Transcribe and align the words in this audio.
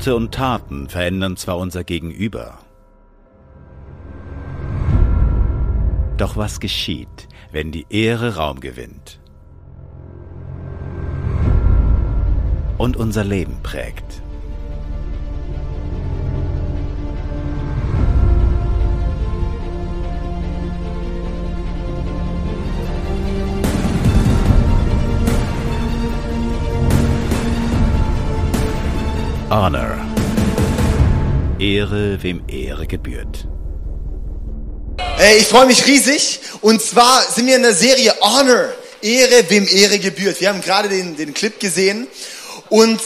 Worte 0.00 0.16
und 0.16 0.32
Taten 0.32 0.88
verändern 0.88 1.36
zwar 1.36 1.58
unser 1.58 1.84
Gegenüber, 1.84 2.56
doch 6.16 6.38
was 6.38 6.58
geschieht, 6.58 7.28
wenn 7.52 7.70
die 7.70 7.84
Ehre 7.90 8.36
Raum 8.36 8.60
gewinnt 8.60 9.20
und 12.78 12.96
unser 12.96 13.24
Leben 13.24 13.58
prägt? 13.62 14.22
Honor. 29.50 29.98
Ehre, 31.58 32.22
wem 32.22 32.44
Ehre 32.48 32.86
gebührt. 32.86 33.48
Ey, 35.18 35.38
ich 35.38 35.48
freue 35.48 35.66
mich 35.66 35.84
riesig. 35.88 36.38
Und 36.60 36.80
zwar 36.80 37.20
sind 37.22 37.48
wir 37.48 37.56
in 37.56 37.62
der 37.62 37.74
Serie 37.74 38.14
Honor. 38.20 38.68
Ehre, 39.02 39.50
wem 39.50 39.66
Ehre 39.66 39.98
gebührt. 39.98 40.40
Wir 40.40 40.50
haben 40.50 40.60
gerade 40.60 40.88
den, 40.88 41.16
den 41.16 41.34
Clip 41.34 41.58
gesehen. 41.58 42.06
Und 42.68 43.00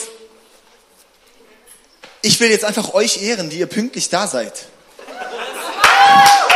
ich 2.20 2.38
will 2.40 2.50
jetzt 2.50 2.66
einfach 2.66 2.92
euch 2.92 3.22
ehren, 3.22 3.48
die 3.48 3.58
ihr 3.58 3.66
pünktlich 3.66 4.10
da 4.10 4.26
seid. 4.26 4.66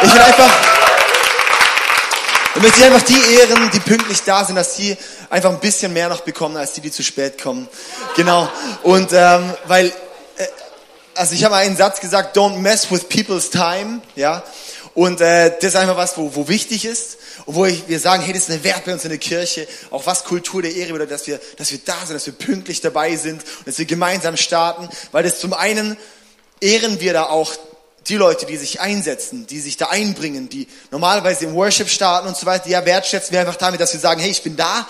Ich 0.02 0.14
will 0.14 0.20
einfach, 0.20 0.50
ich 2.58 2.64
möchte 2.64 2.84
einfach 2.86 3.02
die 3.02 3.34
ehren, 3.36 3.70
die 3.72 3.78
pünktlich 3.78 4.22
da 4.24 4.44
sind, 4.44 4.56
dass 4.56 4.74
die 4.74 4.96
einfach 5.30 5.50
ein 5.50 5.60
bisschen 5.60 5.92
mehr 5.92 6.08
noch 6.08 6.22
bekommen, 6.22 6.56
als 6.56 6.72
die, 6.72 6.80
die 6.80 6.90
zu 6.90 7.04
spät 7.04 7.40
kommen. 7.40 7.68
Genau. 8.16 8.48
Und 8.82 9.12
ähm, 9.12 9.54
weil, 9.68 9.86
äh, 9.86 9.92
also 11.14 11.34
ich 11.34 11.44
habe 11.44 11.54
einen 11.54 11.76
Satz 11.76 12.00
gesagt, 12.00 12.36
don't 12.36 12.56
mess 12.56 12.90
with 12.90 13.08
people's 13.08 13.50
time, 13.50 14.00
ja. 14.16 14.42
Und 14.94 15.20
äh, 15.20 15.52
das 15.60 15.74
ist 15.74 15.76
einfach 15.76 15.96
was, 15.96 16.18
wo, 16.18 16.34
wo 16.34 16.48
wichtig 16.48 16.84
ist 16.84 17.18
und 17.46 17.54
wo 17.54 17.64
ich, 17.64 17.86
wir 17.86 18.00
sagen, 18.00 18.24
hey, 18.24 18.32
das 18.32 18.48
ist 18.48 18.50
ein 18.50 18.64
Wert 18.64 18.84
bei 18.84 18.92
uns 18.92 19.04
in 19.04 19.10
der 19.10 19.20
Kirche, 19.20 19.68
auch 19.92 20.04
was 20.06 20.24
Kultur 20.24 20.60
der 20.60 20.74
Ehre 20.74 20.94
bedeutet, 20.94 21.12
dass 21.12 21.28
wir, 21.28 21.38
dass 21.58 21.70
wir 21.70 21.78
da 21.84 21.94
sind, 22.04 22.16
dass 22.16 22.26
wir 22.26 22.32
pünktlich 22.32 22.80
dabei 22.80 23.14
sind 23.14 23.44
und 23.58 23.68
dass 23.68 23.78
wir 23.78 23.86
gemeinsam 23.86 24.36
starten, 24.36 24.88
weil 25.12 25.22
das 25.22 25.38
zum 25.38 25.52
einen 25.52 25.96
ehren 26.60 26.98
wir 26.98 27.12
da 27.12 27.26
auch 27.26 27.52
die 28.08 28.16
Leute, 28.16 28.46
die 28.46 28.56
sich 28.56 28.80
einsetzen, 28.80 29.46
die 29.46 29.60
sich 29.60 29.76
da 29.76 29.86
einbringen, 29.86 30.48
die 30.48 30.66
normalerweise 30.90 31.44
im 31.44 31.54
Worship 31.54 31.88
starten 31.88 32.28
und 32.28 32.36
so 32.36 32.46
weiter, 32.46 32.68
ja, 32.68 32.84
wertschätzen 32.84 33.32
wir 33.32 33.40
einfach 33.40 33.56
damit, 33.56 33.80
dass 33.80 33.92
wir 33.92 34.00
sagen, 34.00 34.20
hey, 34.20 34.30
ich 34.30 34.42
bin 34.42 34.56
da, 34.56 34.86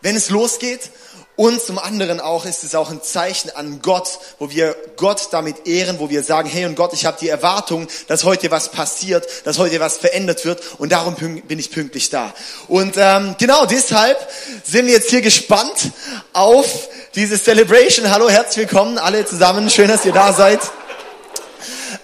wenn 0.00 0.16
es 0.16 0.30
losgeht. 0.30 0.90
Und 1.36 1.62
zum 1.62 1.78
anderen 1.78 2.18
auch 2.18 2.44
ist 2.46 2.64
es 2.64 2.74
auch 2.74 2.90
ein 2.90 3.00
Zeichen 3.00 3.50
an 3.54 3.80
Gott, 3.80 4.18
wo 4.40 4.50
wir 4.50 4.74
Gott 4.96 5.28
damit 5.30 5.68
ehren, 5.68 6.00
wo 6.00 6.10
wir 6.10 6.24
sagen, 6.24 6.48
hey 6.48 6.64
und 6.64 6.74
Gott, 6.74 6.92
ich 6.94 7.06
habe 7.06 7.16
die 7.20 7.28
Erwartung, 7.28 7.86
dass 8.08 8.24
heute 8.24 8.50
was 8.50 8.72
passiert, 8.72 9.24
dass 9.44 9.56
heute 9.58 9.78
was 9.78 9.98
verändert 9.98 10.44
wird 10.44 10.60
und 10.78 10.90
darum 10.90 11.14
bin 11.14 11.58
ich 11.60 11.70
pünktlich 11.70 12.10
da. 12.10 12.34
Und 12.66 12.94
ähm, 12.96 13.36
genau 13.38 13.66
deshalb 13.66 14.18
sind 14.64 14.86
wir 14.86 14.94
jetzt 14.94 15.10
hier 15.10 15.20
gespannt 15.20 15.92
auf 16.32 16.88
diese 17.14 17.40
Celebration. 17.40 18.10
Hallo, 18.10 18.28
herzlich 18.28 18.68
willkommen 18.68 18.98
alle 18.98 19.24
zusammen, 19.24 19.70
schön, 19.70 19.86
dass 19.86 20.04
ihr 20.04 20.12
da 20.12 20.32
seid. 20.32 20.58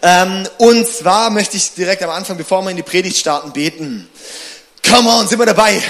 Ähm, 0.06 0.46
und 0.58 0.86
zwar 0.86 1.30
möchte 1.30 1.56
ich 1.56 1.72
direkt 1.72 2.02
am 2.02 2.10
Anfang, 2.10 2.36
bevor 2.36 2.60
wir 2.60 2.70
in 2.70 2.76
die 2.76 2.82
Predigt 2.82 3.16
starten, 3.16 3.54
beten. 3.54 4.06
Come 4.94 5.10
on, 5.10 5.26
sind 5.26 5.40
wir 5.40 5.46
dabei? 5.46 5.82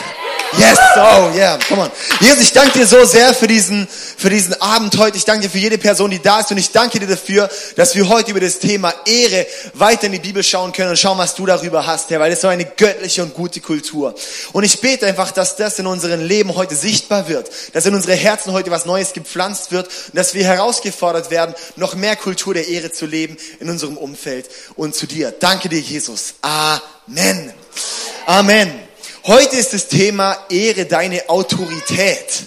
Yes, 0.56 0.78
oh 0.97 1.31
yeah, 1.37 1.59
come 1.69 1.82
on. 1.82 1.91
Jesus, 2.20 2.41
ich 2.41 2.53
danke 2.53 2.78
dir 2.78 2.87
so 2.87 3.04
sehr 3.04 3.34
für 3.34 3.47
diesen, 3.47 3.87
für 3.88 4.31
diesen 4.31 4.59
Abend 4.62 4.97
heute. 4.97 5.19
Ich 5.19 5.26
danke 5.26 5.42
dir 5.42 5.50
für 5.50 5.59
jede 5.59 5.76
Person, 5.76 6.10
die 6.10 6.22
da 6.22 6.41
ist. 6.41 6.50
Und 6.50 6.56
ich 6.56 6.70
danke 6.70 7.00
dir 7.00 7.06
dafür, 7.06 7.50
dass 7.76 7.94
wir 7.94 8.09
heute 8.09 8.31
über 8.31 8.41
das 8.41 8.60
Thema 8.60 8.94
Ehre 9.04 9.47
weiter 9.75 10.06
in 10.06 10.12
die 10.12 10.20
Bibel 10.20 10.43
schauen 10.43 10.72
können 10.72 10.88
und 10.88 10.98
schauen, 10.98 11.19
was 11.19 11.34
du 11.34 11.44
darüber 11.44 11.87
hast, 11.87 12.09
Herr, 12.09 12.19
weil 12.19 12.31
das 12.31 12.41
so 12.41 12.48
eine 12.48 12.64
göttliche 12.64 13.22
und 13.22 13.34
gute 13.34 13.60
Kultur. 13.60 14.14
Und 14.54 14.64
ich 14.64 14.81
bete 14.81 15.06
einfach, 15.06 15.32
dass 15.32 15.56
das 15.56 15.78
in 15.78 15.87
unserem 15.87 16.25
Leben 16.25 16.54
heute 16.54 16.75
sichtbar 16.75 17.28
wird, 17.28 17.50
dass 17.75 17.84
in 17.84 17.94
unsere 17.94 18.14
Herzen 18.14 18.53
heute 18.53 18.70
was 18.70 18.87
Neues 18.87 19.12
gepflanzt 19.12 19.70
wird 19.70 19.88
und 19.88 20.16
dass 20.16 20.32
wir 20.32 20.44
herausgefordert 20.44 21.31
werden, 21.31 21.54
noch 21.76 21.94
mehr 21.94 22.16
Kultur 22.16 22.54
der 22.54 22.69
Ehre 22.69 22.91
zu 22.91 23.04
leben 23.04 23.37
in 23.60 23.69
unserem 23.69 23.98
Umfeld 23.98 24.48
und 24.76 24.94
zu 24.94 25.06
dir. 25.06 25.31
Danke 25.38 25.69
dir, 25.69 25.81
Jesus. 25.81 26.37
Amen. 26.41 27.53
Amen. 28.26 28.94
Heute 29.26 29.56
ist 29.56 29.72
das 29.72 29.88
Thema 29.88 30.36
Ehre 30.50 30.84
deine 30.84 31.30
Autorität. 31.30 32.44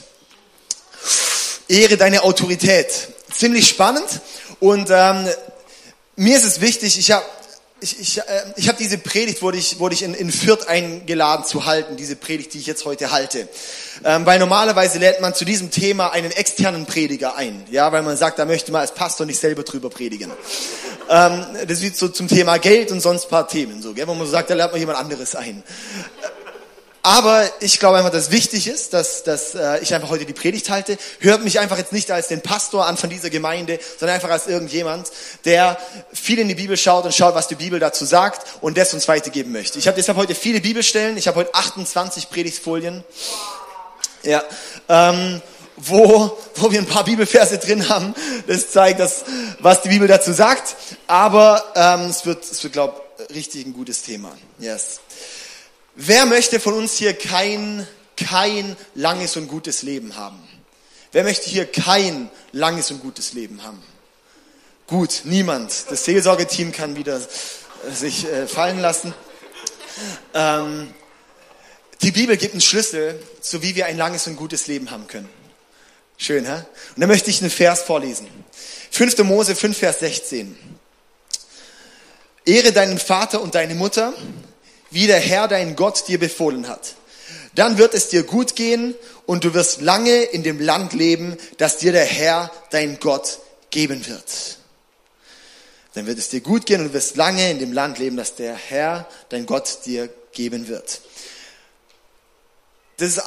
Ehre 1.68 1.98
deine 1.98 2.22
Autorität. 2.22 2.88
Ziemlich 3.34 3.68
spannend 3.68 4.06
und 4.60 4.88
ähm, 4.92 5.28
mir 6.18 6.38
ist 6.38 6.46
es 6.46 6.62
wichtig, 6.62 7.00
ich 7.00 7.10
habe 7.10 7.26
ich, 7.80 8.00
ich, 8.00 8.18
äh, 8.20 8.24
ich 8.56 8.70
hab 8.70 8.78
diese 8.78 8.98
Predigt, 8.98 9.42
wurde 9.42 9.58
ich, 9.58 9.80
wurde 9.80 9.94
ich 9.94 10.04
in, 10.04 10.14
in 10.14 10.32
Fürth 10.32 10.68
eingeladen 10.68 11.46
zu 11.46 11.66
halten, 11.66 11.96
diese 11.96 12.16
Predigt, 12.16 12.54
die 12.54 12.60
ich 12.60 12.66
jetzt 12.66 12.86
heute 12.86 13.12
halte. 13.12 13.48
Ähm, 14.04 14.26
weil 14.26 14.40
normalerweise 14.40 15.00
lädt 15.00 15.22
man 15.22 15.34
zu 15.34 15.46
diesem 15.46 15.70
Thema 15.70 16.12
einen 16.12 16.32
externen 16.32 16.86
Prediger 16.86 17.36
ein, 17.36 17.64
ja, 17.70 17.92
weil 17.92 18.04
man 18.04 18.18
sagt, 18.18 18.40
da 18.40 18.46
möchte 18.46 18.72
man 18.72 18.82
als 18.82 18.94
Pastor 18.94 19.26
nicht 19.26 19.40
selber 19.40 19.64
drüber 19.64 19.90
predigen. 19.90 20.32
Ähm, 21.10 21.46
das 21.68 21.82
ist 21.82 21.98
so 21.98 22.10
zum 22.10 22.28
Thema 22.28 22.58
Geld 22.58 22.92
und 22.92 23.00
sonst 23.00 23.30
paar 23.30 23.48
Themen, 23.48 23.82
so, 23.82 23.94
gell, 23.94 24.08
wo 24.08 24.14
man 24.14 24.26
so 24.26 24.32
sagt, 24.32 24.50
da 24.50 24.56
lernt 24.56 24.72
man 24.72 24.80
jemand 24.80 24.98
anderes 24.98 25.36
ein. 25.36 25.64
Aber 27.08 27.50
ich 27.62 27.80
glaube 27.80 28.00
einfach, 28.00 28.12
dass 28.12 28.32
wichtig 28.32 28.68
ist, 28.68 28.92
dass, 28.92 29.24
dass 29.24 29.56
äh, 29.56 29.80
ich 29.80 29.96
einfach 29.96 30.10
heute 30.10 30.26
die 30.26 30.34
Predigt 30.34 30.70
halte. 30.70 30.98
Hört 31.22 31.42
mich 31.42 31.58
einfach 31.58 31.78
jetzt 31.78 31.94
nicht 31.94 32.12
als 32.12 32.28
den 32.28 32.42
Pastor 32.42 32.86
an 32.86 32.98
von 32.98 33.10
dieser 33.10 33.30
Gemeinde, 33.30 33.80
sondern 33.98 34.16
einfach 34.16 34.30
als 34.30 34.48
irgendjemand, 34.48 35.08
der 35.46 35.80
viel 36.12 36.38
in 36.38 36.50
die 36.50 36.56
Bibel 36.56 36.76
schaut 36.76 37.06
und 37.06 37.16
schaut, 37.16 37.34
was 37.34 37.48
die 37.48 37.56
Bibel 37.56 37.80
dazu 37.80 38.04
sagt 38.04 38.46
und 38.60 38.78
das 38.78 38.94
uns 38.94 39.08
weitergeben 39.08 39.54
möchte. 39.54 39.80
Ich 39.80 39.88
habe 39.88 39.96
deshalb 39.96 40.18
heute 40.18 40.36
viele 40.36 40.60
Bibelstellen. 40.60 41.16
Ich 41.16 41.30
habe 41.30 41.40
heute 41.40 41.56
28 41.56 42.30
Predigtfolien. 42.30 43.06
Ja. 44.24 44.44
Ähm, 44.90 45.42
wo, 45.78 46.38
wo 46.56 46.72
wir 46.72 46.80
ein 46.80 46.88
paar 46.88 47.06
Bibelverse 47.06 47.58
drin 47.58 47.88
haben. 47.88 48.16
Das 48.48 48.72
zeigt, 48.72 49.00
dass, 49.00 49.24
was 49.60 49.82
die 49.82 49.88
Bibel 49.88 50.10
dazu 50.10 50.34
sagt. 50.34 50.76
Aber 51.08 51.72
ähm, 51.74 52.10
es 52.10 52.26
wird, 52.26 52.44
es 52.44 52.62
wird 52.62 52.74
glaube 52.74 53.00
richtig 53.34 53.66
ein 53.66 53.72
gutes 53.72 54.02
Thema. 54.02 54.34
Yes. 54.60 55.00
Wer 56.00 56.28
möchte 56.28 56.60
von 56.60 56.76
uns 56.76 56.94
hier 56.94 57.16
kein, 57.16 57.88
kein 58.16 58.78
langes 58.94 59.36
und 59.36 59.48
gutes 59.48 59.82
Leben 59.82 60.16
haben? 60.16 60.38
Wer 61.12 61.24
möchte 61.24 61.50
hier 61.50 61.66
kein 61.66 62.30
langes 62.52 62.92
und 62.92 63.02
gutes 63.02 63.34
Leben 63.34 63.64
haben? 63.64 63.82
Gut, 64.86 65.22
niemand. 65.24 65.86
Das 65.90 66.06
Seelsorgeteam 66.06 66.72
kann 66.72 66.96
wieder 66.96 67.18
äh, 67.18 67.92
sich 67.92 68.28
äh, 68.28 68.46
fallen 68.48 68.80
lassen. 68.80 69.12
Ähm, 70.36 70.94
die 72.04 72.12
Bibel 72.12 72.38
gibt 72.38 72.54
einen 72.54 72.62
Schlüssel, 72.62 73.20
zu 73.42 73.64
wie 73.64 73.76
wir 73.76 73.88
ein 73.88 73.98
langes 73.98 74.28
und 74.28 74.36
gutes 74.36 74.68
Leben 74.68 74.92
haben 74.92 75.08
können. 75.08 75.30
Schön, 76.16 76.46
hä? 76.46 76.62
Und 76.96 77.02
da 77.02 77.08
möchte 77.08 77.32
ich 77.32 77.42
einen 77.42 77.50
Vers 77.50 77.82
vorlesen. 77.82 78.28
5. 78.92 79.18
Mose 79.24 79.56
5, 79.56 79.76
Vers 79.76 80.02
16. 80.02 80.56
Ehre 82.46 82.72
deinen 82.72 83.00
Vater 83.00 83.42
und 83.42 83.56
deine 83.56 83.74
Mutter, 83.74 84.14
wie 84.92 85.08
der 85.08 85.20
Herr 85.20 85.48
dein 85.48 85.76
Gott 85.76 86.08
dir 86.08 86.20
befohlen 86.20 86.68
hat. 86.68 86.96
Dann 87.56 87.78
wird 87.78 87.94
es 87.94 88.10
dir 88.10 88.24
gut 88.24 88.56
gehen 88.56 88.96
und 89.26 89.44
du 89.44 89.54
wirst 89.54 89.82
lange 89.82 90.24
in 90.24 90.44
dem 90.44 90.60
Land 90.60 90.94
leben, 90.94 91.38
das 91.58 91.78
dir 91.78 91.92
der 91.92 92.06
Herr 92.06 92.52
dein 92.70 93.00
Gott 93.00 93.40
geben 93.72 94.06
wird. 94.08 94.58
Dann 95.94 96.06
wird 96.06 96.20
es 96.20 96.30
dir 96.30 96.42
gut 96.42 96.68
gehen 96.68 96.82
und 96.82 96.90
du 96.90 96.94
wirst 96.94 97.16
lange 97.16 97.50
in 97.50 97.58
dem 97.58 97.74
Land 97.74 97.98
leben, 97.98 98.18
das 98.18 98.36
der 98.36 98.56
Herr 98.56 99.10
dein 99.30 99.48
Gott 99.48 99.80
dir 99.86 100.10
geben 100.32 100.68
wird. 100.68 101.02
Das 102.98 103.10
ist 103.10 103.22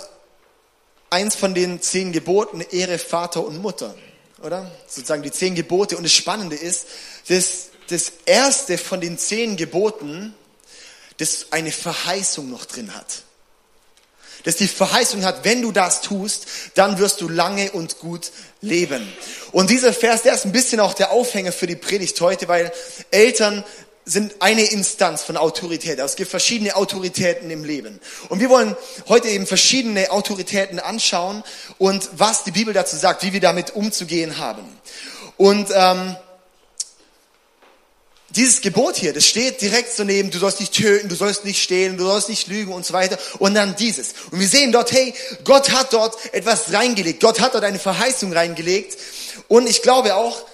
eins 1.11 1.35
von 1.35 1.55
den 1.55 1.83
zehn 1.83 2.13
Geboten, 2.13 2.61
Ehre 2.61 2.99
Vater 2.99 3.45
und 3.45 3.61
Mutter, 3.61 3.97
oder? 4.43 4.71
Sozusagen 4.87 5.23
die 5.25 5.33
zehn 5.33 5.57
Gebote. 5.57 5.97
Und 5.97 6.05
das 6.05 6.13
Spannende 6.13 6.55
ist, 6.57 6.87
dass 7.29 7.71
das 7.89 8.13
erste 8.25 8.79
von 8.79 9.01
den 9.01 9.19
zehn 9.19 9.57
Geboten 9.57 10.35
das 11.21 11.49
eine 11.51 11.71
Verheißung 11.71 12.51
noch 12.51 12.65
drin 12.65 12.95
hat. 12.95 13.23
Dass 14.45 14.57
die 14.57 14.69
Verheißung 14.69 15.25
hat, 15.25 15.45
wenn 15.45 15.61
du 15.61 15.71
das 15.71 16.01
tust, 16.01 16.47
dann 16.75 16.99
wirst 16.99 17.21
du 17.21 17.29
lange 17.29 17.73
und 17.73 17.99
gut 17.99 18.33
leben. 18.63 19.07
Und 19.53 19.69
dieser 19.69 19.93
Vers, 19.93 20.23
der 20.23 20.35
ist 20.35 20.47
ein 20.47 20.53
bisschen 20.53 20.81
auch 20.81 20.95
der 20.95 21.11
Aufhänger 21.11 21.53
für 21.53 21.67
die 21.67 21.77
Predigt 21.77 22.19
heute, 22.23 22.49
weil 22.49 22.73
Eltern 23.11 23.65
sind 24.07 24.37
eine 24.41 24.65
Instanz 24.65 25.23
von 25.23 25.37
Autorität. 25.37 25.99
Es 25.99 26.17
gibt 26.17 26.31
verschiedene 26.31 26.75
Autoritäten 26.75 27.51
im 27.51 27.65
Leben. 27.65 28.01
Und 28.31 28.41
wir 28.41 28.49
wollen 28.49 28.75
heute 29.09 29.29
eben 29.29 29.47
verschiedene 29.47 30.11
Autoritäten 30.11 30.81
anschauen 30.81 31.45
und 31.77 32.09
was 32.15 32.45
die 32.45 32.51
Bibel 32.51 32.73
dazu 32.73 32.97
sagt, 32.97 33.23
wie 33.23 33.35
wir 33.35 33.41
damit 33.41 33.77
umzugehen 33.77 34.39
haben. 34.39 34.65
Und 35.37 35.69
ähm, 35.75 36.17
dieses 38.31 38.61
Gebot 38.61 38.97
hier, 38.97 39.13
das 39.13 39.27
steht 39.27 39.61
direkt 39.61 39.93
so 39.93 40.05
neben, 40.05 40.31
du 40.31 40.39
sollst 40.39 40.61
nicht 40.61 40.73
töten, 40.73 41.09
du 41.09 41.17
sollst 41.17 41.45
nicht 41.45 41.63
stehlen, 41.63 41.97
du 41.97 42.05
sollst 42.05 42.29
nicht 42.29 42.47
lügen 42.47 42.73
und 42.73 42.87
so 42.87 42.93
weiter. 42.93 43.19
Und 43.39 43.55
dann 43.55 43.75
dieses. 43.77 44.15
Und 44.31 44.41
wir 44.41 44.49
sehen 44.49 44.73
dort, 44.73 44.93
hey, 44.93 45.13
Gott 45.45 45.71
hat 45.71 45.93
dort 45.93 46.17
etwas 46.33 46.73
reingelegt. 46.73 47.21
Gott 47.21 47.41
hat 47.41 47.55
dort 47.55 47.65
eine 47.65 47.79
Verheißung 47.79 48.33
reingelegt. 48.33 48.97
Und 49.49 49.69
ich 49.69 49.83
glaube 49.83 50.15
auch, 50.15 50.45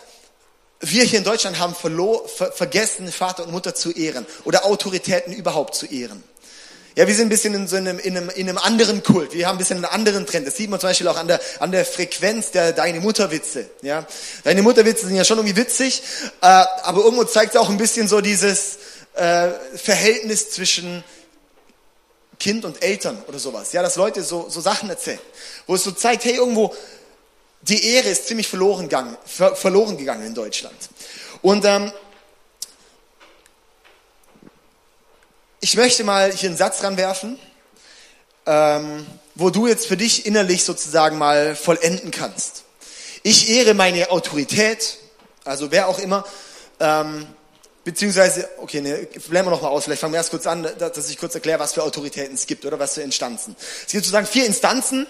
wir 0.81 1.05
hier 1.05 1.19
in 1.19 1.25
Deutschland 1.25 1.59
haben 1.59 1.75
ver 1.75 2.53
vergessen, 2.53 3.11
Vater 3.11 3.45
und 3.45 3.53
Mutter 3.53 3.75
zu 3.75 3.93
ehren 3.93 4.27
oder 4.45 4.65
Autoritäten 4.65 5.33
überhaupt 5.33 5.75
zu 5.75 5.87
ehren. 5.87 6.23
Ja, 6.97 7.07
wir 7.07 7.15
sind 7.15 7.27
ein 7.27 7.29
bisschen 7.29 7.53
in 7.53 7.69
so 7.69 7.77
einem, 7.77 7.99
in 7.99 8.17
einem, 8.17 8.31
in 8.31 8.49
einem 8.49 8.57
anderen 8.57 9.03
Kult. 9.03 9.35
Wir 9.35 9.47
haben 9.47 9.57
ein 9.57 9.59
bisschen 9.59 9.77
einen 9.77 9.85
anderen 9.85 10.25
Trend. 10.25 10.47
Das 10.47 10.57
sieht 10.57 10.71
man 10.71 10.81
zum 10.81 10.89
Beispiel 10.89 11.07
auch 11.09 11.19
an 11.19 11.29
der, 11.29 11.39
an 11.61 11.71
der 11.71 11.85
Frequenz 11.85 12.53
der 12.53 12.73
Deine 12.73 13.01
Mutterwitze. 13.01 13.69
Ja, 13.83 14.07
Deine 14.45 14.63
Mutterwitze 14.63 15.07
sind 15.07 15.15
ja 15.15 15.25
schon 15.27 15.37
irgendwie 15.37 15.57
witzig, 15.57 16.03
äh, 16.41 16.47
aber 16.47 17.05
irgendwo 17.05 17.25
zeigt 17.25 17.55
es 17.55 17.61
auch 17.61 17.69
ein 17.69 17.77
bisschen 17.77 18.09
so 18.09 18.23
dieses 18.23 18.79
äh, 19.15 19.51
Verhältnis 19.75 20.51
zwischen 20.53 21.05
Kind 22.39 22.65
und 22.65 22.83
Eltern 22.83 23.23
oder 23.29 23.39
sowas. 23.39 23.75
Ja, 23.75 23.83
dass 23.83 23.97
Leute 23.97 24.23
so, 24.23 24.47
so 24.49 24.63
Sachen 24.63 24.89
erzählen, 24.89 25.21
wo 25.67 25.75
es 25.75 25.85
so 25.85 25.91
zeigt, 25.91 26.25
hey, 26.25 26.37
irgendwo 26.37 26.75
die 27.61 27.93
Ehre 27.93 28.09
ist 28.09 28.27
ziemlich 28.27 28.49
verloren 28.49 28.85
gegangen, 28.85 29.19
ver 29.27 29.55
verloren 29.55 29.99
gegangen 29.99 30.27
in 30.27 30.35
Deutschland. 30.35 30.77
Und 31.43 31.67
ähm, 31.67 31.93
ich 35.61 35.77
möchte 35.77 36.05
mal 36.05 36.33
hier 36.33 36.51
einen 36.51 36.59
Satz 36.59 36.83
ranwerfen, 36.83 37.39
ähm, 38.47 39.07
wo 39.35 39.51
du 39.51 39.67
jetzt 39.67 39.87
für 39.87 39.97
dich 39.97 40.27
innerlich 40.27 40.65
sozusagen 40.65 41.19
mal 41.19 41.57
vollenden 41.57 42.11
kannst. 42.11 42.65
Ich 43.23 43.51
ehre 43.51 43.75
meine 43.75 44.11
Autorität, 44.11 44.99
also 45.45 45.71
wer 45.71 45.89
auch 45.89 45.99
immer, 45.99 46.25
ähm, 46.79 47.27
beziehungsweise, 47.85 48.49
okay, 48.59 48.81
ne, 48.81 49.09
bleiben 49.29 49.47
wir 49.47 49.53
noch 49.53 49.63
mal 49.63 49.69
aus, 49.69 49.85
vielleicht 49.85 50.01
fangen 50.01 50.13
wir 50.13 50.19
erst 50.19 50.31
kurz 50.31 50.47
an, 50.47 50.67
dass 50.79 51.09
ich 51.09 51.19
kurz 51.19 51.35
erkläre, 51.35 51.59
was 51.59 51.73
für 51.73 51.83
Autoritäten 51.83 52.35
es 52.35 52.47
gibt 52.47 52.65
oder 52.65 52.79
was 52.79 52.95
für 52.95 53.03
Instanzen. 53.03 53.57
Es 53.59 53.93
gibt 53.93 54.05
sozusagen 54.05 54.27
vier 54.27 54.45
Instanzen 54.47 55.07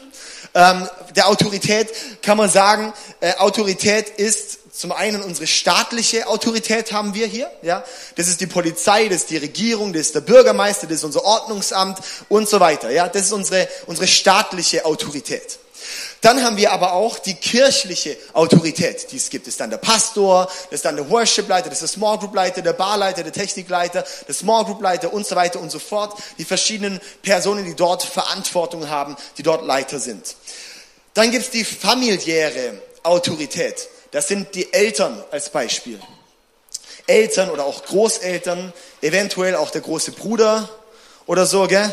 ähm, 0.54 0.88
der 1.14 1.28
Autorität, 1.28 1.92
kann 2.22 2.37
man 2.37 2.50
sagen, 2.50 2.92
äh, 3.20 3.34
Autorität 3.37 4.10
ist 4.10 4.58
zum 4.76 4.93
einen 4.93 5.23
unsere 5.23 5.46
staatliche 5.46 6.26
Autorität 6.26 6.93
haben 6.93 7.14
wir 7.14 7.26
hier, 7.26 7.50
ja. 7.62 7.82
Das 8.17 8.28
ist 8.28 8.40
die 8.40 8.46
Polizei, 8.46 9.08
das 9.08 9.23
ist 9.23 9.31
die 9.31 9.38
Regierung, 9.38 9.93
das 9.93 10.02
ist 10.02 10.14
der 10.14 10.20
Bürgermeister, 10.20 10.87
das 10.87 10.99
ist 10.99 11.05
unser 11.05 11.25
Ordnungsamt 11.25 11.99
und 12.28 12.49
so 12.49 12.61
weiter, 12.61 12.90
ja. 12.90 13.08
Das 13.08 13.23
ist 13.23 13.32
unsere, 13.32 13.69
unsere 13.87 14.06
staatliche 14.06 14.84
Autorität. 14.84 15.58
Dann 16.20 16.43
haben 16.43 16.56
wir 16.56 16.73
aber 16.73 16.93
auch 16.93 17.19
die 17.19 17.34
kirchliche 17.34 18.17
Autorität, 18.32 19.12
die 19.12 19.17
es 19.17 19.31
gibt. 19.31 19.46
Das 19.46 19.55
ist 19.55 19.61
dann 19.61 19.70
der 19.70 19.76
Pastor, 19.76 20.46
das 20.46 20.73
ist 20.73 20.84
dann 20.84 20.96
der 20.96 21.08
Worship-Leiter, 21.08 21.69
das 21.69 21.81
ist 21.81 21.93
der 21.94 22.00
Small 22.00 22.19
Group-Leiter, 22.19 22.62
der 22.62 22.73
Barleiter, 22.73 23.23
der 23.23 23.32
Technikleiter, 23.32 24.05
der 24.26 24.34
Small 24.34 24.64
Group-Leiter 24.64 25.12
und 25.12 25.26
so 25.26 25.37
weiter 25.37 25.61
und 25.61 25.70
so 25.70 25.78
fort. 25.78 26.19
Die 26.38 26.44
verschiedenen 26.44 27.00
Personen, 27.23 27.64
die 27.64 27.76
dort 27.76 28.02
Verantwortung 28.02 28.88
haben, 28.88 29.17
die 29.38 29.43
dort 29.43 29.64
Leiter 29.64 30.00
sind. 30.00 30.37
Dann 31.14 31.31
gibt 31.31 31.44
es 31.44 31.50
die 31.50 31.64
familiäre 31.64 32.81
Autorität. 33.02 33.88
Das 34.11 34.29
sind 34.29 34.55
die 34.55 34.73
Eltern 34.73 35.23
als 35.31 35.50
Beispiel. 35.50 36.00
Eltern 37.06 37.50
oder 37.50 37.64
auch 37.64 37.85
Großeltern, 37.85 38.73
eventuell 39.00 39.55
auch 39.56 39.70
der 39.70 39.81
große 39.81 40.12
Bruder 40.12 40.69
oder 41.26 41.47
so, 41.47 41.67
gell? 41.67 41.91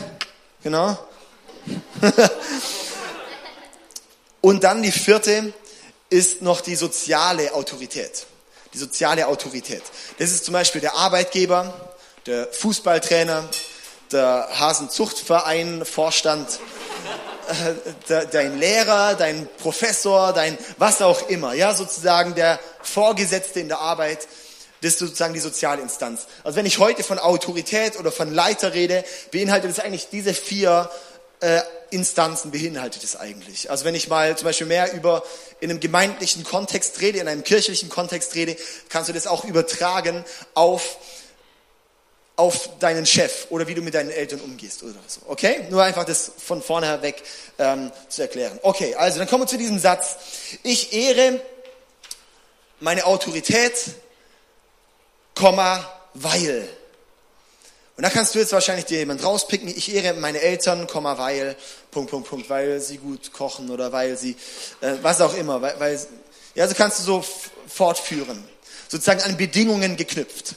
Genau. 0.64 0.98
Und 4.42 4.64
dann 4.64 4.82
die 4.84 4.92
vierte 4.92 5.54
ist 6.10 6.42
noch 6.42 6.62
die 6.62 6.76
soziale 6.76 7.54
Autorität. 7.54 8.26
Die 8.74 8.78
soziale 8.78 9.28
Autorität. 9.28 9.84
Das 10.18 10.32
ist 10.32 10.46
zum 10.46 10.54
Beispiel 10.54 10.82
der 10.82 10.96
Arbeitgeber, 10.96 11.96
der 12.26 12.48
Fußballtrainer, 12.52 13.48
der 14.12 14.48
Hasenzuchtverein, 14.52 15.86
Vorstand, 15.86 16.60
dein 18.32 18.60
Lehrer, 18.60 19.16
dein 19.16 19.48
Professor, 19.58 20.34
dein 20.34 20.58
was 20.78 21.02
auch 21.02 21.30
immer, 21.30 21.54
ja, 21.54 21.74
sozusagen 21.74 22.36
der 22.36 22.60
Vorgesetzte 22.82 23.60
in 23.60 23.68
der 23.68 23.80
Arbeit, 23.80 24.28
das 24.82 24.94
ist 24.94 25.00
sozusagen 25.00 25.34
die 25.34 25.40
soziale 25.40 25.82
Instanz. 25.82 26.28
Also 26.44 26.58
wenn 26.58 26.66
ich 26.66 26.78
heute 26.80 27.04
von 27.04 27.18
Autorität 27.18 27.98
oder 27.98 28.12
von 28.12 28.34
Leiter 28.34 28.74
rede, 28.74 29.06
beinhaltet 29.32 29.72
es 29.72 29.80
eigentlich 29.80 30.10
diese 30.10 30.34
vier 30.34 30.90
äh, 31.40 31.62
Instanzen 31.90 32.52
beinhaltet 32.52 33.04
es 33.04 33.16
eigentlich. 33.16 33.70
Also 33.70 33.86
wenn 33.86 33.96
ich 33.96 34.08
mal 34.08 34.36
zum 34.36 34.46
Beispiel 34.46 34.66
mehr 34.66 34.94
über 34.94 35.24
in 35.60 35.70
einem 35.70 35.80
gemeindlichen 35.80 36.44
Kontext 36.44 37.02
rede, 37.02 37.20
in 37.20 37.28
einem 37.28 37.44
kirchlichen 37.44 37.90
Kontext 37.90 38.34
rede, 38.36 38.56
kannst 38.90 39.10
du 39.10 39.14
das 39.14 39.28
auch 39.28 39.46
übertragen 39.46 40.26
auf 40.54 40.98
auf 42.36 42.80
deinen 42.80 43.06
Chef 43.06 43.48
oder 43.50 43.68
wie 43.68 43.76
du 43.76 43.82
mit 43.82 43.94
deinen 43.94 44.10
Eltern 44.10 44.42
umgehst 44.42 44.82
oder 44.82 44.96
so. 45.08 45.22
Okay? 45.28 45.68
Nur 45.70 45.84
einfach 45.84 46.04
das 46.04 46.32
von 46.38 46.62
vorne 46.62 47.02
weg 47.02 47.24
ähm, 47.60 47.92
zu 48.10 48.24
erklären. 48.24 48.60
Okay, 48.64 48.96
also 48.96 49.20
dann 49.20 49.28
kommen 49.28 49.44
wir 49.44 49.48
zu 49.48 49.58
diesem 49.58 49.78
Satz. 49.78 50.18
Ich 50.64 50.94
ehre 50.94 51.40
meine 52.80 53.06
Autorität, 53.06 53.74
Komma, 55.36 55.88
weil. 56.14 56.68
Und 57.96 58.04
da 58.04 58.10
kannst 58.10 58.34
du 58.34 58.40
jetzt 58.40 58.52
wahrscheinlich 58.52 58.86
dir 58.86 58.98
jemand 58.98 59.24
rauspicken. 59.24 59.68
Ich 59.68 59.94
ehre 59.94 60.16
meine 60.16 60.42
Eltern, 60.42 60.88
Komma, 60.88 61.18
weil, 61.18 61.56
Punkt, 61.92 62.10
Punkt, 62.10 62.28
Punkt, 62.28 62.50
weil 62.50 62.82
sie 62.82 62.98
gut 62.98 63.32
kochen 63.32 63.70
oder 63.70 63.92
weil 63.92 64.18
sie, 64.18 64.36
äh, 64.82 64.94
was 65.04 65.22
auch 65.22 65.36
immer, 65.36 65.62
weil, 65.62 65.80
weil 65.80 66.00
ja, 66.56 66.68
so 66.68 66.74
kannst 66.74 67.00
du 67.00 67.04
so 67.04 67.26
fortführen. 67.68 68.44
Sozusagen 68.88 69.22
an 69.22 69.38
Bedingungen 69.38 69.96
geknüpft. 69.96 70.56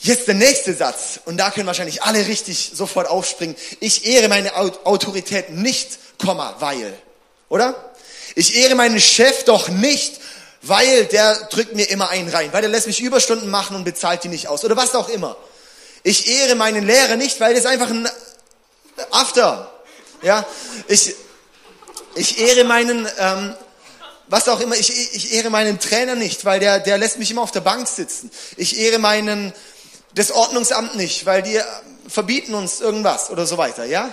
Jetzt 0.00 0.28
der 0.28 0.34
nächste 0.34 0.74
Satz, 0.74 1.18
und 1.24 1.38
da 1.38 1.50
können 1.50 1.66
wahrscheinlich 1.66 2.02
alle 2.04 2.26
richtig 2.26 2.70
sofort 2.72 3.08
aufspringen. 3.08 3.56
Ich 3.80 4.06
ehre 4.06 4.28
meine 4.28 4.54
Autorität 4.56 5.50
nicht, 5.50 5.98
weil. 6.20 6.96
Oder? 7.48 7.92
Ich 8.36 8.54
ehre 8.54 8.76
meinen 8.76 9.00
Chef 9.00 9.44
doch 9.44 9.68
nicht, 9.68 10.20
weil 10.62 11.06
der 11.06 11.34
drückt 11.50 11.74
mir 11.74 11.90
immer 11.90 12.10
einen 12.10 12.28
rein, 12.28 12.52
weil 12.52 12.62
der 12.62 12.70
lässt 12.70 12.86
mich 12.86 13.00
Überstunden 13.00 13.50
machen 13.50 13.74
und 13.74 13.82
bezahlt 13.82 14.22
die 14.22 14.28
nicht 14.28 14.46
aus. 14.46 14.64
Oder 14.64 14.76
was 14.76 14.94
auch 14.94 15.08
immer. 15.08 15.36
Ich 16.04 16.28
ehre 16.28 16.54
meinen 16.54 16.86
Lehrer 16.86 17.16
nicht, 17.16 17.40
weil 17.40 17.54
das 17.54 17.66
einfach 17.66 17.90
ein 17.90 18.08
After. 19.10 19.72
Ja, 20.22 20.46
ich, 20.86 21.14
ich 22.14 22.38
ehre 22.40 22.62
meinen, 22.62 23.08
ähm, 23.18 23.54
was 24.28 24.48
auch 24.48 24.60
immer, 24.60 24.76
ich, 24.76 25.14
ich 25.14 25.32
ehre 25.32 25.50
meinen 25.50 25.80
Trainer 25.80 26.14
nicht, 26.14 26.44
weil 26.44 26.60
der, 26.60 26.78
der 26.78 26.98
lässt 26.98 27.18
mich 27.18 27.30
immer 27.30 27.42
auf 27.42 27.50
der 27.50 27.60
Bank 27.60 27.88
sitzen. 27.88 28.30
Ich 28.56 28.78
ehre 28.78 28.98
meinen 28.98 29.52
das 30.18 30.32
Ordnungsamt 30.32 30.96
nicht, 30.96 31.26
weil 31.26 31.42
die 31.42 31.60
verbieten 32.08 32.54
uns 32.54 32.80
irgendwas 32.80 33.30
oder 33.30 33.46
so 33.46 33.56
weiter, 33.56 33.84
ja? 33.84 34.12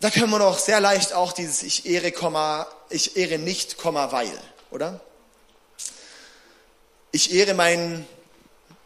Da 0.00 0.10
können 0.10 0.30
wir 0.30 0.38
doch 0.38 0.58
sehr 0.58 0.80
leicht 0.80 1.12
auch 1.12 1.32
dieses 1.32 1.62
ich 1.62 1.84
ehre, 1.84 2.12
ich 2.88 3.16
ehre 3.16 3.38
nicht, 3.38 3.76
weil, 3.84 4.40
oder? 4.70 5.00
Ich 7.12 7.34
ehre 7.34 7.52
meinen, 7.52 8.06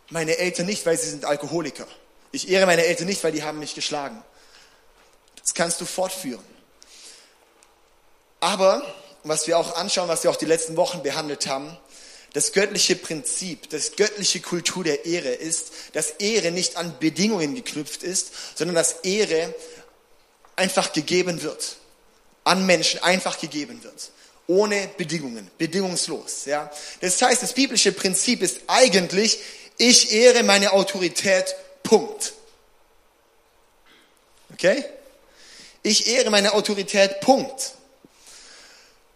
meine 0.09 0.37
Eltern 0.37 0.67
nicht, 0.67 0.85
weil 0.85 0.99
sie 0.99 1.11
sind 1.11 1.25
Alkoholiker. 1.25 1.87
Ich 2.33 2.49
ehre 2.49 2.67
meine 2.67 2.85
Eltern 2.85 3.07
nicht, 3.07 3.23
weil 3.23 3.33
die 3.33 3.45
haben 3.45 3.61
mich 3.61 3.77
geschlagen. 3.77 4.25
Das 5.41 5.55
kannst 5.55 5.81
du 5.81 5.85
fortführen. 5.85 6.45
Aber, 8.41 8.83
was 9.23 9.47
wir 9.47 9.59
auch 9.59 9.77
anschauen, 9.77 10.09
was 10.09 10.25
wir 10.25 10.31
auch 10.31 10.37
die 10.37 10.47
letzten 10.47 10.77
Wochen 10.77 11.05
behandelt 11.05 11.47
haben, 11.47 11.77
das 12.33 12.53
göttliche 12.53 12.97
Prinzip, 12.97 13.69
das 13.71 13.97
göttliche 13.97 14.41
Kultur 14.41 14.85
der 14.85 15.05
Ehre 15.05 15.31
ist, 15.31 15.73
dass 15.95 16.11
Ehre 16.11 16.51
nicht 16.53 16.77
an 16.77 16.99
Bedingungen 17.01 17.55
geknüpft 17.55 18.03
ist, 18.03 18.33
sondern 18.57 18.77
dass 18.77 19.01
Ehre 19.03 19.55
einfach 20.57 20.93
gegeben 20.93 21.43
wird. 21.43 21.77
An 22.45 22.67
Menschen 22.67 23.03
einfach 23.03 23.39
gegeben 23.39 23.83
wird. 23.83 24.11
Ohne 24.47 24.89
Bedingungen, 24.97 25.51
bedingungslos, 25.59 26.47
ja. 26.47 26.71
Das 27.01 27.21
heißt, 27.21 27.43
das 27.43 27.53
biblische 27.53 27.93
Prinzip 27.93 28.43
ist 28.43 28.61
eigentlich, 28.67 29.39
ich 29.77 30.13
ehre 30.13 30.43
meine 30.43 30.73
Autorität, 30.73 31.55
Punkt. 31.83 32.33
Okay? 34.53 34.85
Ich 35.83 36.09
ehre 36.09 36.31
meine 36.31 36.53
Autorität, 36.53 37.21
Punkt. 37.21 37.75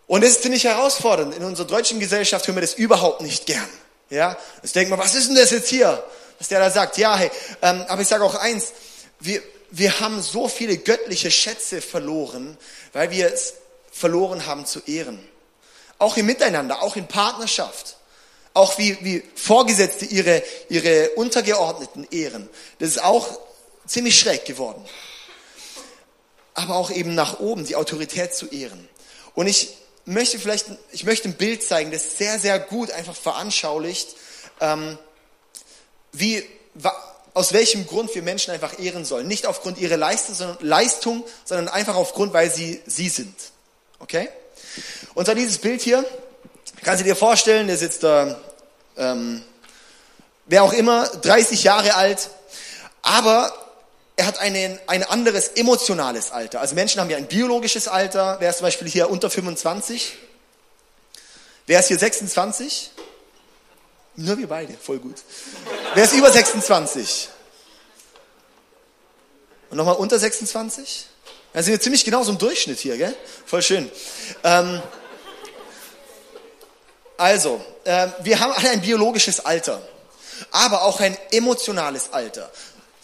Und 0.06 0.22
das 0.22 0.30
ist 0.30 0.42
ziemlich 0.42 0.64
herausfordernd. 0.64 1.34
In 1.34 1.44
unserer 1.44 1.66
deutschen 1.66 2.00
Gesellschaft 2.00 2.46
hören 2.46 2.56
wir 2.56 2.60
das 2.62 2.74
überhaupt 2.74 3.22
nicht 3.22 3.46
gern. 3.46 3.68
Ja, 4.10 4.36
jetzt 4.62 4.74
denkt 4.74 4.90
man, 4.90 4.98
was 4.98 5.14
ist 5.14 5.28
denn 5.28 5.36
das 5.36 5.50
jetzt 5.50 5.68
hier? 5.68 6.04
Was 6.38 6.48
der 6.48 6.60
da 6.60 6.70
sagt. 6.70 6.98
Ja, 6.98 7.16
hey, 7.16 7.30
ähm, 7.62 7.84
aber 7.88 8.02
ich 8.02 8.08
sage 8.08 8.24
auch 8.24 8.34
eins, 8.34 8.72
wir, 9.20 9.42
wir 9.70 10.00
haben 10.00 10.20
so 10.20 10.48
viele 10.48 10.76
göttliche 10.76 11.30
Schätze 11.30 11.80
verloren, 11.80 12.58
weil 12.92 13.10
wir 13.10 13.32
es 13.32 13.54
verloren 13.90 14.46
haben 14.46 14.66
zu 14.66 14.80
ehren. 14.86 15.26
Auch 15.98 16.16
im 16.16 16.26
Miteinander, 16.26 16.82
auch 16.82 16.96
in 16.96 17.08
Partnerschaft. 17.08 17.96
Auch 18.52 18.78
wie, 18.78 18.96
wie 19.00 19.22
Vorgesetzte 19.34 20.04
ihre, 20.04 20.42
ihre 20.68 21.10
Untergeordneten 21.10 22.06
ehren. 22.10 22.48
Das 22.78 22.90
ist 22.90 23.02
auch 23.02 23.40
ziemlich 23.86 24.18
schräg 24.18 24.44
geworden. 24.44 24.84
Aber 26.54 26.76
auch 26.76 26.90
eben 26.90 27.14
nach 27.14 27.40
oben, 27.40 27.64
die 27.64 27.74
Autorität 27.74 28.34
zu 28.34 28.46
ehren. 28.46 28.88
Und 29.34 29.48
ich 29.48 29.76
möchte 30.04 30.38
vielleicht, 30.38 30.66
ich 30.92 31.04
möchte 31.04 31.28
ein 31.28 31.34
Bild 31.34 31.62
zeigen, 31.62 31.90
das 31.90 32.18
sehr, 32.18 32.38
sehr 32.38 32.58
gut 32.58 32.90
einfach 32.90 33.16
veranschaulicht, 33.16 34.08
ähm, 34.60 34.98
wie, 36.12 36.44
aus 37.32 37.52
welchem 37.52 37.86
Grund 37.86 38.14
wir 38.14 38.22
Menschen 38.22 38.52
einfach 38.52 38.78
ehren 38.78 39.04
sollen. 39.04 39.26
Nicht 39.26 39.46
aufgrund 39.46 39.78
ihrer 39.78 39.96
Leistung, 39.96 40.34
sondern, 40.34 40.58
Leistung, 40.60 41.24
sondern 41.44 41.68
einfach 41.68 41.96
aufgrund, 41.96 42.32
weil 42.32 42.50
sie 42.50 42.82
sie 42.86 43.08
sind. 43.08 43.34
Okay? 43.98 44.28
Und 45.14 45.24
zwar 45.24 45.34
dieses 45.34 45.58
Bild 45.58 45.80
hier, 45.80 46.04
Kannst 46.84 47.00
du 47.00 47.04
dir 47.04 47.16
vorstellen, 47.16 47.66
der 47.66 47.78
sitzt 47.78 48.02
da, 48.02 48.38
ähm, 48.98 49.42
wer 50.44 50.62
auch 50.62 50.74
immer, 50.74 51.08
30 51.08 51.64
Jahre 51.64 51.94
alt, 51.94 52.28
aber 53.00 53.54
er 54.16 54.26
hat 54.26 54.38
einen, 54.38 54.78
ein 54.86 55.02
anderes 55.02 55.48
emotionales 55.48 56.30
Alter. 56.30 56.60
Also 56.60 56.74
Menschen 56.74 57.00
haben 57.00 57.10
ja 57.10 57.16
ein 57.16 57.26
biologisches 57.26 57.88
Alter. 57.88 58.36
Wer 58.38 58.50
ist 58.50 58.58
zum 58.58 58.66
Beispiel 58.66 58.88
hier 58.88 59.10
unter 59.10 59.28
25? 59.28 60.16
Wer 61.66 61.80
ist 61.80 61.88
hier 61.88 61.98
26? 61.98 62.90
Nur 64.16 64.38
wir 64.38 64.46
beide, 64.46 64.74
voll 64.74 64.98
gut. 64.98 65.16
Wer 65.94 66.04
ist 66.04 66.12
über 66.12 66.30
26? 66.30 67.28
Und 69.70 69.78
nochmal 69.78 69.96
unter 69.96 70.18
26? 70.18 71.06
Da 71.52 71.62
sind 71.62 71.72
wir 71.72 71.80
ziemlich 71.80 72.04
genau 72.04 72.22
so 72.22 72.30
im 72.30 72.38
Durchschnitt 72.38 72.78
hier, 72.78 72.96
gell? 72.96 73.16
Voll 73.46 73.62
schön. 73.62 73.90
Ähm, 74.44 74.80
also, 77.16 77.64
äh, 77.84 78.08
wir 78.22 78.38
haben 78.38 78.52
alle 78.52 78.70
ein 78.70 78.80
biologisches 78.80 79.44
Alter, 79.44 79.82
aber 80.52 80.82
auch 80.82 81.00
ein 81.00 81.16
emotionales 81.32 82.12
Alter. 82.12 82.50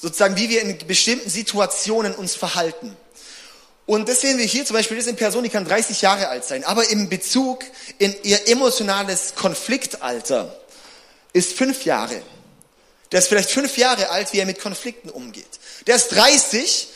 Sozusagen, 0.00 0.37
wie 0.37 0.49
wir 0.49 0.62
in 0.62 0.78
bestimmten 0.87 1.28
Situationen 1.28 2.14
uns 2.14 2.35
verhalten. 2.35 2.97
Und 3.87 4.09
das 4.09 4.21
sehen 4.21 4.38
wir 4.38 4.45
hier 4.45 4.64
zum 4.64 4.75
Beispiel, 4.75 4.97
das 4.97 5.07
ist 5.07 5.09
eine 5.09 5.19
Person, 5.19 5.42
die 5.42 5.50
kann 5.50 5.64
30 5.64 6.00
Jahre 6.00 6.28
alt 6.28 6.45
sein, 6.45 6.64
aber 6.64 6.88
im 6.90 7.09
Bezug 7.09 7.64
in 7.99 8.14
ihr 8.23 8.49
emotionales 8.49 9.35
Konfliktalter 9.35 10.57
ist 11.33 11.52
fünf 11.52 11.85
Jahre. 11.85 12.23
Der 13.12 13.19
ist 13.19 13.28
vielleicht 13.28 13.50
fünf 13.50 13.76
Jahre 13.76 14.11
alt, 14.11 14.33
wie 14.33 14.38
er 14.38 14.47
mit 14.47 14.61
Konflikten 14.61 15.11
umgeht. 15.11 15.59
Der 15.87 15.97
ist 15.97 16.09
30, 16.11 16.88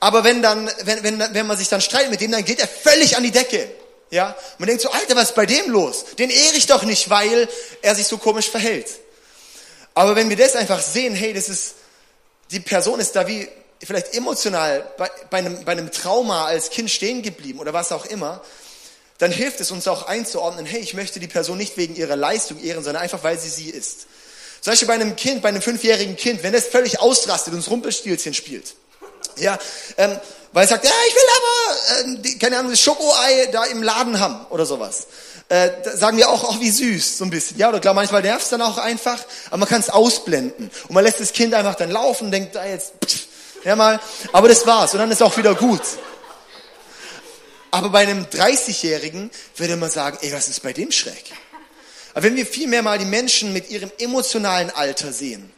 aber 0.00 0.24
wenn 0.24 0.40
dann, 0.42 0.70
wenn, 0.84 1.02
wenn, 1.02 1.34
wenn 1.34 1.46
man 1.46 1.58
sich 1.58 1.68
dann 1.68 1.80
streitet 1.80 2.10
mit 2.10 2.20
dem, 2.20 2.32
dann 2.32 2.44
geht 2.44 2.60
er 2.60 2.68
völlig 2.68 3.16
an 3.16 3.22
die 3.22 3.30
Decke. 3.30 3.70
Ja, 4.10 4.34
man 4.56 4.68
denkt 4.68 4.82
so, 4.82 4.90
Alter, 4.90 5.16
was 5.16 5.30
ist 5.30 5.34
bei 5.34 5.44
dem 5.44 5.70
los? 5.70 6.06
Den 6.18 6.30
ehre 6.30 6.56
ich 6.56 6.66
doch 6.66 6.82
nicht, 6.82 7.10
weil 7.10 7.46
er 7.82 7.94
sich 7.94 8.06
so 8.06 8.16
komisch 8.16 8.48
verhält. 8.48 8.86
Aber 9.92 10.16
wenn 10.16 10.30
wir 10.30 10.36
das 10.36 10.56
einfach 10.56 10.80
sehen, 10.80 11.14
hey, 11.14 11.34
das 11.34 11.50
ist, 11.50 11.74
die 12.50 12.60
Person 12.60 13.00
ist 13.00 13.16
da 13.16 13.26
wie 13.26 13.48
vielleicht 13.82 14.14
emotional 14.14 14.90
bei, 14.96 15.10
bei, 15.30 15.38
einem, 15.38 15.64
bei 15.64 15.72
einem 15.72 15.90
Trauma 15.90 16.46
als 16.46 16.70
Kind 16.70 16.90
stehen 16.90 17.22
geblieben 17.22 17.58
oder 17.60 17.72
was 17.72 17.92
auch 17.92 18.06
immer, 18.06 18.42
dann 19.18 19.30
hilft 19.30 19.60
es 19.60 19.70
uns 19.70 19.88
auch 19.88 20.06
einzuordnen, 20.06 20.64
hey, 20.64 20.80
ich 20.80 20.94
möchte 20.94 21.20
die 21.20 21.26
Person 21.26 21.58
nicht 21.58 21.76
wegen 21.76 21.96
ihrer 21.96 22.16
Leistung 22.16 22.60
ehren, 22.60 22.82
sondern 22.84 23.02
einfach, 23.02 23.22
weil 23.24 23.38
sie 23.38 23.48
sie 23.48 23.70
ist. 23.70 24.06
Zum 24.60 24.72
Beispiel 24.72 24.88
bei 24.88 24.94
einem 24.94 25.16
Kind, 25.16 25.42
bei 25.42 25.48
einem 25.48 25.62
fünfjährigen 25.62 26.16
Kind, 26.16 26.42
wenn 26.42 26.54
es 26.54 26.66
völlig 26.66 27.00
ausrastet 27.00 27.54
und 27.54 27.68
Rumpelstilzchen 27.68 28.34
spielt. 28.34 28.74
Ja, 29.36 29.58
ähm, 29.96 30.18
weil 30.52 30.64
er 30.64 30.68
sagt, 30.68 30.84
ja, 30.84 30.90
ich 31.08 31.14
will 31.14 31.22
aber, 31.36 32.18
äh, 32.18 32.22
die, 32.22 32.38
keine 32.38 32.58
Ahnung, 32.58 32.72
das 32.72 32.80
Schokoei 32.80 33.46
da 33.52 33.64
im 33.64 33.82
Laden 33.82 34.18
haben 34.18 34.46
oder 34.50 34.66
sowas. 34.66 35.06
Äh, 35.50 35.70
sagen 35.94 36.18
wir 36.18 36.28
auch, 36.28 36.44
auch 36.44 36.60
wie 36.60 36.70
süß, 36.70 37.18
so 37.18 37.24
ein 37.24 37.30
bisschen. 37.30 37.56
Ja, 37.58 37.70
oder 37.70 37.80
klar, 37.80 37.94
manchmal 37.94 38.20
nervt 38.20 38.44
es 38.44 38.50
dann 38.50 38.60
auch 38.60 38.76
einfach, 38.76 39.18
aber 39.46 39.58
man 39.58 39.68
kann 39.68 39.80
es 39.80 39.88
ausblenden. 39.88 40.70
Und 40.88 40.94
man 40.94 41.02
lässt 41.02 41.20
das 41.20 41.32
Kind 41.32 41.54
einfach 41.54 41.74
dann 41.74 41.90
laufen 41.90 42.26
und 42.26 42.30
denkt, 42.32 42.54
da 42.54 42.66
jetzt, 42.66 42.92
pff, 43.04 43.26
ja 43.64 43.74
mal, 43.74 43.98
aber 44.32 44.48
das 44.48 44.66
war's 44.66 44.92
und 44.92 44.98
dann 44.98 45.10
ist 45.10 45.22
auch 45.22 45.36
wieder 45.38 45.54
gut. 45.54 45.80
Aber 47.70 47.90
bei 47.90 48.00
einem 48.00 48.24
30-Jährigen 48.24 49.30
würde 49.56 49.76
man 49.76 49.90
sagen, 49.90 50.18
ey, 50.20 50.32
was 50.32 50.48
ist 50.48 50.62
bei 50.62 50.72
dem 50.72 50.90
schräg? 50.90 51.24
Aber 52.14 52.24
wenn 52.24 52.36
wir 52.36 52.46
vielmehr 52.46 52.82
mal 52.82 52.98
die 52.98 53.04
Menschen 53.04 53.52
mit 53.52 53.70
ihrem 53.70 53.90
emotionalen 53.98 54.70
Alter 54.70 55.12
sehen, 55.12 55.52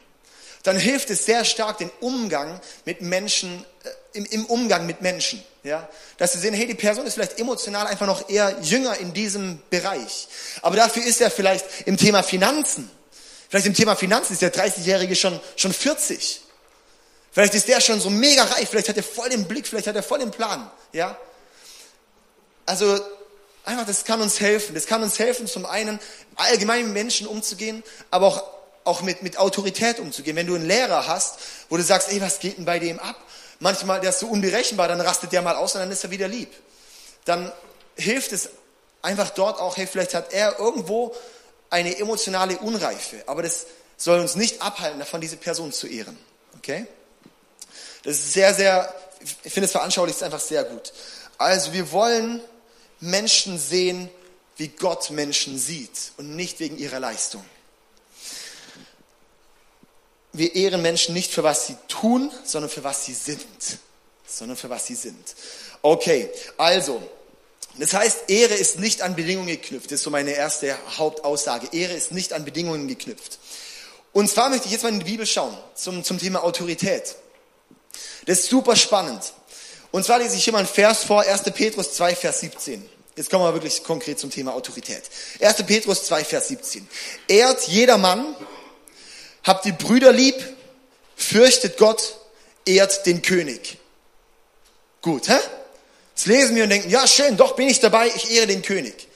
dann 0.62 0.76
hilft 0.76 1.10
es 1.10 1.24
sehr 1.24 1.44
stark 1.44 1.78
den 1.78 1.90
Umgang 2.00 2.60
mit 2.84 3.00
Menschen, 3.00 3.64
äh, 3.84 3.88
im, 4.12 4.24
im, 4.26 4.46
Umgang 4.46 4.86
mit 4.86 5.00
Menschen, 5.02 5.42
ja, 5.62 5.88
dass 6.18 6.32
sie 6.32 6.38
sehen, 6.38 6.54
hey, 6.54 6.66
die 6.66 6.74
Person 6.74 7.06
ist 7.06 7.14
vielleicht 7.14 7.38
emotional 7.38 7.86
einfach 7.86 8.06
noch 8.06 8.28
eher 8.28 8.56
jünger 8.62 8.96
in 8.98 9.12
diesem 9.12 9.60
Bereich, 9.70 10.28
aber 10.62 10.76
dafür 10.76 11.04
ist 11.04 11.20
er 11.20 11.30
vielleicht 11.30 11.64
im 11.86 11.96
Thema 11.96 12.22
Finanzen, 12.22 12.90
vielleicht 13.48 13.66
im 13.66 13.74
Thema 13.74 13.96
Finanzen 13.96 14.32
ist 14.32 14.42
der 14.42 14.52
30-Jährige 14.52 15.16
schon 15.16 15.38
schon 15.56 15.72
40, 15.72 16.40
vielleicht 17.30 17.54
ist 17.54 17.68
der 17.68 17.80
schon 17.80 18.00
so 18.00 18.10
mega 18.10 18.44
reich, 18.44 18.68
vielleicht 18.68 18.88
hat 18.88 18.96
er 18.96 19.02
voll 19.02 19.28
den 19.28 19.46
Blick, 19.46 19.66
vielleicht 19.66 19.86
hat 19.86 19.96
er 19.96 20.02
voll 20.02 20.18
den 20.18 20.30
Plan, 20.30 20.70
ja, 20.92 21.16
also 22.66 23.00
einfach, 23.64 23.86
das 23.86 24.04
kann 24.04 24.20
uns 24.20 24.40
helfen. 24.40 24.74
Das 24.74 24.86
kann 24.86 25.02
uns 25.02 25.18
helfen, 25.18 25.46
zum 25.46 25.66
einen 25.66 25.98
allgemein 26.36 26.84
mit 26.84 26.94
Menschen 26.94 27.26
umzugehen, 27.26 27.82
aber 28.10 28.26
auch, 28.26 28.44
auch 28.84 29.02
mit, 29.02 29.22
mit 29.22 29.38
Autorität 29.38 29.98
umzugehen. 29.98 30.36
Wenn 30.36 30.46
du 30.46 30.54
einen 30.54 30.66
Lehrer 30.66 31.06
hast, 31.06 31.38
wo 31.68 31.76
du 31.76 31.82
sagst, 31.82 32.10
ey, 32.10 32.20
was 32.20 32.38
geht 32.38 32.58
denn 32.58 32.64
bei 32.64 32.78
dem 32.78 32.98
ab? 32.98 33.16
Manchmal, 33.60 34.00
der 34.00 34.10
ist 34.10 34.20
so 34.20 34.26
unberechenbar, 34.26 34.88
dann 34.88 35.00
rastet 35.00 35.32
der 35.32 35.42
mal 35.42 35.54
aus 35.54 35.74
und 35.74 35.80
dann 35.80 35.90
ist 35.90 36.02
er 36.02 36.10
wieder 36.10 36.28
lieb. 36.28 36.50
Dann 37.26 37.52
hilft 37.94 38.32
es 38.32 38.48
einfach 39.02 39.30
dort 39.30 39.60
auch, 39.60 39.76
hey, 39.76 39.86
vielleicht 39.86 40.14
hat 40.14 40.32
er 40.32 40.58
irgendwo 40.58 41.14
eine 41.68 41.96
emotionale 41.98 42.58
Unreife, 42.58 43.22
aber 43.26 43.42
das 43.42 43.66
soll 43.96 44.18
uns 44.18 44.34
nicht 44.34 44.62
abhalten, 44.62 44.98
davon 44.98 45.20
diese 45.20 45.36
Person 45.36 45.72
zu 45.72 45.86
ehren. 45.86 46.18
Okay? 46.56 46.86
Das 48.02 48.16
ist 48.16 48.32
sehr, 48.32 48.54
sehr, 48.54 48.94
ich 49.44 49.52
finde 49.52 49.66
es 49.66 49.72
veranschaulicht 49.72 50.22
einfach 50.22 50.40
sehr 50.40 50.64
gut. 50.64 50.92
Also 51.36 51.72
wir 51.74 51.92
wollen 51.92 52.40
Menschen 53.00 53.58
sehen, 53.58 54.10
wie 54.56 54.68
Gott 54.68 55.10
Menschen 55.10 55.58
sieht 55.58 56.12
und 56.16 56.34
nicht 56.34 56.60
wegen 56.60 56.78
ihrer 56.78 56.98
Leistung. 56.98 57.44
Wir 60.32 60.54
ehren 60.54 60.82
Menschen 60.82 61.14
nicht 61.14 61.32
für 61.32 61.42
was 61.42 61.66
sie 61.66 61.76
tun, 61.88 62.30
sondern 62.44 62.70
für 62.70 62.84
was 62.84 63.04
sie 63.04 63.14
sind. 63.14 63.40
Sondern 64.26 64.56
für 64.56 64.70
was 64.70 64.86
sie 64.86 64.94
sind. 64.94 65.34
Okay, 65.82 66.30
also, 66.56 67.02
das 67.78 67.94
heißt, 67.94 68.28
Ehre 68.28 68.54
ist 68.54 68.78
nicht 68.78 69.02
an 69.02 69.16
Bedingungen 69.16 69.48
geknüpft. 69.48 69.86
Das 69.86 70.00
ist 70.00 70.04
so 70.04 70.10
meine 70.10 70.32
erste 70.32 70.76
Hauptaussage. 70.98 71.68
Ehre 71.72 71.94
ist 71.94 72.12
nicht 72.12 72.32
an 72.32 72.44
Bedingungen 72.44 72.86
geknüpft. 72.86 73.38
Und 74.12 74.28
zwar 74.28 74.50
möchte 74.50 74.66
ich 74.66 74.72
jetzt 74.72 74.82
mal 74.82 74.90
in 74.90 74.98
die 74.98 75.04
Bibel 75.04 75.26
schauen 75.26 75.56
zum, 75.74 76.04
zum 76.04 76.18
Thema 76.18 76.42
Autorität. 76.42 77.16
Das 78.26 78.40
ist 78.40 78.50
super 78.50 78.76
spannend. 78.76 79.32
Und 79.92 80.04
zwar 80.04 80.18
lese 80.18 80.36
ich 80.36 80.44
hier 80.44 80.52
mal 80.52 80.60
einen 80.60 80.68
Vers 80.68 81.04
vor, 81.04 81.22
1. 81.22 81.42
Petrus 81.54 81.94
2, 81.94 82.14
Vers 82.14 82.40
17. 82.40 82.88
Jetzt 83.16 83.30
kommen 83.30 83.44
wir 83.44 83.52
wirklich 83.52 83.82
konkret 83.82 84.18
zum 84.18 84.30
Thema 84.30 84.54
Autorität. 84.54 85.02
1. 85.40 85.62
Petrus 85.64 86.04
2, 86.04 86.24
Vers 86.24 86.48
17. 86.48 86.88
Ehrt 87.28 87.66
jeder 87.68 87.98
Mann, 87.98 88.34
habt 89.44 89.64
die 89.64 89.72
Brüder 89.72 90.12
lieb, 90.12 90.36
fürchtet 91.16 91.76
Gott, 91.78 92.16
ehrt 92.64 93.06
den 93.06 93.22
König. 93.22 93.78
Gut, 95.02 95.28
hä? 95.28 95.38
Jetzt 96.14 96.26
lesen 96.26 96.56
wir 96.56 96.64
und 96.64 96.70
denken, 96.70 96.90
ja 96.90 97.06
schön, 97.06 97.36
doch 97.36 97.56
bin 97.56 97.68
ich 97.68 97.80
dabei, 97.80 98.08
ich 98.08 98.30
ehre 98.30 98.46
den 98.46 98.62
König. 98.62 99.08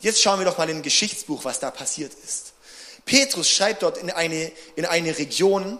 Jetzt 0.00 0.22
schauen 0.22 0.40
wir 0.40 0.46
doch 0.46 0.56
mal 0.56 0.70
in 0.70 0.78
ein 0.78 0.82
Geschichtsbuch, 0.82 1.44
was 1.44 1.60
da 1.60 1.70
passiert 1.70 2.12
ist. 2.24 2.52
Petrus 3.04 3.50
schreibt 3.50 3.82
dort 3.82 3.98
in 3.98 4.10
eine, 4.10 4.50
in 4.76 4.86
eine 4.86 5.18
Region, 5.18 5.78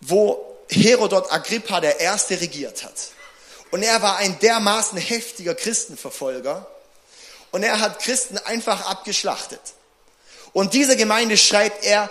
wo 0.00 0.58
Herodot 0.68 1.30
Agrippa 1.30 1.80
der 1.80 2.00
Erste 2.00 2.40
regiert 2.40 2.82
hat. 2.84 2.94
Und 3.70 3.82
er 3.82 4.02
war 4.02 4.16
ein 4.16 4.38
dermaßen 4.40 4.98
heftiger 4.98 5.54
Christenverfolger. 5.54 6.66
Und 7.50 7.62
er 7.62 7.80
hat 7.80 8.00
Christen 8.00 8.38
einfach 8.38 8.86
abgeschlachtet. 8.86 9.60
Und 10.52 10.74
diese 10.74 10.96
Gemeinde 10.96 11.36
schreibt, 11.36 11.84
er 11.84 12.10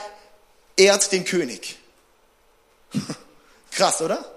ehrt 0.78 1.12
den 1.12 1.26
König. 1.26 1.78
Krass, 3.72 4.02
oder? 4.02 4.34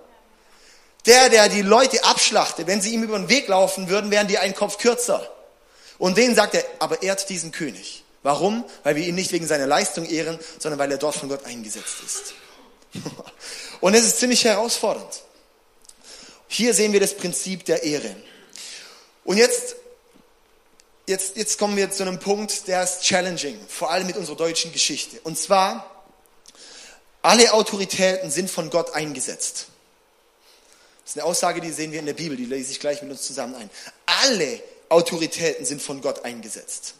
Der, 1.07 1.29
der 1.29 1.49
die 1.49 1.63
Leute 1.63 2.03
abschlachtet, 2.05 2.67
wenn 2.67 2.81
sie 2.81 2.93
ihm 2.93 3.05
über 3.05 3.19
den 3.19 3.29
Weg 3.29 3.47
laufen 3.49 3.89
würden, 3.89 4.11
wären 4.11 4.27
die 4.27 4.39
einen 4.39 4.55
Kopf 4.55 4.79
kürzer. 4.79 5.31
Und 5.99 6.17
denen 6.17 6.35
sagt 6.35 6.55
er, 6.55 6.65
aber 6.79 7.03
ehrt 7.03 7.29
diesen 7.29 7.53
König. 7.53 8.05
Warum? 8.23 8.65
Weil 8.83 8.97
wir 8.97 9.07
ihn 9.07 9.15
nicht 9.15 9.33
wegen 9.33 9.47
seiner 9.47 9.69
Leistung 9.69 10.05
ehren, 10.05 10.39
sondern 10.59 10.81
weil 10.81 10.91
er 10.91 10.99
dort 10.99 11.15
von 11.15 11.29
Gott 11.29 11.45
eingesetzt 11.45 11.95
ist. 12.05 12.35
Und 13.81 13.95
es 13.95 14.05
ist 14.05 14.19
ziemlich 14.19 14.45
herausfordernd. 14.45 15.23
Hier 16.49 16.75
sehen 16.75 16.93
wir 16.93 17.01
das 17.01 17.15
Prinzip 17.15 17.65
der 17.65 17.85
Ehre. 17.85 18.17
Und 19.25 19.37
jetzt, 19.37 19.77
jetzt, 21.07 21.37
jetzt 21.37 21.59
kommen 21.59 21.77
wir 21.77 21.91
zu 21.91 22.03
einem 22.03 22.19
Punkt, 22.19 22.69
der 22.69 22.83
ist 22.83 23.03
challenging, 23.03 23.59
vor 23.69 23.91
allem 23.91 24.07
mit 24.07 24.17
unserer 24.17 24.37
deutschen 24.37 24.73
Geschichte. 24.73 25.21
Und 25.23 25.39
zwar, 25.39 25.96
alle 27.27 27.53
Autoritäten 27.53 28.31
sind 28.31 28.49
von 28.49 28.71
Gott 28.71 28.95
eingesetzt. 28.95 29.67
Das 31.03 31.11
ist 31.11 31.17
eine 31.17 31.25
Aussage, 31.25 31.61
die 31.61 31.73
sehen 31.73 31.91
wir 31.91 31.99
in 31.99 32.07
der 32.07 32.15
Bibel, 32.15 32.37
die 32.37 32.45
lese 32.45 32.71
ich 32.71 32.79
gleich 32.79 33.03
mit 33.03 33.11
uns 33.11 33.23
zusammen 33.23 33.57
ein. 33.57 33.69
Alle 34.23 34.63
Autoritäten 34.89 35.67
sind 35.67 35.83
von 35.83 36.01
Gott 36.01 36.25
eingesetzt. 36.25 36.95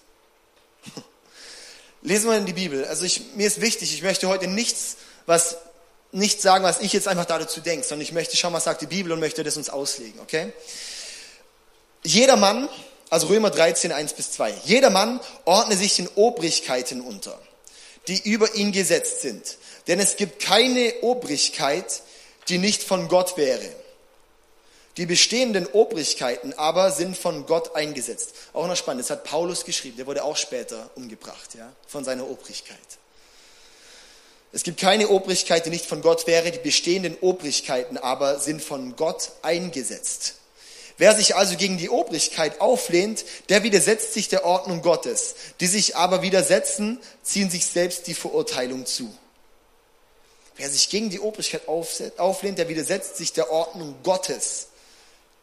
Lesen 2.03 2.29
wir 2.29 2.37
in 2.37 2.47
die 2.47 2.55
Bibel. 2.55 2.85
Also 2.87 3.05
ich, 3.05 3.35
mir 3.35 3.47
ist 3.47 3.61
wichtig, 3.61 3.95
ich 3.95 4.03
möchte 4.03 4.27
heute 4.27 4.49
nichts, 4.49 4.97
was 5.27 5.59
nicht 6.11 6.43
sagen, 6.43 6.65
was 6.65 6.81
ich 6.81 6.93
jetzt 6.93 7.07
einfach 7.07 7.27
dazu 7.27 7.61
denke, 7.61 7.87
sondern 7.87 8.03
ich 8.03 8.13
möchte 8.13 8.37
schauen, 8.37 8.53
was 8.53 8.65
sagt 8.65 8.83
die 8.83 8.87
Bibel 8.87 9.13
und 9.13 9.21
möchte 9.21 9.45
das 9.45 9.57
uns 9.57 9.71
auslegen, 9.71 10.19
okay? 10.19 10.53
Jeder 12.03 12.35
Mann, 12.35 12.69
also 13.11 13.29
Römer 13.29 13.51
13, 13.51 13.93
1 13.93 14.15
bis 14.15 14.33
2, 14.33 14.55
jeder 14.65 14.91
Mann 14.91 15.21
ordne 15.45 15.77
sich 15.77 15.95
den 15.95 16.09
Obrigkeiten 16.17 17.01
unter, 17.01 17.41
die 18.09 18.29
über 18.29 18.57
ihn 18.57 18.73
gesetzt 18.73 19.21
sind. 19.21 19.57
Denn 19.87 20.01
es 20.01 20.17
gibt 20.17 20.43
keine 20.43 20.95
Obrigkeit, 21.03 22.03
die 22.49 22.59
nicht 22.59 22.83
von 22.83 23.09
Gott 23.09 23.37
wäre. 23.37 23.69
Die 24.97 25.07
bestehenden 25.07 25.67
Obrigkeiten 25.67 26.55
aber 26.55 26.91
sind 26.91 27.17
von 27.17 27.45
Gott 27.45 27.77
eingesetzt. 27.77 28.35
Auch 28.55 28.67
noch 28.67 28.77
spannend, 28.77 29.03
das 29.03 29.11
hat 29.11 29.25
Paulus 29.25 29.65
geschrieben, 29.65 29.99
der 29.99 30.07
wurde 30.07 30.25
auch 30.25 30.37
später 30.37 30.91
umgebracht, 30.95 31.55
ja, 31.55 31.71
von 31.87 32.03
seiner 32.03 32.29
Obrigkeit. 32.29 32.79
Es 34.53 34.63
gibt 34.63 34.81
keine 34.81 35.09
Obrigkeit, 35.09 35.67
die 35.67 35.71
nicht 35.71 35.85
von 35.85 36.01
Gott 36.01 36.27
wäre, 36.27 36.51
die 36.51 36.59
bestehenden 36.59 37.19
Obrigkeiten 37.21 37.99
aber 37.99 38.39
sind 38.39 38.63
von 38.63 38.97
Gott 38.97 39.33
eingesetzt. 39.43 40.37
Wer 40.99 41.15
sich 41.15 41.37
also 41.37 41.57
gegen 41.57 41.77
die 41.77 41.91
Obrigkeit 41.91 42.61
auflehnt, 42.63 43.27
der 43.51 43.63
widersetzt 43.65 44.15
sich 44.15 44.29
der 44.29 44.47
Ordnung 44.47 44.81
Gottes. 44.81 45.35
Die 45.61 45.67
sich 45.67 45.95
aber 45.95 46.23
widersetzen, 46.23 47.01
ziehen 47.23 47.51
sich 47.51 47.67
selbst 47.67 48.07
die 48.07 48.15
Verurteilung 48.15 48.87
zu. 48.87 49.13
Wer 50.57 50.71
sich 50.71 50.89
gegen 50.89 51.11
die 51.11 51.21
Obrigkeit 51.21 51.69
auflehnt, 51.69 52.59
der 52.59 52.69
widersetzt 52.69 53.17
sich 53.17 53.33
der 53.33 53.51
Ordnung 53.51 53.95
Gottes. 54.03 54.69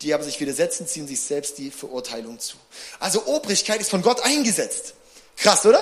Die 0.02 0.14
aber 0.14 0.24
sich 0.24 0.40
widersetzen, 0.40 0.88
ziehen 0.88 1.08
sich 1.08 1.22
selbst 1.22 1.58
die 1.60 1.72
Verurteilung 1.72 2.40
zu. 2.40 2.58
Also 3.00 3.26
Obrigkeit 3.28 3.80
ist 3.80 3.92
von 3.92 4.02
Gott 4.02 4.22
eingesetzt. 4.22 4.96
Krass, 5.38 5.66
oder? 5.66 5.82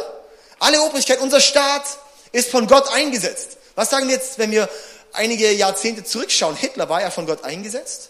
Alle 0.59 0.81
Obrigkeit, 0.81 1.19
unser 1.21 1.39
Staat 1.39 1.83
ist 2.31 2.49
von 2.49 2.67
Gott 2.67 2.91
eingesetzt. 2.93 3.57
Was 3.75 3.89
sagen 3.89 4.07
wir 4.07 4.15
jetzt, 4.15 4.37
wenn 4.37 4.51
wir 4.51 4.69
einige 5.13 5.51
Jahrzehnte 5.51 6.03
zurückschauen? 6.03 6.55
Hitler 6.55 6.89
war 6.89 7.01
ja 7.01 7.09
von 7.09 7.25
Gott 7.25 7.43
eingesetzt. 7.43 8.09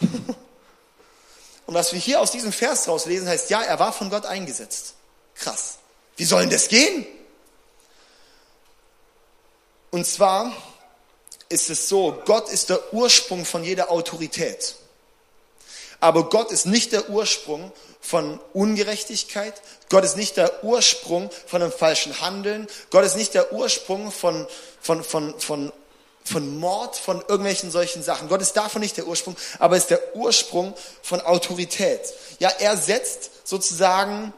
Und 1.66 1.74
was 1.74 1.92
wir 1.92 2.00
hier 2.00 2.20
aus 2.20 2.30
diesem 2.30 2.52
Vers 2.52 2.88
rauslesen, 2.88 3.28
heißt, 3.28 3.50
ja, 3.50 3.60
er 3.60 3.78
war 3.78 3.92
von 3.92 4.08
Gott 4.08 4.24
eingesetzt. 4.24 4.94
Krass. 5.34 5.78
Wie 6.16 6.24
soll 6.24 6.42
denn 6.42 6.50
das 6.50 6.68
gehen? 6.68 7.06
Und 9.90 10.06
zwar 10.06 10.52
ist 11.48 11.70
es 11.70 11.88
so, 11.88 12.22
Gott 12.24 12.48
ist 12.50 12.70
der 12.70 12.92
Ursprung 12.92 13.44
von 13.44 13.64
jeder 13.64 13.90
Autorität. 13.90 14.76
Aber 16.00 16.28
Gott 16.28 16.52
ist 16.52 16.66
nicht 16.66 16.92
der 16.92 17.10
Ursprung 17.10 17.72
von 18.00 18.38
Ungerechtigkeit. 18.52 19.54
Gott 19.88 20.04
ist 20.04 20.16
nicht 20.16 20.36
der 20.36 20.62
Ursprung 20.62 21.30
von 21.46 21.62
einem 21.62 21.72
falschen 21.72 22.20
Handeln. 22.20 22.68
Gott 22.90 23.04
ist 23.04 23.16
nicht 23.16 23.34
der 23.34 23.52
Ursprung 23.52 24.12
von, 24.12 24.46
von, 24.80 25.02
von, 25.02 25.38
von 25.40 25.72
von 26.24 26.58
Mord, 26.58 26.96
von 26.96 27.20
irgendwelchen 27.26 27.70
solchen 27.70 28.02
Sachen. 28.02 28.28
Gott 28.28 28.42
ist 28.42 28.52
davon 28.52 28.82
nicht 28.82 28.98
der 28.98 29.06
Ursprung, 29.06 29.34
aber 29.58 29.76
ist 29.76 29.88
der 29.88 30.14
Ursprung 30.14 30.74
von 31.02 31.20
Autorität. 31.22 32.00
Ja, 32.38 32.50
er 32.50 32.76
setzt 32.76 33.30
sozusagen, 33.48 34.34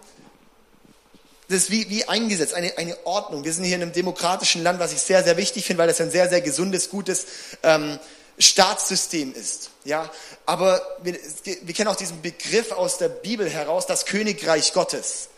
das 1.50 1.64
ist 1.64 1.70
wie, 1.72 1.90
wie 1.90 2.04
eingesetzt, 2.04 2.54
eine, 2.54 2.78
eine 2.78 2.96
Ordnung. 3.04 3.42
Wir 3.42 3.52
sind 3.52 3.64
hier 3.64 3.74
in 3.74 3.82
einem 3.82 3.92
demokratischen 3.92 4.62
Land, 4.62 4.78
was 4.78 4.92
ich 4.92 5.00
sehr, 5.00 5.24
sehr 5.24 5.36
wichtig 5.36 5.64
finde, 5.64 5.82
weil 5.82 5.88
das 5.88 6.00
ein 6.00 6.12
sehr, 6.12 6.28
sehr 6.28 6.40
gesundes, 6.40 6.90
gutes 6.90 7.26
ähm, 7.64 7.98
Staatssystem 8.38 9.34
ist. 9.34 9.70
Ja, 9.84 10.08
aber 10.46 10.80
wir, 11.02 11.18
wir 11.62 11.74
kennen 11.74 11.88
auch 11.88 11.96
diesen 11.96 12.22
Begriff 12.22 12.70
aus 12.70 12.98
der 12.98 13.08
Bibel 13.08 13.50
heraus, 13.50 13.86
das 13.86 14.06
Königreich 14.06 14.72
Gottes. 14.72 15.28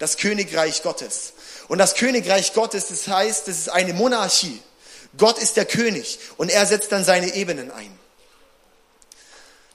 Das 0.00 0.16
Königreich 0.16 0.82
Gottes. 0.82 1.34
Und 1.68 1.78
das 1.78 1.94
Königreich 1.94 2.52
Gottes, 2.52 2.88
das 2.88 3.06
heißt, 3.06 3.46
das 3.46 3.58
ist 3.58 3.68
eine 3.68 3.92
Monarchie. 3.92 4.60
Gott 5.16 5.38
ist 5.38 5.56
der 5.56 5.66
König 5.66 6.18
und 6.36 6.50
er 6.50 6.66
setzt 6.66 6.90
dann 6.90 7.04
seine 7.04 7.34
Ebenen 7.34 7.70
ein. 7.70 7.96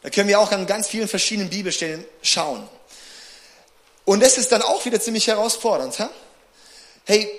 Da 0.02 0.10
können 0.10 0.28
wir 0.28 0.42
auch 0.42 0.52
an 0.52 0.68
ganz 0.68 0.88
vielen 0.88 1.08
verschiedenen 1.08 1.50
Bibelstellen 1.50 2.04
schauen. 2.22 2.68
Und 4.06 4.22
das 4.22 4.38
ist 4.38 4.52
dann 4.52 4.62
auch 4.62 4.86
wieder 4.86 5.00
ziemlich 5.00 5.28
herausfordernd. 5.28 6.00
Ha? 6.00 6.10
Hey, 7.06 7.30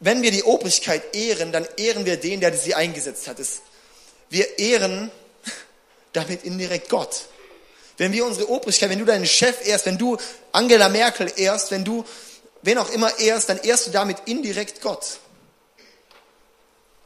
wenn 0.00 0.22
wir 0.22 0.30
die 0.30 0.44
Obrigkeit 0.44 1.14
ehren, 1.14 1.52
dann 1.52 1.66
ehren 1.76 2.04
wir 2.04 2.16
den, 2.16 2.40
der 2.40 2.56
sie 2.56 2.74
eingesetzt 2.74 3.28
hat. 3.28 3.36
Wir 4.30 4.58
ehren 4.58 5.10
damit 6.12 6.44
indirekt 6.44 6.88
Gott. 6.88 7.26
Wenn 7.98 8.12
wir 8.12 8.24
unsere 8.24 8.48
Obrigkeit, 8.48 8.90
wenn 8.90 8.98
du 8.98 9.04
deinen 9.04 9.26
Chef 9.26 9.66
ehrst, 9.66 9.86
wenn 9.86 9.98
du 9.98 10.16
Angela 10.52 10.88
Merkel 10.88 11.30
ehrst, 11.36 11.70
wenn 11.70 11.84
du 11.84 12.04
wen 12.62 12.78
auch 12.78 12.90
immer 12.90 13.18
ehrst, 13.18 13.48
dann 13.48 13.58
ehrst 13.58 13.88
du 13.88 13.90
damit 13.90 14.18
indirekt 14.26 14.80
Gott 14.80 15.18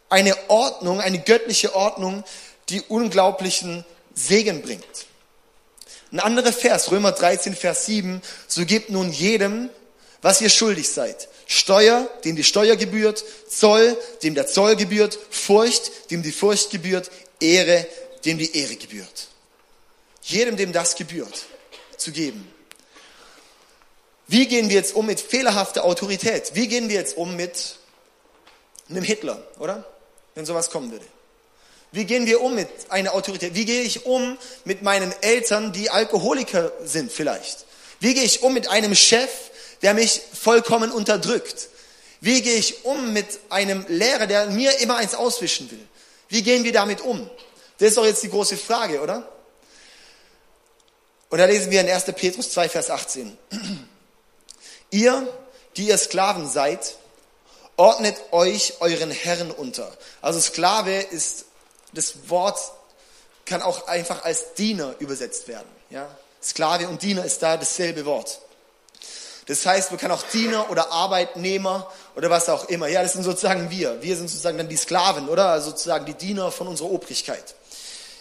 eine 0.09 0.37
Ordnung, 0.49 1.01
eine 1.01 1.19
göttliche 1.19 1.75
Ordnung, 1.75 2.25
die 2.69 2.81
unglaublichen 2.83 3.85
Segen 4.15 4.63
bringt. 4.63 4.85
Ein 6.13 6.21
anderer 6.21 6.53
Vers, 6.53 6.91
Römer 6.91 7.13
13, 7.13 7.55
Vers 7.55 7.87
7, 7.87 8.23
so 8.47 8.65
gebt 8.65 8.91
nun 8.91 9.13
jedem, 9.13 9.71
was 10.23 10.41
ihr 10.41 10.51
schuldig 10.51 10.89
seid. 10.89 11.29
Steuer, 11.47 12.09
dem 12.25 12.37
die 12.37 12.45
Steuer 12.45 12.77
gebührt, 12.77 13.25
Zoll, 13.49 13.97
dem 14.23 14.35
der 14.35 14.47
Zoll 14.47 14.77
gebührt, 14.77 15.19
Furcht, 15.31 16.11
dem 16.11 16.23
die 16.23 16.33
Furcht 16.33 16.71
gebührt, 16.71 17.11
Ehre, 17.41 17.87
dem 18.25 18.39
die 18.39 18.57
Ehre 18.57 18.77
gebührt. 18.77 19.29
Jedem, 20.23 20.57
dem 20.57 20.73
das 20.73 20.97
gebührt, 20.97 21.47
zu 21.97 22.11
geben. 22.11 22.51
Wie 24.27 24.49
gehen 24.49 24.69
wir 24.69 24.77
jetzt 24.77 24.95
um 24.95 25.07
mit 25.07 25.21
fehlerhafter 25.21 25.85
Autorität? 25.85 26.53
Wie 26.55 26.67
gehen 26.67 26.89
wir 26.89 26.97
jetzt 26.97 27.17
um 27.17 27.37
mit 27.37 27.77
einem 28.89 29.05
Hitler, 29.05 29.41
oder? 29.59 29.85
wenn 30.37 30.47
sowas 30.47 30.71
kommen 30.71 30.93
würde? 30.93 31.05
Wie 31.97 32.05
gehen 32.05 32.27
wir 32.27 32.43
um 32.43 32.55
mit 32.55 32.69
einer 32.91 33.15
Autorität? 33.15 33.55
Wie 33.55 33.65
gehe 33.65 33.81
ich 33.81 34.05
um 34.05 34.37
mit 34.67 34.83
meinen 34.83 35.15
Eltern, 35.23 35.73
die 35.73 35.89
Alkoholiker 35.89 36.71
sind 36.85 37.11
vielleicht? 37.11 37.65
Wie 38.01 38.13
gehe 38.13 38.23
ich 38.23 38.43
um 38.43 38.53
mit 38.53 38.69
einem 38.69 38.95
Chef, 38.95 39.31
der 39.81 39.95
mich 39.95 40.21
vollkommen 40.39 40.93
unterdrückt? 40.93 41.71
Wie 42.21 42.43
gehe 42.43 42.57
ich 42.57 42.85
um 42.85 43.15
mit 43.15 43.39
einem 43.49 43.87
Lehrer, 43.89 44.27
der 44.27 44.49
mir 44.49 44.79
immer 44.81 44.97
eins 44.97 45.15
auswischen 45.15 45.71
will? 45.71 45.89
Wie 46.29 46.43
gehen 46.43 46.65
wir 46.65 46.73
damit 46.73 47.01
um? 47.01 47.31
Das 47.79 47.89
ist 47.89 47.97
doch 47.97 48.05
jetzt 48.05 48.23
die 48.23 48.29
große 48.29 48.59
Frage, 48.59 49.01
oder? 49.01 49.27
Und 51.31 51.39
da 51.39 51.47
lesen 51.47 51.71
wir 51.71 51.81
in 51.81 51.89
1. 51.89 52.05
Petrus 52.15 52.51
2, 52.51 52.69
Vers 52.69 52.91
18. 52.91 53.39
Ihr, 54.91 55.27
die 55.79 55.89
ihr 55.89 55.97
Sklaven 55.97 56.47
seid, 56.47 56.97
ordnet 57.79 58.17
euch 58.33 58.75
euren 58.81 59.11
Herren 59.11 59.51
unter. 59.51 59.97
Also 60.21 60.41
Sklave 60.41 60.95
ist, 61.01 61.47
das 61.97 62.29
Wort 62.29 62.59
kann 63.45 63.63
auch 63.63 63.87
einfach 63.89 64.25
als 64.25 64.55
Diener 64.55 64.95
übersetzt 64.99 65.49
werden. 65.49 65.69
Ja? 65.91 66.09
Sklave 66.43 66.89
und 66.89 67.03
Diener 67.03 67.25
ist 67.25 67.43
da 67.43 67.57
dasselbe 67.57 68.05
Wort. 68.05 68.41
Das 69.47 69.65
heißt, 69.65 69.93
man 69.93 70.01
kann 70.01 70.11
auch 70.11 70.25
Diener 70.25 70.71
oder 70.71 70.91
Arbeitnehmer 70.91 71.91
oder 72.17 72.31
was 72.31 72.49
auch 72.49 72.69
immer. 72.69 72.89
Ja, 72.89 73.03
das 73.03 73.13
sind 73.13 73.23
sozusagen 73.23 73.71
wir. 73.71 74.03
Wir 74.03 74.17
sind 74.17 74.29
sozusagen 74.29 74.59
dann 74.59 74.69
die 74.69 74.77
Sklaven, 74.77 75.29
oder? 75.29 75.51
Also 75.51 75.71
sozusagen 75.71 76.05
die 76.05 76.15
Diener 76.15 76.51
von 76.51 76.67
unserer 76.67 76.91
Obrigkeit. 76.91 77.55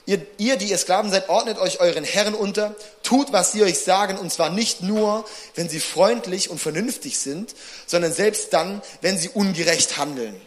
Ihr, 0.05 0.23
ihr, 0.37 0.55
die 0.57 0.69
ihr 0.69 0.77
Sklaven 0.77 1.09
seid, 1.09 1.29
ordnet 1.29 1.57
euch 1.57 1.79
euren 1.79 2.03
Herren 2.03 2.35
unter, 2.35 2.75
tut, 3.01 3.33
was 3.33 3.53
sie 3.53 3.63
euch 3.63 3.79
sagen, 3.79 4.19
und 4.19 4.31
zwar 4.31 4.51
nicht 4.51 4.83
nur, 4.83 5.25
wenn 5.55 5.67
sie 5.67 5.79
freundlich 5.79 6.51
und 6.51 6.59
vernünftig 6.59 7.17
sind, 7.17 7.55
sondern 7.87 8.13
selbst 8.13 8.53
dann, 8.53 8.83
wenn 9.01 9.17
sie 9.17 9.29
ungerecht 9.29 9.97
handeln. 9.97 10.39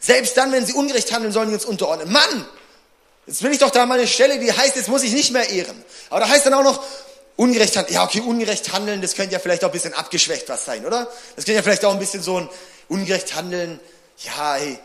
Selbst 0.00 0.36
dann, 0.36 0.52
wenn 0.52 0.64
sie 0.64 0.72
ungerecht 0.72 1.12
handeln, 1.12 1.32
sollen 1.32 1.48
wir 1.48 1.54
uns 1.54 1.64
unterordnen. 1.64 2.12
Mann! 2.12 2.46
Jetzt 3.26 3.42
will 3.42 3.50
ich 3.50 3.58
doch 3.58 3.70
da 3.70 3.86
mal 3.86 3.98
eine 3.98 4.06
Stelle, 4.06 4.38
die 4.38 4.52
heißt, 4.52 4.76
jetzt 4.76 4.88
muss 4.88 5.02
ich 5.02 5.12
nicht 5.12 5.32
mehr 5.32 5.50
ehren. 5.50 5.84
Aber 6.10 6.20
da 6.20 6.28
heißt 6.28 6.46
dann 6.46 6.54
auch 6.54 6.62
noch, 6.62 6.82
ungerecht 7.36 7.76
handeln. 7.76 7.94
Ja, 7.94 8.04
okay, 8.04 8.20
ungerecht 8.20 8.72
handeln, 8.72 9.02
das 9.02 9.14
könnte 9.14 9.32
ja 9.32 9.38
vielleicht 9.38 9.64
auch 9.64 9.68
ein 9.68 9.72
bisschen 9.72 9.94
abgeschwächt 9.94 10.48
was 10.48 10.64
sein, 10.64 10.86
oder? 10.86 11.08
Das 11.36 11.44
könnte 11.44 11.54
ja 11.54 11.62
vielleicht 11.62 11.84
auch 11.84 11.92
ein 11.92 11.98
bisschen 11.98 12.22
so 12.22 12.40
ein 12.40 12.48
ungerecht 12.88 13.34
handeln. 13.34 13.78
Ja, 14.18 14.54
hey, 14.54 14.78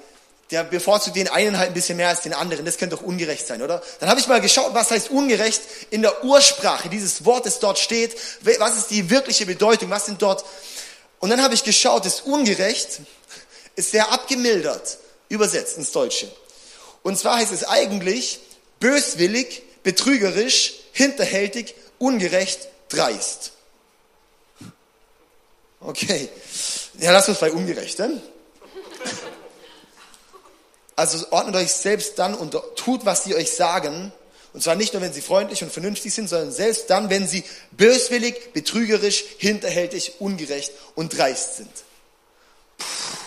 der 0.52 0.66
bevorzugt 0.66 1.16
den 1.16 1.30
einen 1.30 1.58
halt 1.58 1.70
ein 1.70 1.74
bisschen 1.74 1.98
mehr 1.98 2.10
als 2.10 2.22
den 2.22 2.34
anderen. 2.34 2.66
Das 2.66 2.78
könnte 2.78 2.98
doch 2.98 3.04
ungerecht 3.04 3.48
sein, 3.48 3.62
oder? 3.62 3.82
Dann 4.00 4.10
habe 4.10 4.20
ich 4.20 4.28
mal 4.28 4.42
geschaut, 4.42 4.74
was 4.74 4.92
heißt 4.92 5.10
ungerecht 5.10 5.62
in 5.92 6.02
der 6.02 6.24
Ursprache 6.26 6.90
dieses 6.90 7.24
Wortes 7.24 7.60
dort 7.60 7.80
steht. 7.80 8.18
Was 8.60 8.78
ist 8.78 8.92
die 8.92 9.10
wirkliche 9.10 9.46
Bedeutung? 9.46 9.90
Was 9.90 10.06
sind 10.06 10.22
dort? 10.22 10.44
Und 11.20 11.30
dann 11.30 11.42
habe 11.42 11.54
ich 11.54 11.64
geschaut, 11.64 12.06
das 12.06 12.22
ungerecht 12.22 13.00
ist 13.82 13.92
sehr 13.92 14.12
abgemildert 14.12 14.98
übersetzt 15.28 15.78
ins 15.78 15.92
Deutsche. 15.92 16.32
Und 17.04 17.18
zwar 17.18 17.38
heißt 17.38 17.52
es 17.52 17.64
eigentlich 17.64 18.40
böswillig, 18.80 19.64
betrügerisch, 19.84 20.74
hinterhältig, 20.92 21.74
ungerecht, 21.98 22.68
dreist. 22.90 23.54
Okay. 25.80 26.30
Ja, 27.00 27.12
lass 27.12 27.28
uns 27.28 27.40
bei 27.40 27.52
ungerecht, 27.52 27.98
denn? 27.98 28.22
Also 30.96 31.26
ordnet 31.32 31.56
euch 31.56 31.72
selbst 31.72 32.20
dann 32.20 32.36
und 32.36 32.56
tut, 32.76 33.06
was 33.06 33.24
sie 33.24 33.34
euch 33.34 33.52
sagen. 33.52 34.12
Und 34.54 34.62
zwar 34.62 34.76
nicht 34.76 34.94
nur, 34.94 35.02
wenn 35.02 35.14
sie 35.14 35.22
freundlich 35.22 35.64
und 35.64 35.72
vernünftig 35.72 36.14
sind, 36.14 36.30
sondern 36.30 36.52
selbst 36.52 36.90
dann, 36.90 37.10
wenn 37.10 37.28
sie 37.28 37.44
böswillig, 37.72 38.54
betrügerisch, 38.54 39.24
hinterhältig, 39.38 40.20
ungerecht 40.20 40.72
und 40.94 41.18
dreist 41.18 41.58
sind. 41.58 41.72
Puh. 42.78 43.21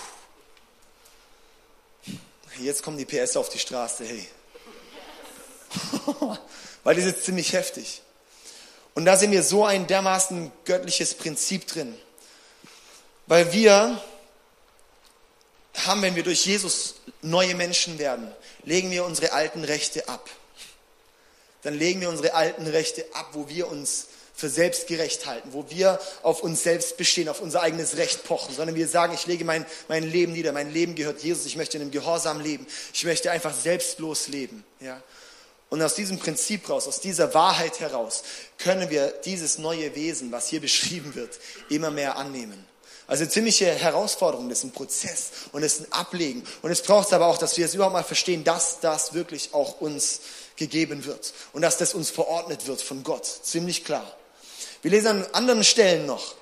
Jetzt 2.65 2.83
kommen 2.83 2.97
die 2.97 3.05
PS 3.05 3.37
auf 3.37 3.51
die 3.51 3.59
Straße, 3.59 4.07
hey. 4.07 4.27
Weil 6.83 6.97
das 6.97 7.05
ist 7.05 7.25
ziemlich 7.25 7.53
heftig. 7.53 8.01
Und 8.95 9.05
da 9.05 9.19
sehen 9.19 9.33
wir 9.33 9.43
so 9.43 9.67
ein 9.67 9.87
dermaßen 9.87 10.51
göttliches 10.65 11.13
Prinzip 11.13 11.67
drin. 11.67 11.95
Weil 13.27 13.53
wir 13.53 14.03
haben, 15.75 16.01
wenn 16.01 16.15
wir 16.15 16.23
durch 16.23 16.47
Jesus 16.47 16.95
neue 17.21 17.55
Menschen 17.55 17.99
werden, 17.99 18.33
legen 18.63 18.91
wir 18.91 19.05
unsere 19.05 19.33
alten 19.33 19.63
Rechte 19.63 20.09
ab. 20.09 20.31
dann 21.65 21.75
legen 21.75 22.01
wir 22.01 22.09
unsere 22.09 22.33
alten 22.33 22.67
Rechte 22.67 23.05
ab, 23.13 23.29
wo 23.33 23.47
wir 23.51 23.69
uns 23.69 24.07
für 24.35 24.49
selbstgerecht 24.49 25.27
halten, 25.27 25.51
wo 25.53 25.67
wir 25.71 26.01
auf 26.23 26.43
uns 26.43 26.65
selbst 26.65 26.97
bestehen, 26.97 27.29
auf 27.29 27.41
unser 27.41 27.63
eigenes 27.63 27.97
Recht 27.97 28.25
pochen, 28.25 28.55
sondern 28.55 28.75
wir 28.75 28.89
sagen, 28.89 29.15
ich 29.15 29.27
lege 29.27 29.45
mein, 29.45 29.65
mein 29.89 30.03
Leben 30.03 30.33
nieder, 30.33 30.53
mein 30.53 30.73
Leben 30.73 30.97
gehört 30.97 31.23
Jesus, 31.23 31.47
ich 31.47 31.57
möchte 31.57 31.77
in 31.77 31.83
einem 31.83 31.93
Gehorsam 31.93 32.41
leben, 32.41 32.67
ich 32.93 33.05
möchte 33.05 33.31
einfach 33.31 33.55
selbstlos 33.55 34.27
leben. 34.27 34.65
Ja? 34.81 35.01
Und 35.71 35.81
aus 35.83 35.95
diesem 35.95 36.19
Prinzip 36.19 36.69
raus, 36.69 36.89
aus 36.89 37.01
dieser 37.01 37.33
Wahrheit 37.33 37.79
heraus, 37.81 38.25
können 38.59 38.91
wir 38.91 39.09
dieses 39.25 39.59
neue 39.59 39.95
Wesen, 39.95 40.33
was 40.33 40.49
hier 40.49 40.61
beschrieben 40.61 41.15
wird, 41.15 41.39
immer 41.69 41.91
mehr 41.91 42.17
annehmen. 42.17 42.67
Also 43.07 43.27
ziemliche 43.27 43.67
Herausforderung, 43.67 44.49
das 44.49 44.59
ist 44.59 44.65
ein 44.65 44.73
Prozess 44.73 45.31
und 45.53 45.63
das 45.63 45.75
ist 45.75 45.81
ein 45.87 45.93
Ablegen. 45.93 46.43
Und 46.63 46.71
es 46.71 46.81
braucht 46.83 47.13
aber 47.13 47.27
auch, 47.27 47.39
dass 47.39 47.57
wir 47.57 47.67
es 47.67 47.75
überhaupt 47.75 47.93
mal 47.93 48.03
verstehen, 48.03 48.45
dass 48.45 48.81
das 48.81 49.13
wirklich 49.13 49.51
auch 49.53 49.81
uns 49.81 50.21
gegeben 50.57 51.05
wird 51.05 51.35
und 51.53 51.63
dass 51.63 51.77
das 51.77 51.95
uns 51.95 52.11
verordnet 52.11 52.67
wird 52.67 52.81
von 52.81 53.03
Gott. 53.03 53.27
Ziemlich 53.27 53.85
klar. 53.85 54.17
Wir 54.85 54.91
lesen 54.91 55.09
an 55.09 55.27
anderen 55.33 55.65
Stellen 55.65 56.05
noch. 56.05 56.35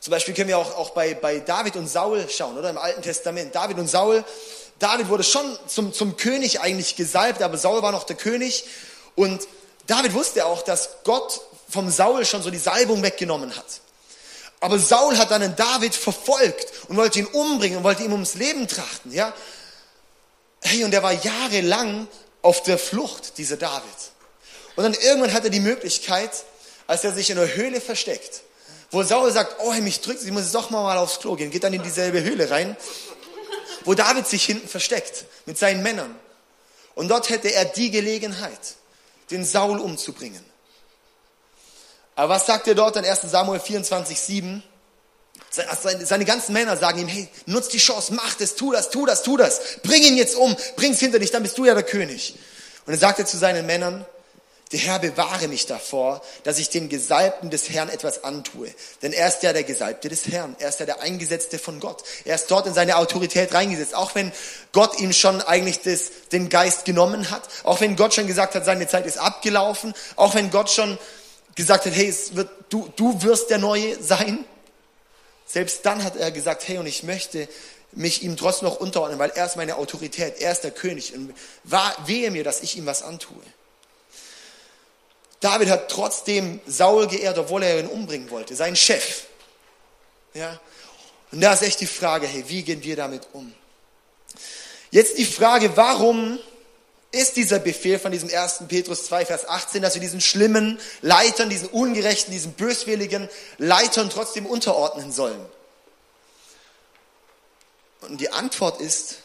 Zum 0.00 0.10
Beispiel 0.10 0.34
können 0.34 0.48
wir 0.48 0.58
auch, 0.58 0.76
auch 0.76 0.90
bei, 0.90 1.14
bei 1.14 1.38
David 1.38 1.76
und 1.76 1.86
Saul 1.86 2.28
schauen, 2.28 2.58
oder 2.58 2.70
im 2.70 2.76
Alten 2.76 3.02
Testament. 3.02 3.54
David 3.54 3.78
und 3.78 3.86
Saul. 3.86 4.24
David 4.80 5.08
wurde 5.08 5.22
schon 5.22 5.56
zum, 5.68 5.92
zum 5.92 6.16
König 6.16 6.60
eigentlich 6.60 6.96
gesalbt, 6.96 7.42
aber 7.42 7.56
Saul 7.56 7.82
war 7.82 7.92
noch 7.92 8.02
der 8.02 8.16
König. 8.16 8.64
Und 9.14 9.46
David 9.86 10.12
wusste 10.14 10.44
auch, 10.44 10.62
dass 10.62 10.88
Gott 11.04 11.40
vom 11.68 11.88
Saul 11.88 12.24
schon 12.24 12.42
so 12.42 12.50
die 12.50 12.58
Salbung 12.58 13.04
weggenommen 13.04 13.56
hat. 13.56 13.80
Aber 14.58 14.80
Saul 14.80 15.16
hat 15.16 15.30
dann 15.30 15.42
den 15.42 15.54
David 15.54 15.94
verfolgt 15.94 16.66
und 16.88 16.96
wollte 16.96 17.20
ihn 17.20 17.26
umbringen 17.26 17.78
und 17.78 17.84
wollte 17.84 18.02
ihm 18.02 18.12
ums 18.12 18.34
Leben 18.34 18.66
trachten, 18.66 19.12
ja. 19.12 19.32
Hey, 20.62 20.82
und 20.82 20.92
er 20.92 21.04
war 21.04 21.12
jahrelang 21.12 22.08
auf 22.42 22.64
der 22.64 22.76
Flucht, 22.76 23.38
dieser 23.38 23.56
David. 23.56 23.84
Und 24.74 24.82
dann 24.82 24.94
irgendwann 24.94 25.32
hat 25.32 25.44
er 25.44 25.50
die 25.50 25.60
Möglichkeit, 25.60 26.32
als 26.86 27.04
er 27.04 27.12
sich 27.12 27.30
in 27.30 27.38
einer 27.38 27.52
Höhle 27.54 27.80
versteckt, 27.80 28.42
wo 28.90 29.02
Saul 29.02 29.32
sagt, 29.32 29.56
oh, 29.60 29.72
mich 29.74 30.00
drückt, 30.00 30.22
ich 30.22 30.30
muss 30.30 30.52
doch 30.52 30.70
mal, 30.70 30.96
aufs 30.98 31.18
Klo 31.18 31.34
gehen, 31.34 31.50
geht 31.50 31.64
dann 31.64 31.72
in 31.72 31.82
dieselbe 31.82 32.22
Höhle 32.22 32.50
rein, 32.50 32.76
wo 33.84 33.94
David 33.94 34.26
sich 34.26 34.44
hinten 34.44 34.68
versteckt 34.68 35.24
mit 35.44 35.58
seinen 35.58 35.82
Männern. 35.82 36.14
Und 36.94 37.08
dort 37.08 37.28
hätte 37.28 37.52
er 37.52 37.64
die 37.64 37.90
Gelegenheit, 37.90 38.74
den 39.30 39.44
Saul 39.44 39.80
umzubringen. 39.80 40.44
Aber 42.14 42.34
was 42.34 42.46
sagt 42.46 42.66
er 42.68 42.74
dort 42.74 42.96
in 42.96 43.04
1 43.04 43.20
Samuel 43.22 43.60
24, 43.60 44.18
7? 44.18 44.62
Seine 45.50 46.24
ganzen 46.24 46.52
Männer 46.52 46.76
sagen 46.76 47.00
ihm, 47.00 47.08
hey, 47.08 47.28
nutz 47.44 47.68
die 47.68 47.78
Chance, 47.78 48.14
mach 48.14 48.34
das, 48.34 48.54
tu 48.54 48.72
das, 48.72 48.90
tu 48.90 49.04
das, 49.04 49.22
tu 49.22 49.36
das. 49.36 49.80
Bring 49.82 50.02
ihn 50.02 50.16
jetzt 50.16 50.36
um, 50.36 50.56
bring's 50.76 50.98
hinter 50.98 51.18
dich, 51.18 51.30
dann 51.30 51.42
bist 51.42 51.58
du 51.58 51.64
ja 51.64 51.74
der 51.74 51.82
König. 51.82 52.34
Und 52.86 52.92
dann 52.92 53.00
sagt 53.00 53.18
er 53.18 53.26
zu 53.26 53.36
seinen 53.36 53.66
Männern, 53.66 54.06
der 54.72 54.80
Herr 54.80 54.98
bewahre 54.98 55.46
mich 55.46 55.66
davor, 55.66 56.22
dass 56.42 56.58
ich 56.58 56.70
den 56.70 56.88
Gesalbten 56.88 57.50
des 57.50 57.70
Herrn 57.70 57.88
etwas 57.88 58.24
antue. 58.24 58.68
Denn 59.00 59.12
er 59.12 59.28
ist 59.28 59.44
ja 59.44 59.52
der 59.52 59.62
Gesalbte 59.62 60.08
des 60.08 60.26
Herrn. 60.26 60.56
Er 60.58 60.70
ist 60.70 60.80
ja 60.80 60.86
der 60.86 61.02
Eingesetzte 61.02 61.60
von 61.60 61.78
Gott. 61.78 62.02
Er 62.24 62.34
ist 62.34 62.50
dort 62.50 62.66
in 62.66 62.74
seine 62.74 62.96
Autorität 62.96 63.54
reingesetzt. 63.54 63.94
Auch 63.94 64.16
wenn 64.16 64.32
Gott 64.72 64.98
ihm 64.98 65.12
schon 65.12 65.40
eigentlich 65.40 65.82
das, 65.82 66.10
den 66.32 66.48
Geist 66.48 66.84
genommen 66.84 67.30
hat. 67.30 67.48
Auch 67.62 67.80
wenn 67.80 67.94
Gott 67.94 68.14
schon 68.14 68.26
gesagt 68.26 68.56
hat, 68.56 68.64
seine 68.64 68.88
Zeit 68.88 69.06
ist 69.06 69.18
abgelaufen. 69.18 69.94
Auch 70.16 70.34
wenn 70.34 70.50
Gott 70.50 70.68
schon 70.68 70.98
gesagt 71.54 71.86
hat, 71.86 71.94
hey, 71.94 72.08
es 72.08 72.34
wird, 72.34 72.50
du, 72.68 72.92
du 72.96 73.22
wirst 73.22 73.50
der 73.50 73.58
Neue 73.58 74.02
sein. 74.02 74.44
Selbst 75.46 75.86
dann 75.86 76.02
hat 76.02 76.16
er 76.16 76.32
gesagt, 76.32 76.66
hey, 76.66 76.78
und 76.78 76.86
ich 76.86 77.04
möchte 77.04 77.48
mich 77.92 78.24
ihm 78.24 78.36
trotzdem 78.36 78.68
noch 78.68 78.80
unterordnen, 78.80 79.20
weil 79.20 79.30
er 79.30 79.46
ist 79.46 79.56
meine 79.56 79.76
Autorität, 79.76 80.40
er 80.40 80.50
ist 80.50 80.62
der 80.62 80.72
König. 80.72 81.14
Und 81.14 81.32
wehe 82.04 82.32
mir, 82.32 82.42
dass 82.42 82.62
ich 82.62 82.76
ihm 82.76 82.84
was 82.84 83.04
antue. 83.04 83.40
David 85.40 85.68
hat 85.68 85.90
trotzdem 85.90 86.60
Saul 86.66 87.06
geehrt, 87.06 87.38
obwohl 87.38 87.62
er 87.62 87.80
ihn 87.80 87.86
umbringen 87.86 88.30
wollte, 88.30 88.56
seinen 88.56 88.76
Chef. 88.76 89.24
Ja? 90.34 90.58
Und 91.32 91.40
da 91.40 91.52
ist 91.52 91.62
echt 91.62 91.80
die 91.80 91.86
Frage, 91.86 92.26
hey, 92.26 92.44
wie 92.48 92.62
gehen 92.62 92.82
wir 92.82 92.96
damit 92.96 93.28
um? 93.32 93.52
Jetzt 94.90 95.18
die 95.18 95.24
Frage, 95.24 95.76
warum 95.76 96.38
ist 97.12 97.36
dieser 97.36 97.58
Befehl 97.58 97.98
von 97.98 98.12
diesem 98.12 98.30
1. 98.30 98.64
Petrus 98.68 99.06
2, 99.06 99.26
Vers 99.26 99.48
18, 99.48 99.82
dass 99.82 99.94
wir 99.94 100.00
diesen 100.00 100.20
schlimmen 100.20 100.78
Leitern, 101.02 101.50
diesen 101.50 101.68
ungerechten, 101.68 102.32
diesen 102.32 102.52
böswilligen 102.52 103.28
Leitern 103.58 104.10
trotzdem 104.10 104.46
unterordnen 104.46 105.12
sollen? 105.12 105.44
Und 108.02 108.20
die 108.20 108.30
Antwort 108.30 108.80
ist, 108.80 109.16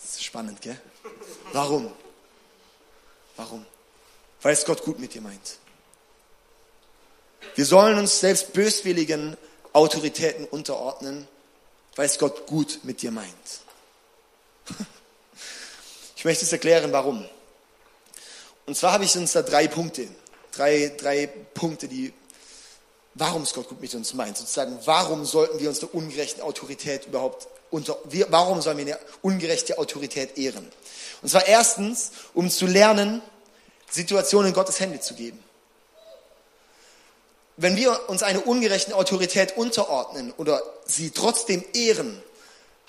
das 0.00 0.12
ist 0.12 0.24
spannend, 0.24 0.60
gell? 0.60 0.78
Warum? 1.52 1.92
Warum? 3.36 3.64
Weil 4.42 4.52
es 4.52 4.64
Gott 4.64 4.82
gut 4.82 4.98
mit 4.98 5.14
dir 5.14 5.20
meint. 5.20 5.58
Wir 7.54 7.64
sollen 7.64 7.98
uns 7.98 8.20
selbst 8.20 8.52
böswilligen 8.52 9.36
Autoritäten 9.72 10.44
unterordnen, 10.46 11.28
weil 11.94 12.06
es 12.06 12.18
Gott 12.18 12.46
gut 12.46 12.80
mit 12.82 13.02
dir 13.02 13.10
meint. 13.10 13.30
Ich 16.18 16.24
möchte 16.24 16.46
es 16.46 16.52
erklären, 16.52 16.92
warum. 16.92 17.28
Und 18.64 18.74
zwar 18.74 18.92
habe 18.92 19.04
ich 19.04 19.14
uns 19.16 19.32
da 19.32 19.42
drei 19.42 19.68
Punkte. 19.68 20.08
Drei, 20.50 20.92
drei 20.96 21.26
Punkte, 21.26 21.88
die, 21.88 22.12
warum 23.18 23.42
es 23.42 23.54
Gott 23.54 23.68
gut 23.68 23.80
mit 23.80 23.94
uns 23.94 24.14
meint. 24.14 24.36
Sozusagen, 24.36 24.78
warum 24.84 25.24
sollten 25.24 25.58
wir 25.58 25.68
uns 25.68 25.80
der 25.80 25.94
ungerechten 25.94 26.42
Autorität 26.42 27.06
überhaupt 27.06 27.48
unter, 27.70 27.98
warum 28.28 28.62
sollen 28.62 28.78
wir 28.78 28.86
eine 28.86 28.98
ungerechte 29.22 29.78
Autorität 29.78 30.38
ehren? 30.38 30.70
Und 31.22 31.28
zwar 31.28 31.46
erstens, 31.46 32.12
um 32.34 32.50
zu 32.50 32.66
lernen, 32.66 33.22
Situationen 33.90 34.48
in 34.48 34.54
Gottes 34.54 34.80
Hände 34.80 35.00
zu 35.00 35.14
geben. 35.14 35.42
Wenn 37.56 37.76
wir 37.76 38.08
uns 38.10 38.22
einer 38.22 38.46
ungerechten 38.46 38.92
Autorität 38.92 39.56
unterordnen 39.56 40.32
oder 40.36 40.62
sie 40.84 41.10
trotzdem 41.10 41.64
ehren, 41.72 42.22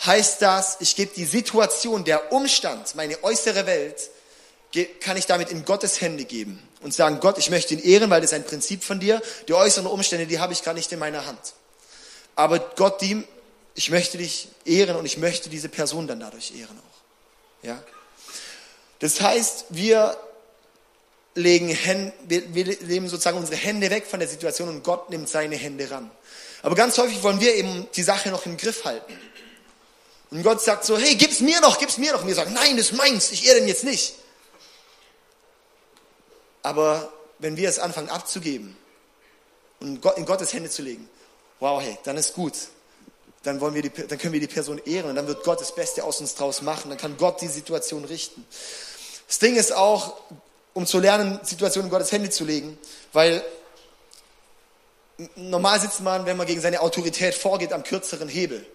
heißt 0.05 0.41
das, 0.41 0.77
ich 0.81 0.95
gebe 0.95 1.13
die 1.15 1.25
Situation, 1.25 2.03
der 2.03 2.33
Umstand, 2.33 2.95
meine 2.95 3.23
äußere 3.23 3.65
Welt, 3.65 4.09
kann 4.99 5.15
ich 5.15 5.25
damit 5.25 5.49
in 5.49 5.63
Gottes 5.63 6.01
Hände 6.01 6.25
geben 6.25 6.66
und 6.81 6.93
sagen, 6.93 7.19
Gott, 7.19 7.37
ich 7.37 7.49
möchte 7.49 7.73
ihn 7.73 7.79
ehren, 7.79 8.09
weil 8.09 8.21
das 8.21 8.31
ist 8.31 8.35
ein 8.35 8.43
Prinzip 8.43 8.83
von 8.83 8.99
dir. 8.99 9.21
Die 9.47 9.53
äußeren 9.53 9.87
Umstände, 9.87 10.27
die 10.27 10.39
habe 10.39 10.53
ich 10.53 10.63
gar 10.63 10.73
nicht 10.73 10.91
in 10.91 10.99
meiner 10.99 11.25
Hand. 11.25 11.39
Aber 12.35 12.59
Gott, 12.59 13.01
die, 13.01 13.23
ich 13.73 13.89
möchte 13.89 14.17
dich 14.17 14.49
ehren 14.65 14.95
und 14.95 15.05
ich 15.05 15.17
möchte 15.17 15.49
diese 15.49 15.69
Person 15.69 16.07
dann 16.07 16.19
dadurch 16.19 16.53
ehren 16.55 16.77
auch. 16.77 17.65
Ja? 17.65 17.83
Das 18.99 19.21
heißt, 19.21 19.65
wir 19.69 20.17
legen 21.35 21.69
Hände, 21.69 22.13
wir, 22.27 22.53
wir 22.53 22.77
nehmen 22.81 23.09
sozusagen 23.09 23.37
unsere 23.37 23.57
Hände 23.57 23.89
weg 23.89 24.05
von 24.07 24.19
der 24.19 24.27
Situation 24.27 24.69
und 24.69 24.83
Gott 24.83 25.09
nimmt 25.09 25.29
seine 25.29 25.55
Hände 25.55 25.89
ran. 25.89 26.09
Aber 26.63 26.75
ganz 26.75 26.97
häufig 26.97 27.21
wollen 27.23 27.39
wir 27.39 27.55
eben 27.55 27.87
die 27.95 28.03
Sache 28.03 28.29
noch 28.29 28.45
im 28.45 28.57
Griff 28.57 28.85
halten. 28.85 29.13
Und 30.31 30.43
Gott 30.43 30.61
sagt 30.61 30.83
so, 30.83 30.97
hey, 30.97 31.15
gib's 31.15 31.39
mir 31.39 31.61
noch, 31.61 31.79
gib's 31.79 31.97
mir 31.97 32.11
noch. 32.11 32.21
Und 32.21 32.27
wir 32.27 32.35
sagen, 32.35 32.53
nein, 32.53 32.75
das 32.75 32.91
ist 32.91 32.97
meins, 32.97 33.31
ich 33.31 33.47
ehre 33.47 33.59
den 33.59 33.67
jetzt 33.67 33.83
nicht. 33.83 34.15
Aber 36.67 37.09
wenn 37.39 37.55
wir 37.55 37.69
es 37.69 37.79
anfangen 37.79 38.09
abzugeben 38.09 38.75
und 39.79 40.03
in 40.17 40.25
Gottes 40.25 40.51
Hände 40.51 40.69
zu 40.69 40.81
legen, 40.81 41.07
wow, 41.61 41.81
hey, 41.81 41.97
dann 42.03 42.17
ist 42.17 42.33
gut. 42.33 42.55
Dann, 43.43 43.61
wollen 43.61 43.73
wir 43.73 43.83
die, 43.83 43.89
dann 43.89 44.17
können 44.17 44.33
wir 44.33 44.41
die 44.41 44.47
Person 44.47 44.77
ehren 44.85 45.11
und 45.11 45.15
dann 45.15 45.27
wird 45.27 45.45
Gott 45.45 45.61
das 45.61 45.73
Beste 45.73 46.03
aus 46.03 46.19
uns 46.19 46.35
draus 46.35 46.61
machen. 46.61 46.89
Dann 46.89 46.97
kann 46.97 47.15
Gott 47.15 47.39
die 47.39 47.47
Situation 47.47 48.03
richten. 48.03 48.45
Das 49.29 49.39
Ding 49.39 49.55
ist 49.55 49.73
auch, 49.73 50.17
um 50.73 50.85
zu 50.85 50.99
lernen, 50.99 51.39
Situationen 51.41 51.87
in 51.87 51.91
Gottes 51.91 52.11
Hände 52.11 52.31
zu 52.31 52.43
legen, 52.43 52.77
weil 53.13 53.41
normal 55.37 55.79
sitzt 55.79 56.01
man, 56.01 56.25
wenn 56.25 56.35
man 56.35 56.47
gegen 56.47 56.59
seine 56.59 56.81
Autorität 56.81 57.33
vorgeht, 57.33 57.71
am 57.71 57.83
kürzeren 57.83 58.27
Hebel. 58.27 58.65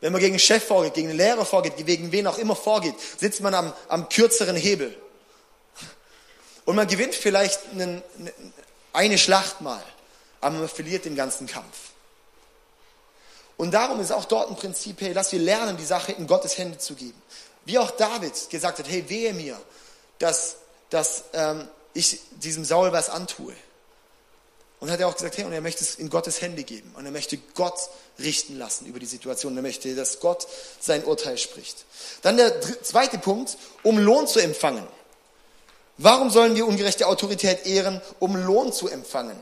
Wenn 0.00 0.12
man 0.12 0.20
gegen 0.20 0.32
einen 0.32 0.40
Chef 0.40 0.64
vorgeht, 0.64 0.94
gegen 0.94 1.10
einen 1.10 1.18
Lehrer 1.18 1.44
vorgeht, 1.44 1.76
gegen 1.76 2.10
wen 2.10 2.26
auch 2.26 2.38
immer 2.38 2.56
vorgeht, 2.56 2.96
sitzt 3.18 3.40
man 3.40 3.54
am, 3.54 3.72
am 3.86 4.08
kürzeren 4.08 4.56
Hebel. 4.56 4.96
Und 6.68 6.76
man 6.76 6.86
gewinnt 6.86 7.14
vielleicht 7.14 7.60
einen, 7.72 8.02
eine 8.92 9.16
Schlacht 9.16 9.62
mal, 9.62 9.82
aber 10.42 10.58
man 10.58 10.68
verliert 10.68 11.06
den 11.06 11.16
ganzen 11.16 11.46
Kampf. 11.46 11.92
Und 13.56 13.72
darum 13.72 14.00
ist 14.00 14.12
auch 14.12 14.26
dort 14.26 14.50
ein 14.50 14.56
Prinzip, 14.56 15.00
hey, 15.00 15.14
lass 15.14 15.32
wir 15.32 15.38
lernen, 15.38 15.78
die 15.78 15.86
Sache 15.86 16.12
in 16.12 16.26
Gottes 16.26 16.58
Hände 16.58 16.76
zu 16.76 16.94
geben. 16.94 17.22
Wie 17.64 17.78
auch 17.78 17.90
David 17.92 18.50
gesagt 18.50 18.80
hat, 18.80 18.86
hey, 18.86 19.08
wehe 19.08 19.32
mir, 19.32 19.58
dass, 20.18 20.56
dass 20.90 21.24
ähm, 21.32 21.66
ich 21.94 22.20
diesem 22.32 22.66
Saul 22.66 22.92
was 22.92 23.08
antue. 23.08 23.54
Und 24.78 24.90
hat 24.90 25.00
er 25.00 25.08
auch 25.08 25.14
gesagt, 25.14 25.38
hey, 25.38 25.46
und 25.46 25.52
er 25.54 25.62
möchte 25.62 25.82
es 25.82 25.94
in 25.94 26.10
Gottes 26.10 26.42
Hände 26.42 26.64
geben. 26.64 26.92
Und 26.98 27.06
er 27.06 27.12
möchte 27.12 27.38
Gott 27.54 27.80
richten 28.18 28.58
lassen 28.58 28.84
über 28.84 28.98
die 28.98 29.06
Situation. 29.06 29.52
Und 29.52 29.58
er 29.60 29.62
möchte, 29.62 29.96
dass 29.96 30.20
Gott 30.20 30.46
sein 30.80 31.02
Urteil 31.04 31.38
spricht. 31.38 31.86
Dann 32.20 32.36
der 32.36 32.60
zweite 32.82 33.16
Punkt, 33.16 33.56
um 33.82 33.98
Lohn 33.98 34.26
zu 34.26 34.38
empfangen. 34.38 34.86
Warum 35.98 36.30
sollen 36.30 36.54
wir 36.54 36.66
ungerechte 36.66 37.06
Autorität 37.06 37.66
ehren? 37.66 38.00
Um 38.20 38.36
Lohn 38.36 38.72
zu 38.72 38.88
empfangen. 38.88 39.36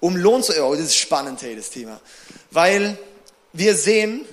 Um 0.00 0.16
Lohn 0.16 0.42
zu, 0.42 0.52
oh, 0.62 0.74
das 0.74 0.86
ist 0.86 0.96
spannend, 0.96 1.42
hey, 1.42 1.56
das 1.56 1.70
Thema. 1.70 2.00
Weil 2.52 2.96
wir 3.52 3.76
sehen, 3.76 4.24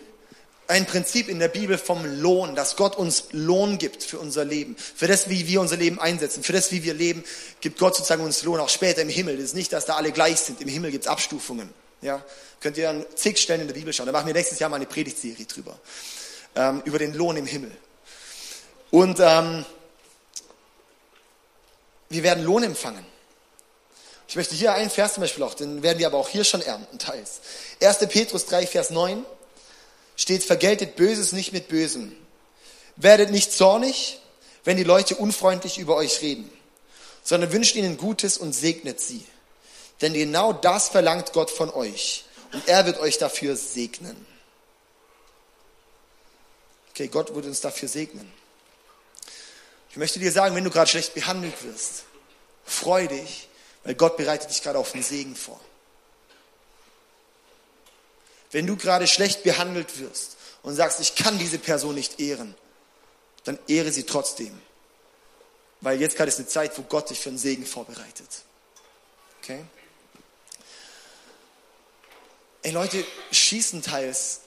ein 0.68 0.86
Prinzip 0.86 1.28
in 1.28 1.40
der 1.40 1.50
Bibel 1.50 1.78
vom 1.78 2.06
Lohn, 2.22 2.56
dass 2.56 2.76
Gott 2.78 2.96
uns 2.96 3.26
Lohn 3.32 3.78
gibt 3.78 4.04
für 4.04 4.20
unser 4.20 4.46
Leben, 4.46 4.78
für 4.78 5.08
das, 5.08 5.30
wie 5.30 5.48
wir 5.48 5.60
unser 5.60 5.76
Leben 5.76 6.00
einsetzen, 6.00 6.44
für 6.44 6.54
das, 6.54 6.72
wie 6.72 6.84
wir 6.84 6.94
leben, 6.94 7.24
gibt 7.60 7.78
Gott 7.78 7.96
sozusagen 7.96 8.24
uns 8.24 8.44
Lohn, 8.44 8.60
auch 8.60 8.70
später 8.70 9.02
im 9.02 9.10
Himmel. 9.10 9.36
Das 9.36 9.46
ist 9.46 9.56
nicht, 9.56 9.74
dass 9.74 9.86
da 9.86 9.96
alle 9.96 10.12
gleich 10.12 10.40
sind. 10.40 10.62
Im 10.62 10.70
Himmel 10.70 10.92
gibt 10.92 11.06
es 11.06 11.12
Abstufungen. 11.12 11.70
Ja? 12.02 12.24
Könnt 12.62 12.78
ihr 12.78 12.90
an 12.90 13.06
zig 13.16 13.38
Stellen 13.38 13.62
in 13.62 13.68
der 13.68 13.74
Bibel 13.74 13.92
schauen. 13.92 14.06
Da 14.06 14.12
machen 14.12 14.28
wir 14.28 14.34
nächstes 14.34 14.60
Jahr 14.60 14.70
mal 14.70 14.78
eine 14.78 14.86
Predigtserie 14.86 15.46
drüber. 15.46 15.78
Ähm, 16.56 16.82
über 16.86 17.00
den 17.00 17.16
Lohn 17.16 17.36
im 17.38 17.46
Himmel. 17.46 17.72
Und 18.92 19.20
ähm, 19.20 19.66
wir 22.12 22.24
werden 22.24 22.44
Lohn 22.44 22.64
empfangen. 22.64 23.06
Ich 24.28 24.36
möchte 24.36 24.56
hier 24.56 24.74
einen 24.74 24.90
Vers 24.90 25.16
zum 25.16 25.22
Beispiel 25.22 25.44
auch, 25.44 25.54
den 25.54 25.84
werden 25.84 26.00
wir 26.00 26.08
aber 26.08 26.18
auch 26.18 26.30
hier 26.30 26.44
schon 26.44 26.62
ernten, 26.62 27.00
teils. 27.00 27.42
1. 27.82 27.98
Petrus 28.08 28.46
3, 28.46 28.66
Vers 28.66 28.90
9 28.90 29.26
steht, 30.16 30.44
vergeltet 30.44 30.96
Böses 30.96 31.32
nicht 31.32 31.52
mit 31.52 31.68
Bösem. 31.68 32.16
Werdet 32.96 33.32
nicht 33.32 33.52
zornig, 33.52 34.20
wenn 34.64 34.78
die 34.78 34.84
Leute 34.84 35.16
unfreundlich 35.16 35.80
über 35.80 35.96
euch 35.96 36.22
reden, 36.22 36.50
sondern 37.24 37.52
wünscht 37.52 37.76
ihnen 37.76 37.98
Gutes 37.98 38.38
und 38.38 38.54
segnet 38.54 39.00
sie. 39.02 39.26
Denn 40.02 40.14
genau 40.14 40.54
das 40.54 40.90
verlangt 40.90 41.34
Gott 41.34 41.52
von 41.52 41.70
euch 41.70 42.26
und 42.54 42.68
er 42.68 42.86
wird 42.86 43.00
euch 43.00 43.18
dafür 43.18 43.56
segnen. 43.56 44.26
Okay, 46.92 47.08
Gott 47.08 47.34
wird 47.34 47.46
uns 47.46 47.62
dafür 47.62 47.88
segnen. 47.88 48.32
Ich 49.92 49.98
möchte 49.98 50.20
dir 50.20 50.32
sagen, 50.32 50.56
wenn 50.56 50.64
du 50.64 50.70
gerade 50.70 50.90
schlecht 50.90 51.14
behandelt 51.14 51.64
wirst, 51.64 52.06
freu 52.66 53.08
dich, 53.08 53.50
weil 53.84 53.94
Gott 53.94 54.16
bereitet 54.16 54.50
dich 54.50 54.64
gerade 54.64 54.80
auf 54.80 54.94
den 54.94 55.04
Segen 55.04 55.36
vor. 55.36 55.60
Wenn 58.52 58.68
du 58.68 58.78
gerade 58.78 59.06
schlecht 59.06 59.44
behandelt 59.44 60.00
wirst 60.00 60.38
und 60.64 60.76
sagst, 60.76 61.02
ich 61.02 61.16
kann 61.16 61.38
diese 61.40 61.60
Person 61.60 61.96
nicht 61.96 62.22
ehren, 62.22 62.56
dann 63.44 63.60
ehre 63.68 63.92
sie 63.92 64.04
trotzdem. 64.04 64.60
Weil 65.82 66.00
jetzt 66.00 66.16
gerade 66.16 66.30
ist 66.30 66.40
eine 66.40 66.48
Zeit, 66.48 66.78
wo 66.78 66.84
Gott 66.84 67.10
dich 67.10 67.20
für 67.20 67.30
einen 67.30 67.38
Segen 67.38 67.66
vorbereitet. 67.66 68.44
Okay? 69.42 69.66
Ey, 72.62 72.72
Leute 72.72 73.04
schießen 73.32 73.82
teils 73.82 74.42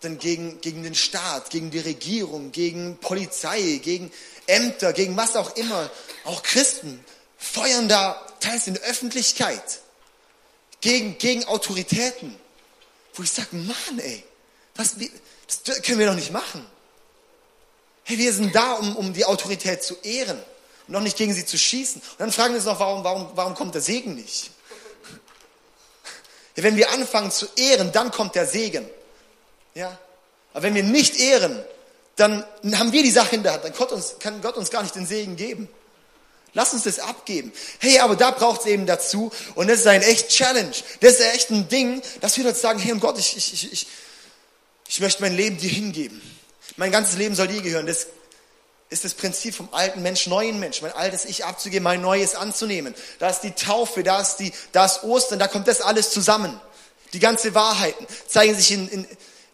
dann 0.00 0.18
gegen, 0.18 0.60
gegen 0.60 0.82
den 0.82 0.94
Staat, 0.94 1.50
gegen 1.50 1.70
die 1.70 1.80
Regierung, 1.80 2.52
gegen 2.52 2.98
Polizei, 2.98 3.80
gegen 3.82 4.12
Ämter, 4.46 4.92
gegen 4.92 5.16
was 5.16 5.36
auch 5.36 5.56
immer. 5.56 5.90
Auch 6.24 6.42
Christen 6.42 7.04
feuern 7.36 7.88
da 7.88 8.14
teils 8.40 8.66
in 8.66 8.74
der 8.74 8.84
Öffentlichkeit 8.84 9.80
gegen, 10.80 11.18
gegen 11.18 11.44
Autoritäten, 11.44 12.38
wo 13.14 13.22
ich 13.22 13.30
sage, 13.30 13.56
Mann, 13.56 13.98
ey, 13.98 14.22
was, 14.76 14.96
das 15.64 15.82
können 15.82 15.98
wir 15.98 16.06
doch 16.06 16.14
nicht 16.14 16.32
machen. 16.32 16.64
Hey, 18.04 18.18
wir 18.18 18.32
sind 18.32 18.54
da, 18.54 18.74
um, 18.74 18.96
um 18.96 19.12
die 19.12 19.24
Autorität 19.24 19.82
zu 19.82 19.96
ehren 20.02 20.38
und 20.86 20.92
noch 20.92 21.00
nicht 21.00 21.16
gegen 21.16 21.34
sie 21.34 21.44
zu 21.44 21.58
schießen. 21.58 22.00
Und 22.00 22.20
dann 22.20 22.32
fragen 22.32 22.54
wir 22.54 22.58
uns 22.58 22.66
noch, 22.66 22.80
warum, 22.80 23.04
warum, 23.04 23.30
warum 23.34 23.54
kommt 23.54 23.74
der 23.74 23.82
Segen 23.82 24.14
nicht? 24.14 24.50
Wenn 26.54 26.76
wir 26.76 26.90
anfangen 26.90 27.30
zu 27.30 27.46
ehren, 27.56 27.92
dann 27.92 28.10
kommt 28.10 28.34
der 28.34 28.46
Segen. 28.46 28.88
Ja? 29.78 29.96
Aber 30.52 30.64
wenn 30.64 30.74
wir 30.74 30.82
nicht 30.82 31.20
ehren, 31.20 31.64
dann 32.16 32.44
haben 32.74 32.90
wir 32.90 33.04
die 33.04 33.12
Sache 33.12 33.36
in 33.36 33.44
der 33.44 33.52
Hand. 33.52 33.64
Dann 33.64 33.72
Gott 33.72 33.92
uns, 33.92 34.16
kann 34.18 34.42
Gott 34.42 34.56
uns 34.56 34.70
gar 34.70 34.82
nicht 34.82 34.96
den 34.96 35.06
Segen 35.06 35.36
geben. 35.36 35.68
Lass 36.52 36.72
uns 36.72 36.82
das 36.82 36.98
abgeben. 36.98 37.52
Hey, 37.78 38.00
aber 38.00 38.16
da 38.16 38.32
braucht 38.32 38.62
es 38.62 38.66
eben 38.66 38.86
dazu, 38.86 39.30
und 39.54 39.68
das 39.68 39.80
ist 39.80 39.86
ein 39.86 40.02
echt 40.02 40.30
Challenge. 40.30 40.72
Das 41.00 41.12
ist 41.12 41.20
echt 41.20 41.50
ein 41.50 41.68
Ding, 41.68 42.02
dass 42.20 42.36
wir 42.36 42.46
uns 42.46 42.60
sagen, 42.60 42.80
hey 42.80 42.90
und 42.90 42.98
Gott, 42.98 43.18
ich, 43.18 43.36
ich, 43.36 43.72
ich, 43.72 43.86
ich 44.88 45.00
möchte 45.00 45.22
mein 45.22 45.36
Leben 45.36 45.58
dir 45.58 45.70
hingeben. 45.70 46.20
Mein 46.76 46.90
ganzes 46.90 47.16
Leben 47.16 47.36
soll 47.36 47.46
dir 47.46 47.62
gehören. 47.62 47.86
Das 47.86 48.08
ist 48.90 49.04
das 49.04 49.14
Prinzip 49.14 49.54
vom 49.54 49.68
alten 49.72 50.02
Mensch, 50.02 50.26
neuen 50.26 50.58
Mensch. 50.58 50.82
Mein 50.82 50.92
altes 50.92 51.24
Ich 51.24 51.44
abzugeben, 51.44 51.84
mein 51.84 52.00
Neues 52.00 52.34
anzunehmen. 52.34 52.96
Da 53.20 53.30
ist 53.30 53.42
die 53.42 53.52
Taufe, 53.52 54.02
da 54.02 54.20
ist, 54.20 54.38
die, 54.38 54.52
da 54.72 54.86
ist 54.86 55.04
Ostern, 55.04 55.38
da 55.38 55.46
kommt 55.46 55.68
das 55.68 55.82
alles 55.82 56.10
zusammen. 56.10 56.60
Die 57.12 57.20
ganze 57.20 57.54
Wahrheiten 57.54 58.06
zeigen 58.26 58.56
sich 58.56 58.72
in, 58.72 58.88
in, 58.88 59.06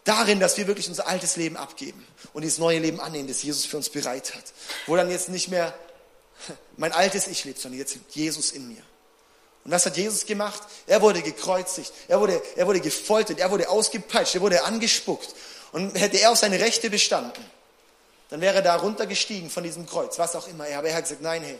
darin, 0.05 0.39
dass 0.39 0.55
wir 0.57 0.67
wirklich 0.67 0.87
unser 0.87 1.07
altes 1.07 1.35
Leben 1.35 1.57
abgeben 1.57 2.05
und 2.31 2.43
dieses 2.43 2.59
neue 2.59 2.79
Leben 2.79 3.01
annehmen, 3.01 3.27
das 3.27 3.43
Jesus 3.43 3.65
für 3.65 3.75
uns 3.75 3.89
bereit 3.89 4.33
hat. 4.33 4.43
Wo 4.85 4.95
dann 4.95 5.11
jetzt 5.11 5.27
nicht 5.27 5.49
mehr 5.49 5.77
mein 6.77 6.93
altes 6.93 7.27
Ich 7.27 7.43
lebt, 7.43 7.59
sondern 7.59 7.79
jetzt 7.79 7.95
lebt 7.95 8.15
Jesus 8.15 8.51
in 8.51 8.69
mir. 8.69 8.81
Und 9.65 9.71
was 9.71 9.85
hat 9.85 9.97
Jesus 9.97 10.25
gemacht? 10.25 10.61
Er 10.85 11.01
wurde 11.01 11.23
gekreuzigt, 11.23 11.91
er 12.07 12.21
wurde, 12.21 12.41
er 12.55 12.67
wurde 12.67 12.79
gefoltert, 12.79 13.39
er 13.39 13.49
wurde 13.49 13.67
ausgepeitscht, 13.67 14.35
er 14.35 14.41
wurde 14.41 14.63
angespuckt. 14.63 15.35
Und 15.71 15.99
hätte 15.99 16.17
er 16.19 16.31
auf 16.31 16.37
seine 16.37 16.59
Rechte 16.59 16.89
bestanden, 16.89 17.43
dann 18.29 18.39
wäre 18.41 18.55
er 18.55 18.61
da 18.61 18.75
runtergestiegen 18.75 19.49
von 19.49 19.63
diesem 19.63 19.85
Kreuz, 19.85 20.17
was 20.19 20.35
auch 20.35 20.47
immer. 20.47 20.65
Aber 20.65 20.87
er 20.87 20.95
hat 20.95 21.03
gesagt, 21.03 21.21
nein, 21.21 21.43
hey, 21.43 21.57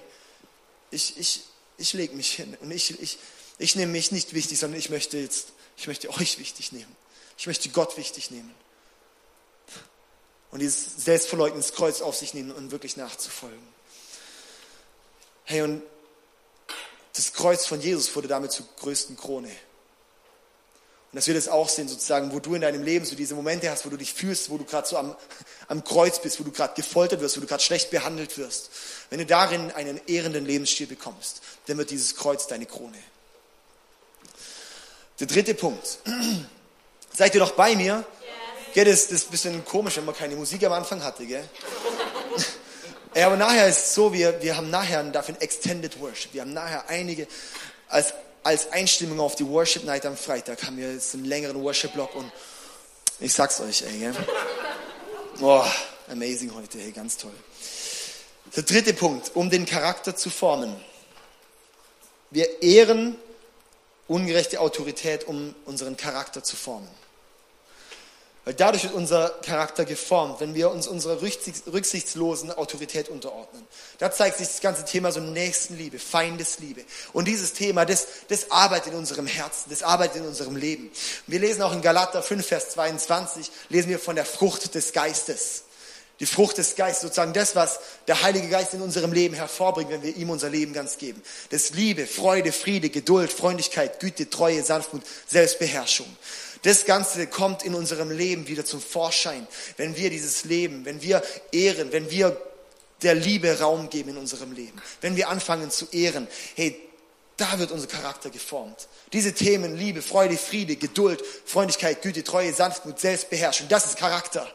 ich, 0.91 1.17
ich, 1.17 1.41
ich 1.77 1.93
lege 1.93 2.15
mich 2.15 2.31
hin 2.31 2.55
und 2.61 2.71
ich, 2.71 3.01
ich, 3.01 3.17
ich 3.57 3.75
nehme 3.75 3.91
mich 3.91 4.11
nicht 4.11 4.33
wichtig, 4.33 4.59
sondern 4.59 4.79
ich 4.79 4.89
möchte 4.89 5.17
jetzt, 5.17 5.49
ich 5.75 5.87
möchte 5.87 6.09
euch 6.11 6.39
wichtig 6.39 6.71
nehmen. 6.71 6.95
Ich 7.37 7.47
möchte 7.47 7.69
Gott 7.69 7.97
wichtig 7.97 8.31
nehmen. 8.31 8.53
Und 10.51 10.59
dieses 10.59 11.03
selbstverleugnendes 11.03 11.73
Kreuz 11.73 12.01
auf 12.01 12.15
sich 12.15 12.33
nehmen 12.33 12.51
und 12.51 12.71
wirklich 12.71 12.95
nachzufolgen. 12.95 13.67
Hey, 15.43 15.61
und 15.61 15.83
das 17.13 17.33
Kreuz 17.33 17.65
von 17.65 17.81
Jesus 17.81 18.15
wurde 18.15 18.27
damit 18.27 18.51
zur 18.51 18.65
größten 18.77 19.17
Krone. 19.17 19.49
Und 19.49 21.19
dass 21.19 21.27
wir 21.27 21.33
das 21.33 21.47
auch 21.47 21.69
sehen, 21.69 21.87
sozusagen, 21.87 22.33
wo 22.33 22.39
du 22.39 22.55
in 22.55 22.61
deinem 22.61 22.83
Leben 22.83 23.05
so 23.05 23.15
diese 23.15 23.35
Momente 23.35 23.69
hast, 23.69 23.85
wo 23.85 23.89
du 23.89 23.95
dich 23.95 24.13
fühlst, 24.13 24.49
wo 24.49 24.57
du 24.57 24.65
gerade 24.65 24.87
so 24.87 24.97
am, 24.97 25.15
am 25.67 25.83
Kreuz 25.83 26.21
bist, 26.21 26.39
wo 26.39 26.43
du 26.43 26.51
gerade 26.51 26.73
gefoltert 26.73 27.21
wirst, 27.21 27.37
wo 27.37 27.41
du 27.41 27.47
gerade 27.47 27.63
schlecht 27.63 27.89
behandelt 27.89 28.37
wirst. 28.37 28.69
Wenn 29.09 29.19
du 29.19 29.25
darin 29.25 29.71
einen 29.71 30.01
ehrenden 30.07 30.45
Lebensstil 30.45 30.87
bekommst, 30.87 31.41
dann 31.67 31.77
wird 31.77 31.89
dieses 31.89 32.15
Kreuz 32.15 32.47
deine 32.47 32.65
Krone. 32.65 32.97
Der 35.19 35.27
dritte 35.27 35.53
Punkt. 35.53 35.99
Seid 37.15 37.33
ihr 37.33 37.39
noch 37.39 37.51
bei 37.51 37.75
mir? 37.75 38.03
Yes. 38.03 38.73
Gell, 38.73 38.85
das, 38.85 39.03
das 39.03 39.11
ist 39.11 39.27
ein 39.27 39.31
bisschen 39.31 39.65
komisch, 39.65 39.95
wenn 39.95 40.05
man 40.05 40.15
keine 40.15 40.35
Musik 40.35 40.63
am 40.65 40.73
Anfang 40.73 41.01
hatte, 41.01 41.25
gell? 41.25 41.47
ja, 43.15 43.27
aber 43.27 43.37
nachher 43.37 43.69
ist 43.69 43.77
es 43.77 43.93
so, 43.93 44.11
wir, 44.11 44.41
wir 44.41 44.57
haben 44.57 44.69
nachher 44.69 45.01
dafür 45.03 45.35
ein 45.35 45.41
Extended 45.41 45.97
Worship. 46.01 46.33
Wir 46.33 46.41
haben 46.41 46.51
nachher 46.51 46.89
einige, 46.89 47.25
als, 47.87 48.13
als 48.43 48.69
Einstimmung 48.73 49.21
auf 49.21 49.35
die 49.35 49.47
Worship 49.47 49.85
Night 49.85 50.05
am 50.05 50.17
Freitag, 50.17 50.61
haben 50.63 50.75
wir 50.75 50.91
jetzt 50.91 51.13
einen 51.13 51.23
längeren 51.23 51.63
Worship-Block 51.63 52.15
und 52.15 52.29
ich 53.21 53.33
sag's 53.33 53.61
euch, 53.61 53.83
ey, 53.83 53.97
gell? 53.97 54.15
Boah, 55.39 55.71
amazing 56.09 56.53
heute, 56.53 56.79
ey, 56.79 56.91
ganz 56.91 57.15
toll. 57.15 57.31
Der 58.57 58.63
dritte 58.63 58.93
Punkt, 58.93 59.31
um 59.35 59.49
den 59.49 59.65
Charakter 59.65 60.17
zu 60.17 60.29
formen. 60.29 60.75
Wir 62.29 62.61
ehren 62.61 63.15
ungerechte 64.09 64.59
Autorität, 64.59 65.23
um 65.23 65.55
unseren 65.63 65.95
Charakter 65.95 66.43
zu 66.43 66.57
formen. 66.57 66.89
Weil 68.45 68.53
dadurch 68.53 68.83
wird 68.83 68.93
unser 68.93 69.29
Charakter 69.41 69.85
geformt, 69.85 70.39
wenn 70.39 70.53
wir 70.53 70.69
uns 70.69 70.87
unserer 70.87 71.19
rücksichtslosen 71.21 72.51
Autorität 72.51 73.09
unterordnen. 73.09 73.65
Da 73.97 74.11
zeigt 74.11 74.37
sich 74.37 74.47
das 74.47 74.61
ganze 74.61 74.85
Thema 74.85 75.11
so 75.11 75.19
Nächstenliebe, 75.19 75.97
Feindesliebe. 75.97 76.83
Und 77.11 77.27
dieses 77.27 77.53
Thema, 77.53 77.85
das, 77.85 78.05
das 78.27 78.51
arbeitet 78.51 78.93
in 78.93 78.99
unserem 78.99 79.25
Herzen, 79.25 79.71
das 79.71 79.81
arbeitet 79.81 80.17
in 80.17 80.27
unserem 80.27 80.55
Leben. 80.55 80.91
Wir 81.25 81.39
lesen 81.39 81.63
auch 81.63 81.73
in 81.73 81.81
Galater 81.81 82.21
5, 82.21 82.45
Vers 82.45 82.69
22, 82.69 83.49
lesen 83.69 83.89
wir 83.89 83.97
von 83.97 84.15
der 84.15 84.25
Frucht 84.25 84.75
des 84.75 84.93
Geistes. 84.93 85.63
Die 86.21 86.25
Frucht 86.25 86.57
des 86.57 86.75
Geistes, 86.75 87.01
sozusagen 87.01 87.33
das, 87.33 87.55
was 87.55 87.79
der 88.07 88.21
Heilige 88.21 88.47
Geist 88.47 88.73
in 88.73 88.81
unserem 88.81 89.11
Leben 89.11 89.35
hervorbringt, 89.35 89.89
wenn 89.89 90.01
wir 90.01 90.15
ihm 90.15 90.29
unser 90.29 90.49
Leben 90.49 90.71
ganz 90.71 90.97
geben. 90.97 91.21
Das 91.49 91.71
Liebe, 91.71 92.07
Freude, 92.07 92.53
Friede, 92.53 92.89
Geduld, 92.89 93.33
Freundlichkeit, 93.33 93.99
Güte, 93.99 94.29
Treue, 94.29 94.63
Sanftmut, 94.63 95.01
Selbstbeherrschung. 95.27 96.07
Das 96.61 96.85
Ganze 96.85 97.27
kommt 97.27 97.63
in 97.63 97.75
unserem 97.75 98.11
Leben 98.11 98.47
wieder 98.47 98.63
zum 98.63 98.81
Vorschein, 98.81 99.45
wenn 99.77 99.97
wir 99.97 100.09
dieses 100.09 100.45
Leben, 100.45 100.85
wenn 100.85 101.01
wir 101.01 101.21
ehren, 101.51 101.91
wenn 101.91 102.09
wir 102.09 102.41
der 103.01 103.13
Liebe 103.13 103.59
Raum 103.59 103.89
geben 103.89 104.11
in 104.11 104.17
unserem 104.17 104.53
Leben, 104.53 104.81
wenn 105.01 105.15
wir 105.17 105.29
anfangen 105.29 105.69
zu 105.69 105.85
ehren. 105.91 106.27
Hey, 106.55 106.79
da 107.37 107.59
wird 107.59 107.71
unser 107.71 107.87
Charakter 107.87 108.29
geformt. 108.29 108.87
Diese 109.11 109.33
Themen 109.33 109.75
Liebe, 109.75 110.01
Freude, 110.01 110.37
Friede, 110.37 110.77
Geduld, 110.77 111.21
Freundlichkeit, 111.45 112.01
Güte, 112.01 112.23
Treue, 112.23 112.53
Sanftmut, 112.53 112.99
Selbstbeherrschung, 112.99 113.67
das 113.67 113.85
ist 113.85 113.97
Charakter. 113.97 114.49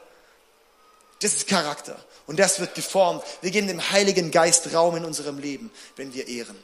Das 1.21 1.35
ist 1.35 1.47
Charakter. 1.47 2.03
Und 2.27 2.39
das 2.39 2.61
wird 2.61 2.75
geformt. 2.75 3.25
Wir 3.43 3.51
geben 3.51 3.67
dem 3.67 3.91
Heiligen 3.91 4.31
Geist 4.31 4.73
Raum 4.73 4.97
in 4.97 5.05
unserem 5.05 5.39
Leben, 5.39 5.71
wenn 5.97 6.15
wir 6.15 6.29
ehren. 6.29 6.57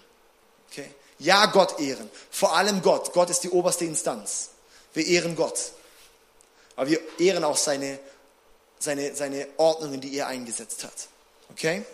Okay? 0.71 0.91
Ja, 1.19 1.47
Gott 1.47 1.81
ehren. 1.81 2.11
Vor 2.31 2.57
allem 2.57 2.83
Gott. 2.83 3.13
Gott 3.13 3.31
ist 3.31 3.41
die 3.41 3.51
oberste 3.51 3.85
Instanz. 3.85 4.51
Wir 4.95 5.07
ehren 5.07 5.37
Gott. 5.37 5.73
Aber 6.75 6.91
wir 6.91 7.01
ehren 7.19 7.45
auch 7.45 7.57
seine, 7.57 7.99
seine, 8.79 9.15
seine 9.15 9.47
Ordnungen, 9.57 10.01
die 10.01 10.17
er 10.17 10.27
eingesetzt 10.27 10.85
hat. 10.85 11.09
Okay? 11.51 11.85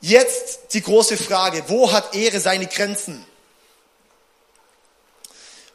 Jetzt 0.00 0.74
die 0.74 0.82
große 0.82 1.16
Frage, 1.16 1.64
wo 1.68 1.92
hat 1.92 2.14
Ehre 2.14 2.40
seine 2.40 2.66
Grenzen? 2.66 3.24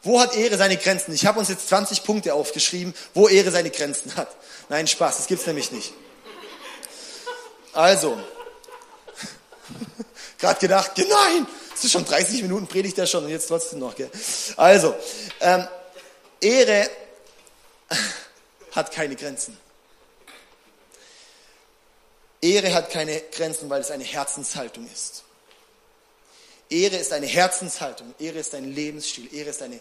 Wo 0.04 0.20
hat 0.20 0.36
Ehre 0.36 0.58
seine 0.58 0.76
Grenzen? 0.76 1.14
Ich 1.14 1.26
habe 1.26 1.38
uns 1.38 1.48
jetzt 1.48 1.68
20 1.68 2.04
Punkte 2.04 2.34
aufgeschrieben, 2.34 2.94
wo 3.14 3.26
Ehre 3.26 3.50
seine 3.50 3.70
Grenzen 3.70 4.14
hat. 4.16 4.28
Nein, 4.68 4.86
Spaß, 4.86 5.16
das 5.16 5.26
gibt's 5.26 5.46
nämlich 5.46 5.72
nicht. 5.72 5.92
Also, 7.72 8.18
gerade 10.38 10.60
gedacht, 10.60 10.92
nein, 10.96 11.46
es 11.74 11.84
ist 11.84 11.92
schon 11.92 12.04
30 12.04 12.42
Minuten 12.42 12.66
predigt 12.66 12.98
er 12.98 13.06
schon 13.06 13.24
und 13.24 13.30
jetzt 13.30 13.48
trotzdem 13.48 13.80
noch. 13.80 13.96
Gell? 13.96 14.10
Also, 14.56 14.94
ähm, 15.40 15.66
Ehre 16.40 16.88
hat 18.72 18.92
keine 18.92 19.16
Grenzen. 19.16 19.58
Ehre 22.40 22.74
hat 22.74 22.90
keine 22.90 23.20
Grenzen, 23.32 23.70
weil 23.70 23.80
es 23.80 23.90
eine 23.90 24.04
Herzenshaltung 24.04 24.86
ist. 24.92 25.23
Ehre 26.74 26.96
ist 26.96 27.12
eine 27.12 27.26
Herzenshaltung. 27.26 28.14
Ehre 28.18 28.40
ist 28.40 28.54
ein 28.54 28.74
Lebensstil. 28.74 29.32
Ehre 29.32 29.50
ist 29.50 29.62
eine, 29.62 29.80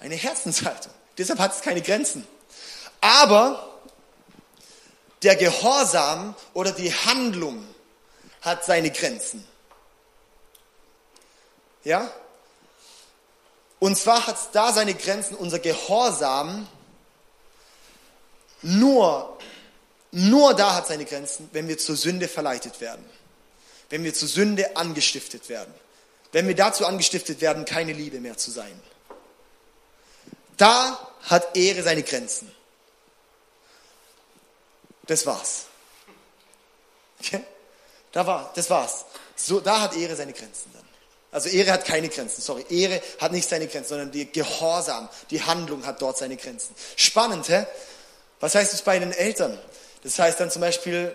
eine 0.00 0.16
Herzenshaltung. 0.16 0.92
Deshalb 1.16 1.38
hat 1.38 1.54
es 1.54 1.62
keine 1.62 1.82
Grenzen. 1.82 2.26
Aber 3.00 3.78
der 5.22 5.36
Gehorsam 5.36 6.34
oder 6.52 6.72
die 6.72 6.92
Handlung 6.92 7.64
hat 8.40 8.64
seine 8.64 8.90
Grenzen. 8.90 9.46
Ja? 11.84 12.10
Und 13.78 13.96
zwar 13.96 14.26
hat 14.26 14.36
es 14.36 14.50
da 14.52 14.72
seine 14.72 14.94
Grenzen, 14.94 15.36
unser 15.36 15.60
Gehorsam 15.60 16.66
nur, 18.62 19.38
nur 20.10 20.54
da 20.54 20.74
hat 20.74 20.88
seine 20.88 21.04
Grenzen, 21.04 21.48
wenn 21.52 21.68
wir 21.68 21.78
zur 21.78 21.96
Sünde 21.96 22.26
verleitet 22.26 22.80
werden. 22.80 23.04
Wenn 23.90 24.02
wir 24.02 24.14
zur 24.14 24.28
Sünde 24.28 24.76
angestiftet 24.76 25.48
werden. 25.48 25.72
Wenn 26.34 26.48
wir 26.48 26.56
dazu 26.56 26.84
angestiftet 26.84 27.40
werden, 27.40 27.64
keine 27.64 27.92
Liebe 27.92 28.18
mehr 28.18 28.36
zu 28.36 28.50
sein. 28.50 28.82
Da 30.56 30.98
hat 31.22 31.56
Ehre 31.56 31.84
seine 31.84 32.02
Grenzen. 32.02 32.50
Das 35.06 35.24
war's. 35.26 35.66
Okay? 37.20 37.40
Da 38.10 38.26
war, 38.26 38.52
das 38.56 38.68
war's. 38.68 39.04
So, 39.36 39.60
da 39.60 39.82
hat 39.82 39.94
Ehre 39.94 40.16
seine 40.16 40.32
Grenzen 40.32 40.72
dann. 40.74 40.82
Also 41.30 41.50
Ehre 41.50 41.70
hat 41.70 41.84
keine 41.84 42.08
Grenzen, 42.08 42.42
sorry. 42.42 42.66
Ehre 42.68 43.00
hat 43.20 43.30
nicht 43.30 43.48
seine 43.48 43.68
Grenzen, 43.68 43.90
sondern 43.90 44.10
die 44.10 44.32
Gehorsam, 44.32 45.08
die 45.30 45.40
Handlung 45.40 45.86
hat 45.86 46.02
dort 46.02 46.18
seine 46.18 46.36
Grenzen. 46.36 46.74
Spannend, 46.96 47.48
hä? 47.48 47.64
Was 48.40 48.56
heißt 48.56 48.72
das 48.72 48.82
bei 48.82 48.98
den 48.98 49.12
Eltern? 49.12 49.56
Das 50.02 50.18
heißt 50.18 50.40
dann 50.40 50.50
zum 50.50 50.62
Beispiel, 50.62 51.14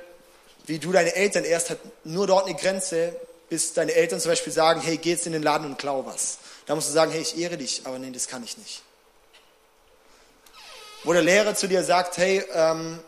wie 0.65 0.79
du 0.79 0.93
deine 0.93 1.13
Eltern 1.13 1.43
erst 1.43 1.71
hat 1.71 1.79
nur 2.05 2.25
dort 2.25 2.45
eine 2.47 2.55
Grenze, 2.55 3.19
bis 3.49 3.73
deine 3.73 3.93
Eltern 3.93 4.19
zum 4.19 4.31
Beispiel 4.31 4.53
sagen, 4.53 4.81
hey, 4.81 4.97
geh 4.97 5.11
jetzt 5.11 5.25
in 5.25 5.33
den 5.33 5.43
Laden 5.43 5.65
und 5.65 5.77
klau 5.77 6.05
was. 6.05 6.37
Da 6.65 6.75
musst 6.75 6.87
du 6.89 6.93
sagen, 6.93 7.11
hey, 7.11 7.21
ich 7.21 7.37
ehre 7.37 7.57
dich, 7.57 7.81
aber 7.85 7.97
nee, 7.99 8.11
das 8.11 8.27
kann 8.27 8.43
ich 8.43 8.57
nicht. 8.57 8.83
Wo 11.03 11.13
der 11.13 11.23
Lehrer 11.23 11.55
zu 11.55 11.67
dir 11.67 11.83
sagt, 11.83 12.17
hey, 12.17 12.43
ähm, 12.53 12.99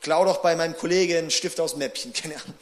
klau 0.00 0.24
doch 0.24 0.38
bei 0.38 0.54
meinem 0.54 0.76
Kollegen 0.76 1.16
einen 1.16 1.30
Stift 1.30 1.58
aus 1.60 1.76
Mäppchen, 1.76 2.12
keine 2.22 2.36
Ahnung. 2.36 2.54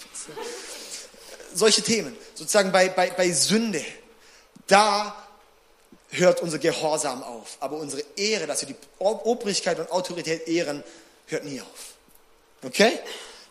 Solche 1.52 1.82
Themen, 1.82 2.16
sozusagen 2.34 2.72
bei, 2.72 2.88
bei, 2.88 3.10
bei 3.10 3.30
Sünde, 3.32 3.84
da 4.66 5.16
hört 6.10 6.40
unser 6.40 6.58
Gehorsam 6.58 7.22
auf. 7.22 7.56
Aber 7.60 7.76
unsere 7.76 8.02
Ehre, 8.16 8.46
dass 8.46 8.66
wir 8.66 8.68
die 8.68 8.76
Obrigkeit 8.98 9.78
und 9.78 9.90
Autorität 9.90 10.46
ehren, 10.48 10.84
hört 11.26 11.44
nie 11.44 11.60
auf. 11.60 11.94
Okay? 12.62 12.98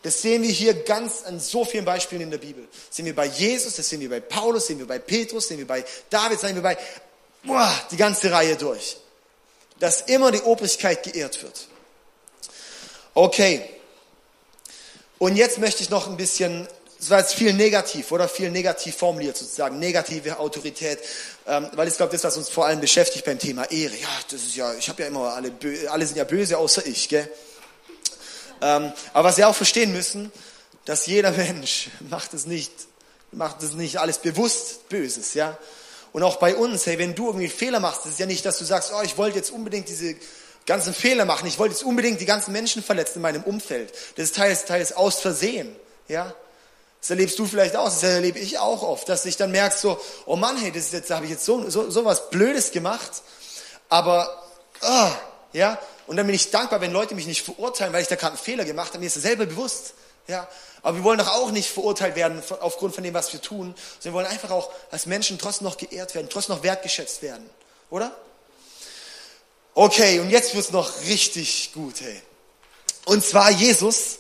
Das 0.02 0.22
sehen 0.22 0.44
wir 0.44 0.50
hier 0.50 0.74
ganz 0.84 1.24
an 1.24 1.40
so 1.40 1.66
vielen 1.66 1.84
Beispielen 1.84 2.22
in 2.22 2.32
der 2.32 2.38
Bibel. 2.38 2.66
Das 2.88 2.96
sehen 2.96 3.06
wir 3.06 3.16
bei 3.16 3.26
Jesus, 3.26 3.76
das 3.76 3.90
sehen 3.90 4.00
wir 4.00 4.10
bei 4.10 4.22
Paulus, 4.22 4.64
das 4.64 4.68
sehen 4.68 4.80
wir 4.80 4.88
bei 4.88 5.00
Petrus, 5.00 5.44
das 5.44 5.50
sehen 5.50 5.58
wir 5.58 5.68
bei 5.68 5.84
David, 6.10 6.36
das 6.36 6.42
sehen 6.42 6.56
wir 6.56 6.64
bei 6.64 6.78
boah, 7.44 7.72
die 7.92 7.98
ganze 7.98 8.32
Reihe 8.32 8.56
durch. 8.56 8.98
Dass 9.80 10.02
immer 10.02 10.32
die 10.32 10.42
Obrigkeit 10.42 11.04
geehrt 11.04 11.42
wird. 11.44 11.68
Okay. 13.14 13.70
Und 15.18 15.36
jetzt 15.36 15.58
möchte 15.58 15.84
ich 15.84 15.90
noch 15.90 16.08
ein 16.08 16.16
bisschen, 16.16 16.66
das 16.98 17.10
war 17.10 17.20
jetzt 17.20 17.34
viel 17.34 17.54
negativ 17.54 18.12
oder 18.14 18.30
viel 18.30 18.52
negativ 18.52 18.96
formuliert 18.96 19.36
sozusagen, 19.36 19.80
negative 19.80 20.40
Autorität, 20.40 21.00
ähm, 21.46 21.70
weil 21.74 21.90
ich 21.90 21.98
glaube, 21.98 22.14
das, 22.14 22.24
was 22.24 22.38
uns 22.38 22.48
vor 22.48 22.66
allem 22.66 22.80
beschäftigt 22.80 23.26
beim 23.26 23.38
Thema 23.38 23.70
Ehre, 23.70 23.96
ja, 23.96 24.08
das 24.30 24.44
ist 24.44 24.56
ja, 24.56 24.74
ich 24.76 24.88
habe 24.88 25.02
ja 25.02 25.10
immer 25.10 25.34
alle, 25.34 25.52
alle 25.90 26.06
sind 26.06 26.16
ja 26.16 26.24
böse 26.24 26.58
außer 26.58 26.86
ich, 26.86 27.10
gell? 27.10 27.30
Ähm, 28.62 28.92
aber 29.14 29.30
was 29.30 29.38
wir 29.38 29.48
auch 29.48 29.56
verstehen 29.56 29.92
müssen, 29.92 30.32
dass 30.86 31.06
jeder 31.06 31.32
Mensch 31.32 31.90
macht 32.10 32.34
es 32.34 32.46
nicht, 32.46 32.72
macht 33.32 33.62
es 33.64 33.74
nicht 33.74 33.98
alles 33.98 34.20
bewusst 34.20 34.90
Böses, 34.90 35.34
ja? 35.34 35.58
Und 36.12 36.24
auch 36.24 36.38
bei 36.38 36.56
uns, 36.56 36.86
hey, 36.88 36.98
wenn 36.98 37.14
du 37.14 37.28
irgendwie 37.28 37.50
Fehler 37.50 37.80
machst, 37.80 38.06
ist 38.08 38.20
ja 38.20 38.26
nicht, 38.26 38.44
dass 38.44 38.58
du 38.58 38.66
sagst, 38.66 38.92
oh, 38.96 39.02
ich 39.04 39.18
wollte 39.18 39.38
jetzt 39.38 39.52
unbedingt 39.52 39.90
diese 39.90 40.16
ganzen 40.66 40.94
Fehler 40.94 41.26
machen. 41.26 41.48
Ich 41.48 41.60
wollte 41.60 41.74
jetzt 41.74 41.84
unbedingt 41.84 42.20
die 42.20 42.26
ganzen 42.26 42.52
Menschen 42.52 42.82
verletzen 42.82 43.18
in 43.18 43.22
meinem 43.22 43.44
Umfeld. 43.44 43.94
Das 44.16 44.26
ist 44.26 44.36
teils, 44.36 44.66
teils 44.66 44.94
aus 44.94 45.20
Versehen. 45.20 45.76
Ja? 46.08 46.34
Das 47.02 47.10
erlebst 47.10 47.40
du 47.40 47.46
vielleicht 47.46 47.76
auch, 47.76 47.86
das 47.86 48.04
erlebe 48.04 48.40
ich 48.40 48.60
auch 48.60 48.84
oft, 48.84 49.08
dass 49.08 49.26
ich 49.26 49.38
dann 49.38 49.52
merkst 49.52 49.80
so, 49.80 50.00
oh 50.26 50.36
Mann, 50.36 50.58
hey, 50.58 50.72
das 50.72 50.86
ist 50.86 50.94
jetzt, 50.94 51.10
da 51.10 51.16
habe 51.16 51.26
ich 51.26 51.32
jetzt 51.32 51.46
so, 51.46 51.70
so, 51.70 51.90
so 51.90 52.06
was 52.06 52.30
Blödes 52.30 52.72
gemacht, 52.72 53.10
aber, 53.88 54.44
oh, 54.82 55.10
ja, 55.54 55.80
und 56.10 56.16
dann 56.16 56.26
bin 56.26 56.34
ich 56.34 56.50
dankbar, 56.50 56.82
wenn 56.82 56.92
Leute 56.92 57.14
mich 57.14 57.28
nicht 57.28 57.46
verurteilen, 57.46 57.94
weil 57.94 58.02
ich 58.02 58.08
da 58.08 58.16
gerade 58.16 58.32
einen 58.32 58.44
Fehler 58.44 58.66
gemacht 58.66 58.90
habe, 58.90 59.00
mir 59.00 59.06
ist 59.06 59.16
das 59.16 59.22
selber 59.22 59.46
bewusst, 59.46 59.94
ja, 60.28 60.48
aber 60.82 60.98
wir 60.98 61.04
wollen 61.04 61.20
doch 61.20 61.28
auch 61.28 61.52
nicht 61.52 61.70
verurteilt 61.70 62.16
werden 62.16 62.42
aufgrund 62.62 62.96
von 62.96 63.04
dem, 63.04 63.14
was 63.14 63.32
wir 63.32 63.40
tun, 63.40 63.76
sondern 64.00 64.04
wir 64.04 64.14
wollen 64.14 64.26
einfach 64.26 64.50
auch 64.50 64.72
als 64.90 65.06
Menschen 65.06 65.38
trotzdem 65.38 65.66
noch 65.66 65.78
geehrt 65.78 66.16
werden, 66.16 66.28
trotzdem 66.28 66.56
noch 66.56 66.64
wertgeschätzt 66.64 67.22
werden, 67.22 67.48
oder? 67.92 68.12
Okay, 69.76 70.20
und 70.20 70.32
jetzt 70.32 70.56
wird's 70.56 70.72
noch 70.72 71.00
richtig 71.02 71.74
gut, 71.76 72.02
hey. 72.02 72.20
Und 73.06 73.24
zwar 73.24 73.52
Jesus, 73.52 74.18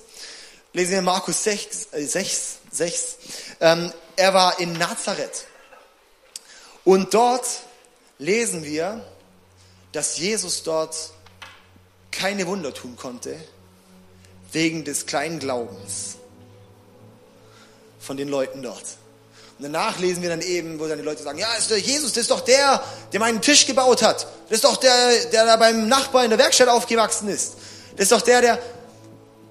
lesen 0.74 0.92
wir 0.92 1.02
Markus 1.02 1.44
6, 1.44 1.88
äh 1.94 2.06
6, 2.06 2.58
6 2.70 3.18
ähm, 3.62 3.92
er 4.16 4.36
war 4.36 4.60
in 4.60 4.74
Nazareth. 4.74 5.48
Und 6.84 7.16
dort 7.16 7.48
lesen 8.20 8.64
wir, 8.64 9.04
dass 9.92 10.20
Jesus 10.20 10.62
dort 10.62 11.14
keine 12.12 12.48
Wunder 12.48 12.74
tun 12.74 12.96
konnte, 12.96 13.36
wegen 14.52 14.84
des 14.84 15.06
kleinen 15.06 15.40
Glaubens 15.40 16.18
von 18.00 18.18
den 18.18 18.30
Leuten 18.30 18.64
dort. 18.64 18.84
Und 19.60 19.64
danach 19.64 20.00
lesen 20.00 20.22
wir 20.22 20.30
dann 20.30 20.42
eben, 20.42 20.80
wo 20.80 20.88
dann 20.88 20.98
die 20.98 21.04
Leute 21.04 21.22
sagen, 21.22 21.38
ja, 21.38 21.54
ist 21.56 21.70
der 21.70 21.80
Jesus, 21.80 22.14
das 22.14 22.24
ist 22.24 22.32
doch 22.32 22.40
der, 22.40 22.82
der 23.12 23.20
meinen 23.20 23.42
Tisch 23.42 23.68
gebaut 23.68 24.02
hat. 24.02 24.26
Das 24.48 24.58
ist 24.58 24.64
doch 24.64 24.78
der, 24.78 25.26
der 25.26 25.46
da 25.46 25.58
beim 25.58 25.90
Nachbar 25.90 26.24
in 26.24 26.30
der 26.30 26.40
Werkstatt 26.40 26.70
aufgewachsen 26.70 27.28
ist. 27.28 27.56
Das 27.96 28.04
ist 28.04 28.12
doch 28.12 28.22
der, 28.22 28.42
der... 28.42 28.60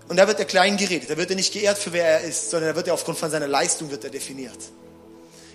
Und 0.08 0.16
da 0.16 0.26
wird 0.26 0.38
er 0.38 0.46
klein 0.46 0.78
geredet. 0.78 1.10
Da 1.10 1.18
wird 1.18 1.28
er 1.28 1.36
nicht 1.36 1.52
geehrt 1.52 1.76
für 1.76 1.92
wer 1.92 2.06
er 2.06 2.20
ist, 2.22 2.50
sondern 2.50 2.70
da 2.70 2.76
wird 2.76 2.86
er 2.86 2.94
aufgrund 2.94 3.18
von 3.18 3.30
seiner 3.30 3.46
Leistung 3.46 3.90
wird 3.90 4.02
er 4.04 4.10
definiert. 4.10 4.56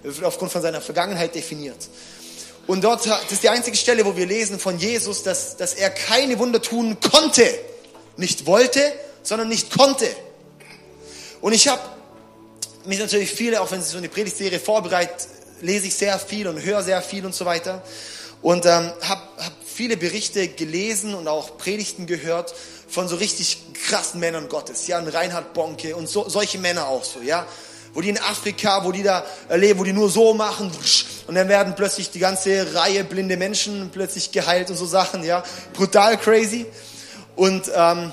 Er 0.04 0.16
wird 0.16 0.24
aufgrund 0.24 0.52
von 0.52 0.62
seiner 0.62 0.82
Vergangenheit 0.82 1.34
definiert. 1.34 1.90
Und 2.66 2.84
dort, 2.84 3.06
das 3.06 3.32
ist 3.32 3.44
die 3.44 3.50
einzige 3.50 3.76
Stelle, 3.76 4.06
wo 4.06 4.16
wir 4.16 4.26
lesen 4.26 4.58
von 4.60 4.80
Jesus, 4.80 5.24
dass, 5.24 5.58
dass 5.58 5.74
er 5.74 5.90
keine 5.90 6.40
Wunder 6.40 6.62
tun 6.62 6.98
konnte. 7.00 7.48
Nicht 8.16 8.46
wollte, 8.46 8.80
sondern 9.22 9.50
nicht 9.50 9.72
konnte. 9.72 10.08
Und 11.42 11.54
ich 11.54 11.68
habe 11.68 11.82
mich 12.86 13.00
natürlich 13.00 13.32
viele, 13.32 13.62
auch 13.62 13.72
wenn 13.72 13.82
sie 13.82 13.90
so 13.90 13.98
eine 13.98 14.10
Predigtserie 14.10 14.60
vorbereitet, 14.60 15.28
lese 15.62 15.88
ich 15.88 15.96
sehr 15.96 16.18
viel 16.20 16.48
und 16.48 16.62
höre 16.62 16.84
sehr 16.84 17.02
viel 17.02 17.26
und 17.26 17.36
so 17.36 17.46
weiter. 17.46 17.82
Und 18.42 18.66
ähm, 18.66 18.92
habe 19.02 19.22
hab 19.38 19.54
viele 19.66 19.98
Berichte 19.98 20.48
gelesen 20.50 21.16
und 21.16 21.28
auch 21.28 21.58
Predigten 21.58 22.06
gehört 22.06 22.54
von 22.88 23.08
so 23.08 23.16
richtig 23.16 23.58
krassen 23.88 24.20
Männern 24.20 24.50
Gottes. 24.50 24.88
Ja, 24.88 25.00
ein 25.00 25.08
Reinhard 25.08 25.54
Bonke 25.54 25.96
und 25.96 26.08
so, 26.08 26.30
solche 26.30 26.60
Männer 26.60 26.88
auch 26.88 27.04
so, 27.04 27.22
ja. 27.22 27.48
Wo 27.94 28.02
die 28.02 28.10
in 28.10 28.18
Afrika, 28.18 28.84
wo 28.84 28.92
die 28.92 29.04
da 29.04 29.24
leben, 29.54 29.80
wo 29.80 29.84
die 29.84 29.94
nur 29.94 30.10
so 30.10 30.34
machen 30.34 30.72
und 31.28 31.36
dann 31.36 31.48
werden 31.48 31.76
plötzlich 31.76 32.10
die 32.12 32.20
ganze 32.20 32.74
Reihe 32.74 33.04
blinde 33.04 33.38
Menschen 33.38 33.92
plötzlich 33.94 34.32
geheilt 34.32 34.70
und 34.70 34.76
so 34.76 34.86
Sachen, 34.86 35.24
ja. 35.24 35.44
Brutal 35.74 36.18
crazy. 36.18 36.66
Und 37.36 37.72
ähm, 37.74 38.12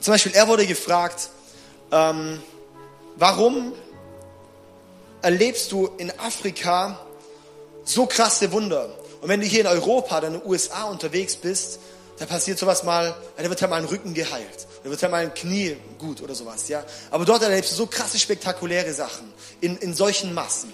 zum 0.00 0.14
Beispiel, 0.14 0.32
er 0.32 0.48
wurde 0.48 0.66
gefragt, 0.66 1.30
ähm, 1.90 2.40
Warum 3.18 3.72
erlebst 5.22 5.72
du 5.72 5.88
in 5.96 6.12
Afrika 6.18 7.00
so 7.82 8.04
krasse 8.04 8.52
Wunder? 8.52 8.90
Und 9.22 9.30
wenn 9.30 9.40
du 9.40 9.46
hier 9.46 9.62
in 9.62 9.66
Europa, 9.66 10.20
dann 10.20 10.34
in 10.34 10.40
den 10.40 10.50
USA 10.50 10.84
unterwegs 10.84 11.34
bist, 11.34 11.80
da 12.18 12.26
passiert 12.26 12.58
sowas 12.58 12.82
mal, 12.82 13.14
da 13.36 13.48
wird 13.48 13.60
halt 13.60 13.70
mal 13.70 13.76
ein 13.76 13.84
Rücken 13.84 14.14
geheilt, 14.14 14.66
da 14.82 14.90
wird 14.90 15.02
halt 15.02 15.12
mal 15.12 15.22
ein 15.22 15.34
Knie 15.34 15.76
gut 15.98 16.22
oder 16.22 16.34
sowas, 16.34 16.68
ja. 16.68 16.84
Aber 17.10 17.24
dort 17.24 17.42
erlebst 17.42 17.72
du 17.72 17.76
so 17.76 17.86
krasse, 17.86 18.18
spektakuläre 18.18 18.92
Sachen 18.92 19.32
in, 19.60 19.76
in 19.78 19.94
solchen 19.94 20.32
Massen. 20.32 20.72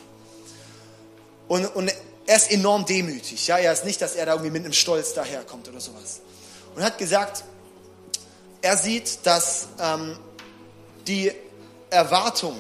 Und, 1.49 1.67
und 1.75 1.93
er 2.27 2.37
ist 2.37 2.51
enorm 2.51 2.87
demütig, 2.87 3.47
ja. 3.47 3.59
Er 3.59 3.73
ist 3.73 3.85
nicht, 3.85 4.01
dass 4.01 4.15
er 4.15 4.27
da 4.27 4.33
irgendwie 4.33 4.53
mit 4.53 4.65
einem 4.65 4.73
Stolz 4.73 5.15
daherkommt 5.15 5.69
oder 5.69 5.81
sowas. 5.81 6.21
Und 6.75 6.83
hat 6.83 6.99
gesagt, 6.99 7.45
er 8.63 8.77
sieht, 8.77 9.19
dass 9.25 9.67
ähm, 9.81 10.17
die 11.07 11.33
Erwartung 11.91 12.57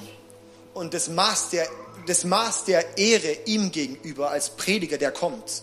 und 0.75 0.93
das 0.93 1.09
Maß 1.09 1.51
der, 1.51 1.69
das 2.07 2.25
Maß 2.25 2.65
der 2.65 2.99
Ehre 2.99 3.37
ihm 3.47 3.71
gegenüber 3.71 4.31
als 4.31 4.51
Prediger, 4.51 4.99
der 4.99 5.13
kommt, 5.13 5.63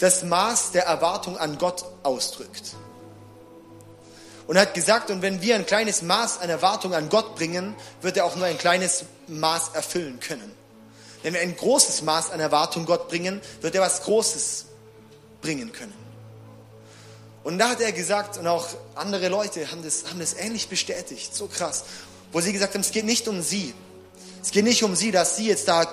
das 0.00 0.24
Maß 0.24 0.72
der 0.72 0.84
Erwartung 0.86 1.38
an 1.38 1.58
Gott 1.58 1.84
ausdrückt. 2.02 2.74
Und 4.46 4.58
hat 4.58 4.74
gesagt, 4.74 5.10
und 5.10 5.22
wenn 5.22 5.42
wir 5.42 5.54
ein 5.54 5.66
kleines 5.66 6.02
Maß 6.02 6.40
an 6.40 6.50
Erwartung 6.50 6.92
an 6.92 7.08
Gott 7.08 7.36
bringen, 7.36 7.76
wird 8.00 8.16
er 8.16 8.24
auch 8.24 8.34
nur 8.34 8.46
ein 8.46 8.58
kleines 8.58 9.04
Maß 9.28 9.70
erfüllen 9.74 10.18
können. 10.18 10.52
Wenn 11.22 11.34
wir 11.34 11.40
ein 11.40 11.54
großes 11.54 12.02
Maß 12.02 12.30
an 12.30 12.40
Erwartung 12.40 12.86
Gott 12.86 13.08
bringen, 13.08 13.40
wird 13.60 13.74
er 13.74 13.82
was 13.82 14.02
Großes 14.02 14.64
bringen 15.42 15.70
können. 15.70 15.94
Und 17.44 17.58
da 17.58 17.70
hat 17.70 17.80
er 17.80 17.92
gesagt, 17.92 18.38
und 18.38 18.46
auch 18.46 18.66
andere 18.94 19.28
Leute 19.28 19.70
haben 19.70 19.82
das, 19.82 20.04
haben 20.08 20.18
das 20.18 20.34
ähnlich 20.34 20.68
bestätigt, 20.68 21.34
so 21.34 21.46
krass, 21.46 21.84
wo 22.32 22.40
sie 22.40 22.52
gesagt 22.52 22.74
haben, 22.74 22.80
es 22.80 22.90
geht 22.90 23.04
nicht 23.04 23.28
um 23.28 23.42
sie. 23.42 23.74
Es 24.42 24.50
geht 24.50 24.64
nicht 24.64 24.82
um 24.82 24.96
sie, 24.96 25.10
dass 25.10 25.36
sie 25.36 25.48
jetzt 25.48 25.68
da 25.68 25.86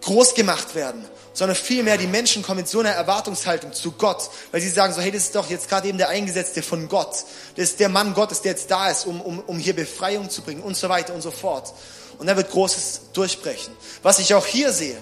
groß 0.00 0.34
gemacht 0.34 0.74
werden, 0.74 1.04
sondern 1.32 1.56
vielmehr 1.56 1.96
die 1.96 2.06
Menschen 2.06 2.42
kommen 2.42 2.58
mit 2.58 2.68
so 2.68 2.80
einer 2.80 2.90
Erwartungshaltung 2.90 3.72
zu 3.72 3.92
Gott, 3.92 4.28
weil 4.52 4.60
sie 4.60 4.68
sagen 4.68 4.92
so, 4.92 5.00
hey, 5.00 5.10
das 5.10 5.24
ist 5.24 5.34
doch 5.34 5.48
jetzt 5.48 5.68
gerade 5.68 5.88
eben 5.88 5.98
der 5.98 6.08
Eingesetzte 6.08 6.62
von 6.62 6.88
Gott. 6.88 7.24
Das 7.56 7.70
ist 7.70 7.80
der 7.80 7.88
Mann 7.88 8.14
Gottes, 8.14 8.42
der 8.42 8.52
jetzt 8.52 8.70
da 8.70 8.90
ist, 8.90 9.06
um, 9.06 9.20
um, 9.20 9.40
um 9.40 9.58
hier 9.58 9.74
Befreiung 9.74 10.30
zu 10.30 10.42
bringen 10.42 10.62
und 10.62 10.76
so 10.76 10.88
weiter 10.88 11.14
und 11.14 11.22
so 11.22 11.30
fort. 11.30 11.72
Und 12.18 12.26
da 12.26 12.36
wird 12.36 12.50
Großes 12.50 13.00
durchbrechen. 13.12 13.72
Was 14.02 14.18
ich 14.18 14.34
auch 14.34 14.46
hier 14.46 14.72
sehe, 14.72 14.96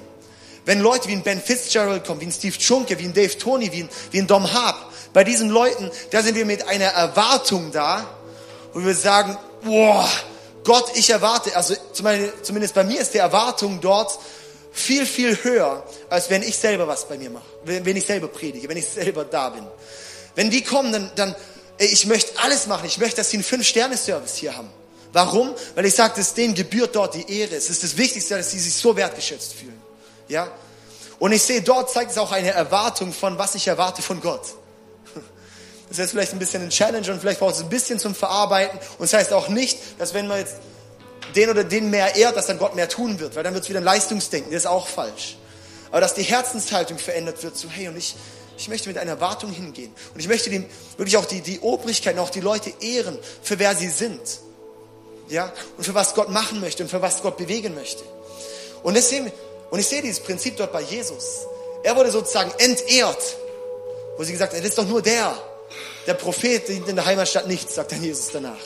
wenn 0.66 0.80
Leute 0.80 1.09
wie 1.09 1.12
ein 1.12 1.22
Ben 1.22 1.41
Fitzgerald 1.41 2.05
kommen, 2.05 2.20
wie 2.20 2.26
ein 2.26 2.32
Steve 2.32 2.61
Schunke, 2.61 2.99
wie 2.99 3.05
ein 3.05 3.14
Dave 3.14 3.39
Tony, 3.39 3.72
wie 3.72 3.84
ein, 3.84 3.89
wie 4.11 4.18
ein 4.18 4.26
Dom 4.26 4.53
Harp, 4.53 4.76
bei 5.12 5.24
diesen 5.24 5.49
Leuten, 5.49 5.91
da 6.11 6.22
sind 6.22 6.34
wir 6.34 6.45
mit 6.45 6.68
einer 6.68 6.87
Erwartung 6.87 7.72
da, 7.72 8.07
wo 8.74 8.84
wir 8.84 8.95
sagen, 8.95 9.39
boah, 9.64 10.07
Gott, 10.64 10.91
ich 10.95 11.09
erwarte, 11.11 11.55
also 11.57 11.74
zumindest 11.93 12.74
bei 12.74 12.82
mir 12.82 13.01
ist 13.01 13.14
die 13.14 13.18
Erwartung 13.18 13.80
dort 13.80 14.18
viel, 14.76 15.06
viel 15.06 15.42
höher, 15.42 15.84
als 16.10 16.28
wenn 16.28 16.42
ich 16.42 16.56
selber 16.56 16.86
was 16.86 17.08
bei 17.08 17.16
mir 17.16 17.30
mache, 17.30 17.46
wenn 17.64 17.96
ich 17.96 18.04
selber 18.04 18.28
predige, 18.28 18.68
wenn 18.68 18.76
ich 18.76 18.86
selber 18.86 19.24
da 19.24 19.48
bin. 19.48 19.66
Wenn 20.34 20.50
die 20.50 20.62
kommen, 20.62 20.92
dann, 20.92 21.10
dann 21.16 21.34
ey, 21.78 21.86
ich 21.86 22.06
möchte 22.06 22.38
alles 22.40 22.66
machen, 22.66 22.86
ich 22.86 22.98
möchte, 22.98 23.16
dass 23.16 23.30
sie 23.30 23.38
einen 23.38 23.44
Fünf-Sterne-Service 23.44 24.36
hier 24.36 24.56
haben. 24.56 24.68
Warum? 25.12 25.54
Weil 25.74 25.86
ich 25.86 25.94
sage, 25.94 26.22
denen 26.36 26.54
gebührt 26.54 26.94
dort 26.94 27.14
die 27.14 27.40
Ehre. 27.40 27.56
Es 27.56 27.70
ist 27.70 27.82
das 27.82 27.96
Wichtigste, 27.96 28.36
dass 28.36 28.50
sie 28.50 28.58
sich 28.58 28.74
so 28.74 28.94
wertgeschätzt 28.94 29.54
fühlen. 29.54 29.80
Ja? 30.28 30.48
Und 31.18 31.32
ich 31.32 31.42
sehe, 31.42 31.62
dort 31.62 31.90
zeigt 31.90 32.10
es 32.10 32.18
auch 32.18 32.32
eine 32.32 32.50
Erwartung 32.50 33.14
von, 33.14 33.38
was 33.38 33.54
ich 33.54 33.66
erwarte 33.66 34.02
von 34.02 34.20
Gott. 34.20 34.42
Das 35.88 35.92
ist 35.92 35.98
jetzt 35.98 36.10
vielleicht 36.10 36.32
ein 36.32 36.40
bisschen 36.40 36.62
ein 36.62 36.70
Challenge 36.70 37.12
und 37.12 37.20
vielleicht 37.20 37.38
braucht 37.38 37.54
es 37.54 37.60
ein 37.60 37.68
bisschen 37.68 38.00
zum 38.00 38.12
Verarbeiten. 38.12 38.76
Und 38.98 39.10
das 39.10 39.12
heißt 39.12 39.32
auch 39.32 39.48
nicht, 39.48 39.78
dass 39.98 40.14
wenn 40.14 40.26
man 40.26 40.40
jetzt 40.40 40.56
den 41.37 41.51
oder 41.51 41.64
den 41.64 41.91
mehr 41.91 42.16
ehrt, 42.16 42.37
dass 42.37 42.47
dann 42.47 42.59
Gott 42.59 42.74
mehr 42.74 42.89
tun 42.89 43.20
wird, 43.20 43.37
weil 43.37 43.45
dann 43.45 43.55
wird 43.55 43.64
es 43.64 43.70
wieder 43.70 43.80
ein 43.80 43.84
Leistungsdenken. 43.84 44.51
Das 44.51 44.62
ist 44.62 44.66
auch 44.66 44.89
falsch. 44.89 45.37
Aber 45.91 46.01
dass 46.01 46.14
die 46.14 46.22
Herzenshaltung 46.22 46.99
verändert 46.99 47.43
wird, 47.43 47.57
so 47.57 47.68
hey, 47.68 47.89
und 47.89 47.97
ich, 47.97 48.16
ich 48.59 48.68
möchte 48.68 48.89
mit 48.89 48.99
einer 48.99 49.12
Erwartung 49.12 49.51
hingehen. 49.51 49.93
Und 50.14 50.20
ich 50.20 50.28
möchte 50.28 50.51
dem, 50.51 50.64
wirklich 50.97 51.16
auch 51.16 51.26
die, 51.26 51.43
die 51.43 51.61
Obrigkeit 51.61 52.18
auch 52.18 52.30
die 52.30 52.41
Leute 52.41 52.72
ehren, 52.80 53.18
für 53.43 53.59
wer 53.59 53.76
sie 53.76 53.89
sind. 53.89 54.20
Ja? 55.28 55.53
Und 55.76 55.84
für 55.84 55.95
was 55.95 56.14
Gott 56.14 56.30
machen 56.30 56.61
möchte 56.61 56.82
und 56.82 56.89
für 56.89 57.03
was 57.03 57.22
Gott 57.22 57.37
bewegen 57.37 57.74
möchte. 57.74 58.03
Und, 58.82 58.95
deswegen, 58.95 59.30
und 59.70 59.78
ich 59.78 59.87
sehe 59.87 60.03
dieses 60.03 60.20
Prinzip 60.20 60.57
dort 60.57 60.72
bei 60.72 60.82
Jesus. 60.82 61.47
Er 61.82 61.95
wurde 61.97 62.11
sozusagen 62.11 62.53
entehrt, 62.59 63.37
wo 64.16 64.24
sie 64.24 64.32
gesagt 64.32 64.53
haben, 64.53 64.61
das 64.61 64.70
ist 64.70 64.78
doch 64.78 64.87
nur 64.87 65.03
der. 65.03 65.37
Der 66.07 66.14
Prophet 66.14 66.66
dient 66.68 66.89
in 66.89 66.97
der 66.97 67.05
Heimatstadt 67.05 67.47
nichts, 67.47 67.74
sagt 67.74 67.93
dann 67.93 68.03
Jesus 68.03 68.30
danach. 68.32 68.59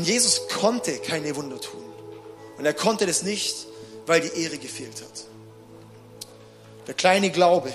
Und 0.00 0.06
Jesus 0.06 0.48
konnte 0.48 0.96
keine 0.96 1.36
Wunder 1.36 1.60
tun. 1.60 1.84
Und 2.56 2.64
er 2.64 2.72
konnte 2.72 3.04
das 3.04 3.22
nicht, 3.22 3.66
weil 4.06 4.22
die 4.22 4.42
Ehre 4.42 4.56
gefehlt 4.56 5.02
hat. 5.02 5.26
Der 6.86 6.94
kleine 6.94 7.28
Glaube 7.28 7.70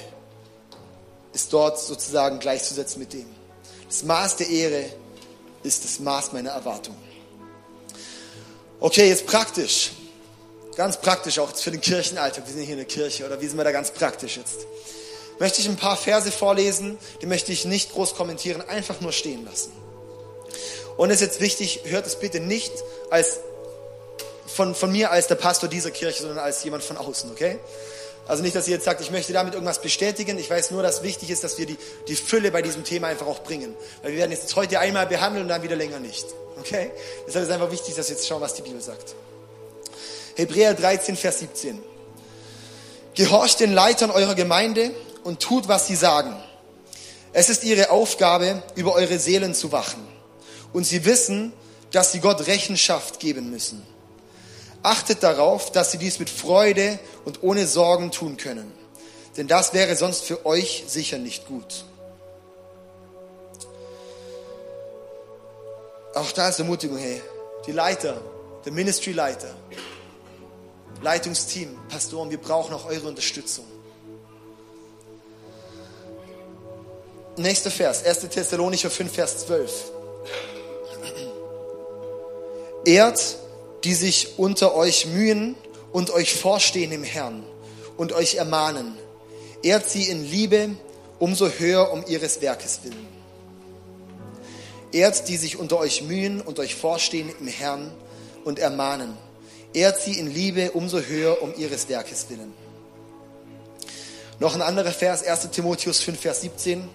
ist 1.34 1.54
dort 1.54 1.80
sozusagen 1.80 2.40
gleichzusetzen 2.40 2.98
mit 2.98 3.14
dem. 3.14 3.28
Das 3.88 4.02
Maß 4.02 4.38
der 4.38 4.50
Ehre 4.50 4.86
ist 5.62 5.84
das 5.84 6.00
Maß 6.00 6.34
meiner 6.34 6.50
Erwartung. 6.50 6.96
Okay, 8.80 9.08
jetzt 9.08 9.28
praktisch. 9.28 9.92
Ganz 10.76 11.00
praktisch 11.00 11.38
auch 11.38 11.56
für 11.56 11.70
den 11.70 11.82
Kirchenalltag. 11.82 12.48
Wir 12.48 12.54
sind 12.54 12.64
hier 12.64 12.72
in 12.72 12.80
der 12.80 12.88
Kirche 12.88 13.28
oder 13.28 13.40
wie 13.40 13.46
sind 13.46 13.58
wir 13.58 13.66
da 13.66 13.72
ganz 13.72 13.92
praktisch 13.92 14.38
jetzt? 14.38 14.66
Möchte 15.38 15.62
ich 15.62 15.70
ein 15.70 15.78
paar 15.78 15.96
Verse 15.96 16.32
vorlesen, 16.32 16.98
die 17.22 17.28
möchte 17.28 17.52
ich 17.52 17.66
nicht 17.66 17.92
groß 17.92 18.16
kommentieren, 18.16 18.64
einfach 18.68 19.00
nur 19.00 19.12
stehen 19.12 19.46
lassen. 19.46 19.85
Und 20.98 21.10
es 21.10 21.16
ist 21.16 21.22
jetzt 21.22 21.42
wichtig, 21.42 21.82
hört 21.86 22.08
es 22.08 22.16
bitte 22.18 22.40
nicht 22.40 22.72
als 23.10 23.40
von, 24.48 24.74
von 24.74 24.92
mir 24.92 25.12
als 25.12 25.28
der 25.28 25.36
Pastor 25.36 25.68
dieser 25.70 25.92
Kirche, 25.92 26.22
sondern 26.22 26.40
als 26.40 26.64
jemand 26.64 26.84
von 26.84 26.98
außen, 26.98 27.30
okay? 27.32 27.60
Also 28.28 28.42
nicht, 28.42 28.56
dass 28.56 28.68
ihr 28.68 28.76
jetzt 28.76 28.86
sagt, 28.86 29.02
ich 29.02 29.12
möchte 29.12 29.34
damit 29.34 29.54
irgendwas 29.54 29.82
bestätigen. 29.82 30.40
Ich 30.40 30.50
weiß 30.50 30.72
nur, 30.72 30.82
dass 30.82 31.04
wichtig 31.04 31.30
ist, 31.30 31.44
dass 31.44 31.58
wir 31.60 31.68
die, 31.68 31.78
die 32.08 32.16
Fülle 32.16 32.52
bei 32.52 32.62
diesem 32.62 32.84
Thema 32.84 33.08
einfach 33.08 33.28
auch 33.28 33.44
bringen. 33.44 33.76
Weil 34.02 34.14
wir 34.14 34.20
werden 34.20 34.32
jetzt 34.32 34.56
heute 34.56 34.80
einmal 34.80 35.06
behandeln 35.06 35.44
und 35.44 35.50
dann 35.50 35.62
wieder 35.62 35.76
länger 35.76 36.00
nicht. 36.00 36.26
Okay? 36.60 36.92
Deshalb 37.28 37.44
ist 37.44 37.50
es 37.50 37.54
einfach 37.54 37.72
wichtig, 37.72 37.94
dass 37.94 38.10
wir 38.10 38.16
jetzt 38.16 38.28
schauen, 38.28 38.42
was 38.42 38.56
die 38.56 38.64
Bibel 38.64 38.82
sagt. 38.82 39.14
Hebräer 40.36 40.74
13, 40.74 41.16
Vers 41.18 41.40
17. 41.40 41.84
Gehorcht 43.14 43.60
den 43.60 43.74
Leitern 43.74 44.10
eurer 44.10 44.34
Gemeinde 44.34 44.92
und 45.24 45.40
tut, 45.40 45.68
was 45.68 45.86
sie 45.86 45.96
sagen. 45.96 46.36
Es 47.32 47.50
ist 47.50 47.64
ihre 47.64 47.92
Aufgabe, 47.92 48.64
über 48.74 48.96
eure 48.96 49.20
Seelen 49.20 49.54
zu 49.54 49.72
wachen 49.72 50.15
und 50.76 50.84
sie 50.84 51.06
wissen, 51.06 51.54
dass 51.92 52.12
sie 52.12 52.20
Gott 52.20 52.48
Rechenschaft 52.48 53.22
geben 53.22 53.50
müssen. 53.50 53.82
Achtet 54.84 55.24
darauf, 55.24 55.72
dass 55.72 55.92
sie 55.94 55.98
dies 55.98 56.20
mit 56.20 56.30
Freude 56.30 57.00
und 57.24 57.44
ohne 57.44 57.66
Sorgen 57.66 58.12
tun 58.12 58.36
können, 58.36 58.70
denn 59.38 59.48
das 59.48 59.74
wäre 59.74 59.96
sonst 59.96 60.26
für 60.26 60.46
euch 60.46 60.84
sicher 60.86 61.18
nicht 61.18 61.48
gut. 61.48 61.86
Auch 66.14 66.34
da 66.34 66.50
ist 66.50 66.60
Ermutigung, 66.60 66.98
hey, 66.98 67.22
die 67.66 67.72
Leiter, 67.72 68.22
der 68.66 68.74
Ministry-Leiter, 68.74 69.56
Leitungsteam, 71.02 71.70
Pastoren, 71.88 72.30
wir 72.32 72.42
brauchen 72.42 72.74
auch 72.74 72.86
eure 72.86 73.08
Unterstützung. 73.08 73.66
Nächster 77.38 77.72
Vers, 77.72 78.04
1. 78.04 78.28
Thessalonicher 78.30 78.90
5, 78.90 79.14
Vers 79.14 79.46
12. 79.46 79.96
Ehrt, 82.86 83.38
die 83.84 83.96
sich 83.96 84.38
unter 84.38 84.76
euch 84.76 85.08
mühen 85.08 85.56
und 85.92 86.12
euch 86.12 86.36
vorstehen 86.36 86.92
im 86.92 87.04
Herrn 87.04 87.44
und 87.98 88.14
euch 88.14 88.36
ermahnen. 88.36 88.96
Ehrt 89.64 89.90
sie 89.90 90.04
in 90.04 90.24
Liebe, 90.24 90.70
umso 91.20 91.50
höher 91.50 91.92
um 91.92 92.04
ihres 92.08 92.42
Werkes 92.42 92.82
willen. 92.84 93.08
Ehrt, 94.92 95.28
die 95.28 95.38
sich 95.38 95.58
unter 95.58 95.80
euch 95.80 96.04
mühen 96.04 96.42
und 96.42 96.60
euch 96.60 96.76
vorstehen 96.76 97.30
im 97.40 97.48
Herrn 97.48 97.92
und 98.44 98.60
ermahnen. 98.60 99.18
Ehrt 99.74 100.00
sie 100.00 100.20
in 100.20 100.34
Liebe, 100.34 100.72
umso 100.72 101.00
höher 101.00 101.42
um 101.42 101.54
ihres 101.58 101.90
Werkes 101.90 102.28
willen. 102.30 102.54
Noch 104.40 104.54
ein 104.54 104.62
anderer 104.62 104.92
Vers, 104.92 105.24
1 105.24 105.50
Timotheus 105.52 106.02
5, 106.02 106.20
Vers 106.20 106.42
17. 106.42 106.88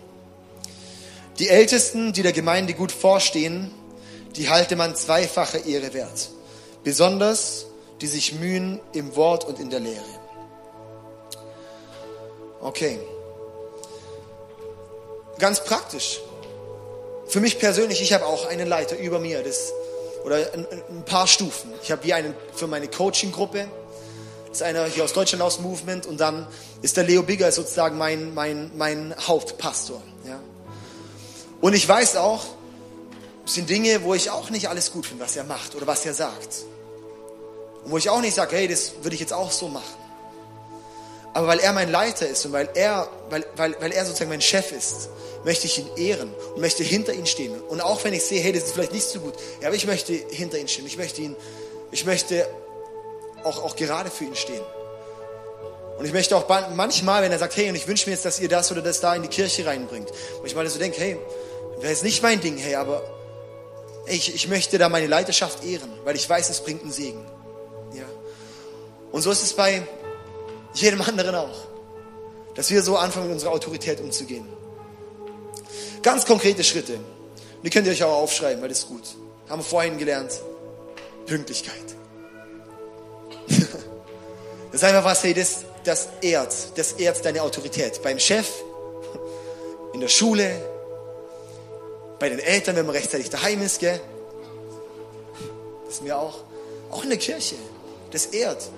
Die 1.38 1.48
Ältesten, 1.48 2.12
die 2.12 2.22
der 2.22 2.32
Gemeinde 2.32 2.74
gut 2.74 2.92
vorstehen, 2.92 3.70
die 4.36 4.48
halte 4.48 4.76
man 4.76 4.96
zweifache 4.96 5.58
Ehre 5.58 5.92
wert. 5.92 6.30
Besonders 6.84 7.66
die 8.00 8.06
sich 8.06 8.34
mühen 8.34 8.80
im 8.92 9.14
Wort 9.16 9.44
und 9.44 9.60
in 9.60 9.70
der 9.70 9.80
Lehre. 9.80 10.02
Okay. 12.60 12.98
Ganz 15.38 15.64
praktisch. 15.64 16.20
Für 17.26 17.40
mich 17.40 17.58
persönlich, 17.58 18.02
ich 18.02 18.12
habe 18.12 18.26
auch 18.26 18.46
einen 18.46 18.68
Leiter 18.68 18.98
über 18.98 19.18
mir, 19.18 19.42
das, 19.42 19.72
oder 20.24 20.52
ein, 20.52 20.66
ein 20.88 21.04
paar 21.04 21.26
Stufen. 21.26 21.72
Ich 21.82 21.90
habe 21.90 22.02
hier 22.02 22.16
einen 22.16 22.34
für 22.54 22.66
meine 22.66 22.88
Coaching-Gruppe. 22.88 23.68
Das 24.48 24.58
ist 24.58 24.62
einer 24.62 24.86
hier 24.86 25.04
aus 25.04 25.12
Deutschland 25.12 25.42
aus 25.42 25.60
Movement 25.60 26.06
und 26.06 26.18
dann 26.18 26.46
ist 26.82 26.96
der 26.96 27.04
Leo 27.04 27.22
Bigger 27.22 27.52
sozusagen 27.52 27.96
mein, 27.98 28.34
mein, 28.34 28.72
mein 28.76 29.14
Hauptpastor. 29.16 30.02
Ja. 30.26 30.40
Und 31.60 31.74
ich 31.74 31.88
weiß 31.88 32.16
auch, 32.16 32.44
sind 33.54 33.68
Dinge, 33.68 34.02
wo 34.02 34.14
ich 34.14 34.30
auch 34.30 34.50
nicht 34.50 34.68
alles 34.68 34.92
gut 34.92 35.06
finde, 35.06 35.24
was 35.24 35.36
er 35.36 35.44
macht 35.44 35.74
oder 35.74 35.86
was 35.86 36.04
er 36.06 36.14
sagt. 36.14 36.64
Und 37.84 37.92
wo 37.92 37.98
ich 37.98 38.10
auch 38.10 38.20
nicht 38.20 38.34
sage, 38.34 38.56
hey, 38.56 38.68
das 38.68 38.92
würde 39.02 39.14
ich 39.14 39.20
jetzt 39.20 39.32
auch 39.32 39.50
so 39.50 39.68
machen. 39.68 40.00
Aber 41.32 41.46
weil 41.46 41.60
er 41.60 41.72
mein 41.72 41.90
Leiter 41.90 42.26
ist 42.26 42.44
und 42.44 42.52
weil 42.52 42.68
er, 42.74 43.08
weil, 43.30 43.46
weil, 43.56 43.76
weil 43.80 43.92
er 43.92 44.04
sozusagen 44.04 44.30
mein 44.30 44.40
Chef 44.40 44.72
ist, 44.72 45.08
möchte 45.44 45.66
ich 45.66 45.78
ihn 45.78 45.88
ehren 45.96 46.34
und 46.54 46.60
möchte 46.60 46.82
hinter 46.82 47.12
ihm 47.12 47.26
stehen. 47.26 47.58
Und 47.60 47.80
auch 47.80 48.02
wenn 48.04 48.12
ich 48.12 48.24
sehe, 48.24 48.40
hey, 48.42 48.52
das 48.52 48.64
ist 48.64 48.72
vielleicht 48.72 48.92
nicht 48.92 49.06
so 49.06 49.20
gut, 49.20 49.34
ja, 49.60 49.68
aber 49.68 49.76
ich 49.76 49.86
möchte 49.86 50.12
hinter 50.12 50.58
ihm 50.58 50.68
stehen. 50.68 50.86
Ich 50.86 50.96
möchte 50.96 51.22
ihn, 51.22 51.36
ich 51.92 52.04
möchte 52.04 52.48
auch, 53.44 53.62
auch 53.62 53.76
gerade 53.76 54.10
für 54.10 54.24
ihn 54.24 54.34
stehen. 54.34 54.62
Und 55.98 56.04
ich 56.04 56.12
möchte 56.12 56.36
auch 56.36 56.48
manchmal, 56.74 57.22
wenn 57.22 57.30
er 57.30 57.38
sagt, 57.38 57.56
hey, 57.56 57.68
und 57.68 57.74
ich 57.74 57.86
wünsche 57.86 58.08
mir 58.08 58.14
jetzt, 58.14 58.24
dass 58.24 58.40
ihr 58.40 58.48
das 58.48 58.72
oder 58.72 58.82
das 58.82 59.00
da 59.00 59.14
in 59.14 59.22
die 59.22 59.28
Kirche 59.28 59.66
reinbringt, 59.66 60.10
wo 60.40 60.46
ich 60.46 60.54
mal 60.54 60.66
so 60.68 60.78
denke, 60.78 61.00
hey, 61.00 61.18
wäre 61.78 61.92
jetzt 61.92 62.02
nicht 62.02 62.22
mein 62.22 62.40
Ding, 62.40 62.56
hey, 62.56 62.74
aber 62.74 63.02
ich, 64.06 64.34
ich 64.34 64.48
möchte 64.48 64.78
da 64.78 64.88
meine 64.88 65.06
Leiterschaft 65.06 65.64
ehren, 65.64 65.90
weil 66.04 66.16
ich 66.16 66.28
weiß, 66.28 66.50
es 66.50 66.60
bringt 66.60 66.82
einen 66.82 66.92
Segen. 66.92 67.24
Ja. 67.94 68.04
Und 69.12 69.22
so 69.22 69.30
ist 69.30 69.42
es 69.42 69.52
bei 69.52 69.82
jedem 70.74 71.02
anderen 71.02 71.34
auch, 71.34 71.68
dass 72.54 72.70
wir 72.70 72.82
so 72.82 72.96
anfangen, 72.96 73.26
mit 73.26 73.34
unserer 73.34 73.52
Autorität 73.52 74.00
umzugehen. 74.00 74.46
Ganz 76.02 76.24
konkrete 76.24 76.64
Schritte. 76.64 76.98
Die 77.62 77.70
könnt 77.70 77.86
ihr 77.86 77.92
euch 77.92 78.02
auch 78.02 78.22
aufschreiben, 78.22 78.62
weil 78.62 78.68
das 78.68 78.80
ist 78.80 78.88
gut. 78.88 79.02
Haben 79.48 79.60
wir 79.60 79.64
vorhin 79.64 79.98
gelernt. 79.98 80.32
Pünktlichkeit. 81.26 81.74
Das 84.72 84.82
ist 84.82 84.84
einfach 84.84 85.04
was, 85.04 85.24
hey, 85.24 85.34
das, 85.34 85.64
das 85.82 86.08
ehrt, 86.20 86.54
das 86.76 86.92
ehrt 86.92 87.24
deine 87.24 87.42
Autorität. 87.42 88.00
Beim 88.02 88.20
Chef, 88.20 88.46
in 89.92 90.00
der 90.00 90.08
Schule, 90.08 90.48
bei 92.20 92.28
den 92.28 92.38
Eltern, 92.38 92.76
wenn 92.76 92.86
man 92.86 92.94
rechtzeitig 92.94 93.30
daheim 93.30 93.60
ist, 93.62 93.80
gell? 93.80 94.00
Das 95.86 95.94
ist 95.94 96.02
mir 96.02 96.16
auch. 96.16 96.38
Auch 96.90 97.02
in 97.02 97.08
der 97.08 97.18
Kirche. 97.18 97.56
Das 98.12 98.26
ehrt. 98.26 98.70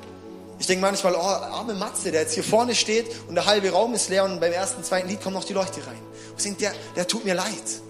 Ich 0.58 0.66
denke 0.66 0.80
manchmal, 0.80 1.14
oh, 1.14 1.18
arme 1.18 1.74
Matze, 1.74 2.10
der 2.10 2.22
jetzt 2.22 2.32
hier 2.34 2.44
vorne 2.44 2.74
steht 2.74 3.06
und 3.28 3.34
der 3.34 3.44
halbe 3.44 3.70
Raum 3.70 3.92
ist 3.94 4.08
leer 4.08 4.24
und 4.24 4.40
beim 4.40 4.52
ersten, 4.52 4.82
zweiten 4.84 5.08
Lied 5.08 5.22
kommt 5.22 5.34
noch 5.34 5.44
die 5.44 5.52
Leuchte 5.52 5.84
rein. 5.86 6.00
Ich 6.38 6.44
denke, 6.44 6.60
der, 6.60 6.72
der 6.96 7.06
tut 7.06 7.24
mir 7.24 7.34
leid. 7.34 7.82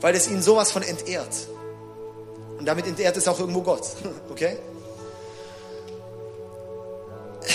Weil 0.00 0.14
es 0.14 0.28
ihn 0.28 0.42
sowas 0.42 0.70
von 0.70 0.82
entehrt. 0.82 1.34
Und 2.58 2.66
damit 2.66 2.86
entehrt 2.86 3.16
es 3.16 3.26
auch 3.26 3.40
irgendwo 3.40 3.62
Gott. 3.62 3.82
Okay? 4.30 4.56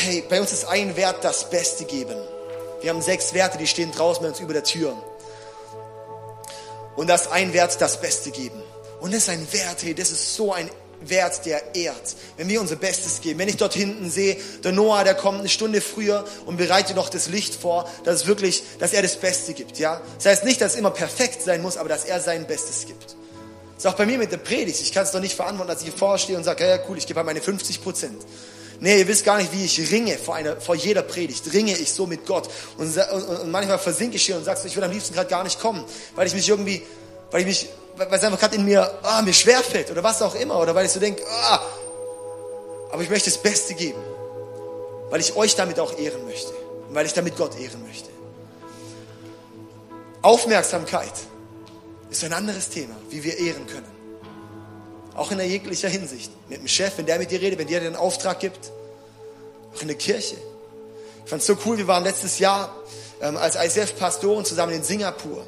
hey, 0.04 0.24
bei 0.30 0.42
uns 0.42 0.52
ist 0.52 0.66
ein 0.66 0.96
Wert 0.96 1.24
das 1.24 1.50
Beste 1.50 1.86
geben. 1.86 2.16
Wir 2.82 2.90
haben 2.90 3.02
sechs 3.02 3.34
Werte, 3.34 3.58
die 3.58 3.68
stehen 3.68 3.92
draußen 3.92 4.22
bei 4.22 4.30
uns 4.30 4.40
über 4.40 4.54
der 4.54 4.64
Tür. 4.64 4.96
Und 6.96 7.08
das 7.08 7.24
ist 7.24 7.32
ein 7.32 7.54
Wert 7.54 7.80
das 7.80 8.00
Beste 8.00 8.32
geben. 8.32 8.62
Und 9.02 9.14
das 9.14 9.24
ist 9.24 9.30
ein 9.30 9.48
Wert, 9.52 9.84
hey, 9.84 9.94
das 9.94 10.12
ist 10.12 10.36
so 10.36 10.54
ein 10.54 10.70
Wert, 11.10 11.46
der 11.46 11.76
ehrt. 11.76 12.16
Wenn 12.38 12.48
wir 12.48 12.62
unser 12.62 12.76
Bestes 12.76 13.22
geben. 13.22 13.40
Wenn 13.40 13.50
ich 13.50 13.58
dort 13.58 13.74
hinten 13.74 14.10
sehe, 14.10 14.38
der 14.64 14.72
Noah, 14.72 15.04
der 15.04 15.16
kommt 15.16 15.40
eine 15.40 15.50
Stunde 15.50 15.82
früher 15.82 16.26
und 16.46 16.58
bereitet 16.58 16.96
noch 16.96 17.10
das 17.10 17.28
Licht 17.28 17.56
vor, 17.56 17.90
dass 18.04 18.22
es 18.22 18.28
wirklich, 18.28 18.64
dass 18.80 18.94
er 18.94 19.02
das 19.02 19.18
Beste 19.18 19.54
gibt, 19.54 19.80
ja. 19.80 20.02
Das 20.18 20.26
heißt 20.28 20.46
nicht, 20.46 20.62
dass 20.62 20.74
es 20.74 20.80
immer 20.80 20.92
perfekt 20.92 21.42
sein 21.42 21.62
muss, 21.62 21.78
aber 21.78 21.90
dass 21.90 22.06
er 22.06 22.22
sein 22.22 22.48
Bestes 22.48 22.86
gibt. 22.86 23.16
Das 23.76 23.86
ist 23.86 23.86
auch 23.88 23.98
bei 23.98 24.06
mir 24.06 24.18
mit 24.18 24.32
der 24.32 24.38
Predigt. 24.38 24.80
Ich 24.82 24.94
kann 24.94 25.04
es 25.04 25.12
doch 25.12 25.20
nicht 25.20 25.36
verantworten, 25.36 25.70
dass 25.70 25.82
ich 25.82 25.90
hier 25.90 25.98
vorstehe 25.98 26.38
und 26.38 26.44
sage, 26.44 26.66
ja, 26.68 26.80
cool, 26.88 26.98
ich 26.98 27.08
gebe 27.08 27.18
halt 27.18 27.26
meine 27.26 27.42
50 27.42 27.84
Prozent. 27.84 28.22
Nee, 28.84 29.00
ihr 29.00 29.08
wisst 29.08 29.24
gar 29.24 29.38
nicht, 29.38 29.54
wie 29.54 29.64
ich 29.64 29.92
ringe 29.94 30.18
vor, 30.18 30.36
einer, 30.36 30.60
vor 30.60 30.76
jeder 30.76 31.04
Predigt. 31.04 31.54
Ringe 31.54 31.72
ich 31.72 31.94
so 31.94 32.06
mit 32.06 32.26
Gott. 32.26 32.50
Und, 32.78 32.98
und, 32.98 33.24
und 33.24 33.50
manchmal 33.50 33.80
versinke 33.80 34.18
ich 34.18 34.26
hier 34.26 34.36
und 34.36 34.44
sagst, 34.44 34.66
ich 34.66 34.76
will 34.76 34.84
am 34.84 34.92
liebsten 34.92 35.14
gerade 35.14 35.30
gar 35.30 35.46
nicht 35.46 35.58
kommen, 35.58 35.86
weil 36.16 36.28
ich 36.28 36.34
mich 36.34 36.50
irgendwie, 36.50 36.84
weil 37.32 37.40
ich 37.40 37.48
mich, 37.48 37.70
weil 37.96 38.14
es 38.14 38.24
einfach 38.26 38.42
gerade 38.42 38.58
in 38.58 38.66
mir, 38.66 39.00
ah, 39.04 39.22
mir 39.22 39.32
schwerfällt 39.32 39.90
oder 39.90 40.04
was 40.04 40.22
auch 40.22 40.36
immer. 40.36 40.60
Oder 40.60 40.76
weil 40.76 40.86
ich 40.86 40.92
so 40.92 41.00
denke, 41.00 41.24
ah, 41.26 41.62
aber 42.92 43.02
ich 43.02 43.10
möchte 43.10 43.30
das 43.30 43.42
Beste 43.42 43.74
geben. 43.74 44.04
Weil 45.10 45.22
ich 45.22 45.34
euch 45.38 45.56
damit 45.56 45.80
auch 45.80 45.98
ehren 45.98 46.26
möchte. 46.26 46.52
Und 46.90 46.94
weil 46.94 47.06
ich 47.06 47.14
damit 47.14 47.38
Gott 47.38 47.58
ehren 47.58 47.82
möchte. 47.88 48.10
Aufmerksamkeit 50.22 51.14
ist 52.10 52.22
ein 52.26 52.34
anderes 52.34 52.68
Thema, 52.68 52.98
wie 53.10 53.24
wir 53.24 53.38
ehren 53.38 53.66
können. 53.66 53.93
Auch 55.16 55.32
in 55.32 55.40
jeglicher 55.40 55.90
Hinsicht. 55.90 56.32
Mit 56.50 56.60
dem 56.60 56.68
Chef, 56.68 56.98
wenn 56.98 57.06
der 57.06 57.20
mit 57.20 57.32
dir 57.32 57.42
redet, 57.42 57.60
wenn 57.60 57.68
der 57.68 57.80
dir 57.80 57.88
einen 57.88 57.96
Auftrag 57.96 58.40
gibt. 58.40 58.72
Auch 59.76 59.82
in 59.82 59.88
der 59.88 59.98
Kirche. 59.98 60.36
Ich 61.24 61.30
fand 61.30 61.42
es 61.42 61.48
so 61.48 61.58
cool, 61.66 61.78
wir 61.78 61.88
waren 61.88 62.04
letztes 62.04 62.40
Jahr 62.40 62.76
ähm, 63.22 63.38
als 63.38 63.56
ICF-Pastoren 63.56 64.44
zusammen 64.46 64.74
in 64.74 64.84
Singapur 64.84 65.46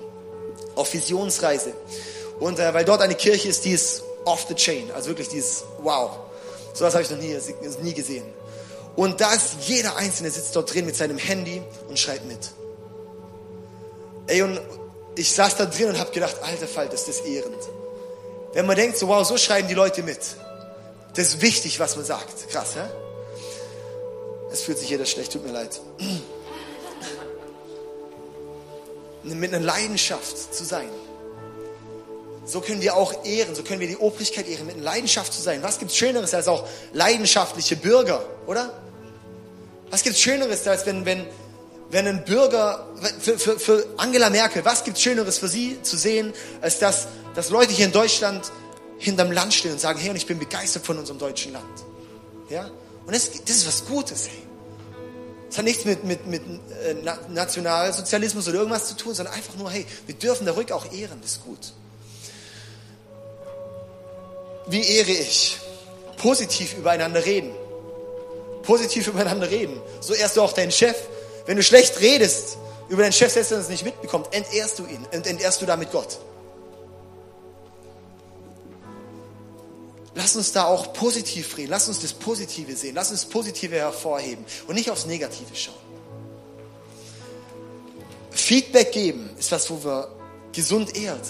auf 0.75 0.93
Visionsreise. 0.93 1.73
Und 2.39 2.59
äh, 2.59 2.73
weil 2.73 2.85
dort 2.85 3.01
eine 3.01 3.15
Kirche 3.15 3.49
ist, 3.49 3.65
die 3.65 3.71
ist 3.71 4.03
off 4.25 4.45
the 4.47 4.55
chain. 4.55 4.91
Also 4.91 5.09
wirklich, 5.09 5.29
die 5.29 5.37
ist 5.37 5.63
wow. 5.81 6.11
So 6.73 6.85
was 6.85 6.93
habe 6.93 7.03
ich 7.03 7.09
noch 7.09 7.17
nie, 7.17 7.37
nie 7.81 7.93
gesehen. 7.93 8.25
Und 8.95 9.19
da 9.19 9.33
ist 9.33 9.55
jeder 9.61 9.95
Einzelne 9.97 10.31
sitzt 10.31 10.55
dort 10.55 10.73
drin 10.73 10.85
mit 10.85 10.95
seinem 10.95 11.17
Handy 11.17 11.61
und 11.89 11.99
schreibt 11.99 12.25
mit. 12.25 12.51
Ey, 14.27 14.41
und 14.41 14.59
ich 15.15 15.33
saß 15.33 15.57
da 15.57 15.65
drin 15.65 15.89
und 15.89 15.99
habe 15.99 16.11
gedacht, 16.11 16.37
alter 16.41 16.67
Fall, 16.67 16.89
das 16.89 17.07
ist 17.07 17.25
ehrend. 17.25 17.57
Wenn 18.55 18.65
man 18.65 18.75
denkt, 18.77 18.97
so 18.97 19.09
wow, 19.09 19.27
so 19.27 19.37
schreiben 19.37 19.67
die 19.67 19.73
Leute 19.73 20.01
mit. 20.01 20.17
Das 21.13 21.27
ist 21.27 21.41
wichtig, 21.41 21.77
was 21.81 21.97
man 21.97 22.05
sagt. 22.05 22.49
Krass, 22.49 22.75
hä? 22.75 22.85
Es 24.49 24.61
fühlt 24.61 24.79
sich 24.79 24.89
jeder 24.89 25.05
schlecht, 25.05 25.33
tut 25.33 25.45
mir 25.45 25.51
leid. 25.51 25.81
Mit 29.23 29.53
einer 29.53 29.65
Leidenschaft 29.65 30.53
zu 30.53 30.63
sein. 30.63 30.87
So 32.45 32.61
können 32.61 32.81
wir 32.81 32.95
auch 32.95 33.25
ehren, 33.25 33.55
so 33.55 33.63
können 33.63 33.81
wir 33.81 33.87
die 33.87 33.97
Obrigkeit 33.97 34.47
ehren, 34.47 34.67
mit 34.67 34.75
einer 34.75 34.85
Leidenschaft 34.85 35.33
zu 35.33 35.41
sein. 35.41 35.63
Was 35.63 35.79
gibt 35.79 35.89
es 35.89 35.97
Schöneres 35.97 36.35
als 36.35 36.47
auch 36.47 36.67
leidenschaftliche 36.93 37.75
Bürger, 37.75 38.23
oder? 38.45 38.71
Was 39.89 40.03
gibt 40.03 40.15
es 40.15 40.21
Schöneres 40.21 40.67
als 40.67 40.85
wenn, 40.85 41.07
wenn, 41.07 41.25
wenn 41.89 42.07
ein 42.07 42.23
Bürger, 42.23 42.87
für, 43.19 43.39
für, 43.39 43.59
für 43.59 43.87
Angela 43.97 44.29
Merkel, 44.29 44.63
was 44.63 44.83
gibt 44.83 44.97
es 44.97 45.03
Schöneres 45.03 45.39
für 45.39 45.47
sie 45.47 45.81
zu 45.81 45.97
sehen, 45.97 46.33
als 46.61 46.77
dass 46.77 47.07
dass 47.35 47.49
Leute 47.49 47.73
hier 47.73 47.85
in 47.85 47.91
Deutschland 47.91 48.51
hinterm 48.97 49.31
Land 49.31 49.53
stehen 49.53 49.73
und 49.73 49.79
sagen, 49.79 49.99
hey, 49.99 50.09
und 50.09 50.15
ich 50.15 50.25
bin 50.25 50.39
begeistert 50.39 50.85
von 50.85 50.97
unserem 50.97 51.19
deutschen 51.19 51.53
Land. 51.53 51.85
Ja? 52.49 52.69
Und 53.05 53.13
das, 53.13 53.29
das 53.45 53.57
ist 53.57 53.67
was 53.67 53.85
Gutes, 53.85 54.27
hey. 54.27 54.41
Das 55.49 55.59
hat 55.59 55.65
nichts 55.65 55.85
mit, 55.85 56.03
mit, 56.03 56.25
mit 56.27 56.41
äh, 56.43 56.95
Nationalsozialismus 57.29 58.47
oder 58.47 58.57
irgendwas 58.57 58.87
zu 58.87 58.97
tun, 58.97 59.13
sondern 59.13 59.35
einfach 59.35 59.55
nur, 59.55 59.69
hey, 59.69 59.85
wir 60.05 60.15
dürfen 60.15 60.45
der 60.45 60.57
Rück 60.57 60.71
auch 60.71 60.91
ehren, 60.91 61.19
das 61.21 61.33
ist 61.33 61.43
gut. 61.43 61.73
Wie 64.67 64.81
ehre 64.81 65.11
ich? 65.11 65.57
Positiv 66.17 66.75
übereinander 66.77 67.23
reden. 67.23 67.51
Positiv 68.63 69.07
übereinander 69.07 69.49
reden. 69.49 69.79
So 70.01 70.13
ehrst 70.13 70.37
du 70.37 70.41
auch 70.41 70.53
deinen 70.53 70.71
Chef. 70.71 70.95
Wenn 71.45 71.57
du 71.57 71.63
schlecht 71.63 72.01
redest 72.01 72.57
über 72.89 73.03
deinen 73.03 73.13
Chef, 73.13 73.31
selbst 73.31 73.51
wenn 73.51 73.59
er 73.59 73.63
es 73.63 73.69
nicht 73.69 73.85
mitbekommt, 73.85 74.33
entehrst 74.33 74.79
du 74.79 74.85
ihn 74.87 75.05
und 75.13 75.27
entehrst 75.27 75.61
du 75.61 75.65
damit 75.65 75.91
Gott. 75.91 76.17
Lass 80.15 80.35
uns 80.37 80.53
da 80.53 80.63
auch 80.63 80.93
positiv 80.93 81.57
reden. 81.57 81.69
Lass 81.69 81.89
uns 81.89 81.99
das 81.99 82.13
Positive 82.13 82.73
sehen. 82.75 82.95
Lass 82.95 83.11
uns 83.11 83.21
das 83.21 83.29
Positive 83.29 83.75
hervorheben 83.75 84.45
und 84.65 84.75
nicht 84.75 84.89
aufs 84.89 85.05
Negative 85.05 85.53
schauen. 85.53 85.75
Feedback 88.31 88.91
geben 88.91 89.29
ist 89.37 89.51
was, 89.51 89.69
wo 89.69 89.83
wir 89.83 90.07
gesund 90.53 90.95
ehrt. 90.95 91.25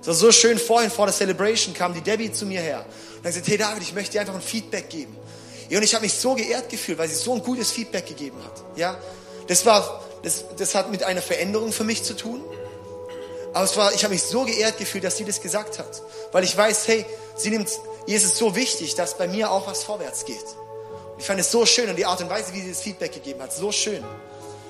Es 0.00 0.08
war 0.08 0.14
so 0.14 0.32
schön 0.32 0.58
vorhin 0.58 0.90
vor 0.90 1.06
der 1.06 1.14
Celebration 1.14 1.74
kam 1.74 1.94
die 1.94 2.00
Debbie 2.00 2.32
zu 2.32 2.46
mir 2.46 2.60
her 2.60 2.84
und 3.16 3.24
hat 3.24 3.24
gesagt, 3.24 3.48
hey 3.48 3.58
David, 3.58 3.82
ich 3.82 3.94
möchte 3.94 4.12
dir 4.12 4.20
einfach 4.20 4.34
ein 4.34 4.42
Feedback 4.42 4.88
geben. 4.88 5.16
Und 5.70 5.82
ich 5.82 5.94
habe 5.94 6.04
mich 6.04 6.14
so 6.14 6.34
geehrt 6.34 6.68
gefühlt, 6.68 6.98
weil 6.98 7.08
sie 7.08 7.16
so 7.16 7.34
ein 7.34 7.42
gutes 7.42 7.70
Feedback 7.70 8.06
gegeben 8.06 8.38
hat. 8.44 8.62
Ja, 8.76 8.96
das 9.48 9.66
war, 9.66 10.04
das, 10.22 10.44
das 10.56 10.74
hat 10.74 10.90
mit 10.90 11.02
einer 11.02 11.22
Veränderung 11.22 11.72
für 11.72 11.84
mich 11.84 12.02
zu 12.02 12.14
tun. 12.14 12.40
Aber 13.52 13.64
es 13.64 13.76
war, 13.76 13.92
ich 13.94 14.04
habe 14.04 14.12
mich 14.12 14.22
so 14.22 14.44
geehrt 14.44 14.78
gefühlt, 14.78 15.02
dass 15.02 15.16
sie 15.16 15.24
das 15.24 15.40
gesagt 15.40 15.78
hat, 15.78 16.02
weil 16.32 16.44
ich 16.44 16.56
weiß, 16.56 16.88
hey, 16.88 17.06
sie 17.36 17.50
nimmt 17.50 17.68
es 18.06 18.38
so 18.38 18.54
wichtig, 18.54 18.94
dass 18.94 19.16
bei 19.16 19.28
mir 19.28 19.50
auch 19.50 19.66
was 19.66 19.84
vorwärts 19.84 20.24
geht. 20.24 20.44
Und 21.12 21.20
ich 21.20 21.26
fand 21.26 21.40
es 21.40 21.50
so 21.50 21.64
schön 21.66 21.88
und 21.88 21.96
die 21.96 22.04
Art 22.06 22.20
und 22.20 22.30
Weise, 22.30 22.52
wie 22.52 22.60
sie 22.60 22.70
das 22.70 22.80
Feedback 22.80 23.12
gegeben 23.12 23.40
hat, 23.42 23.52
so 23.52 23.72
schön. 23.72 24.04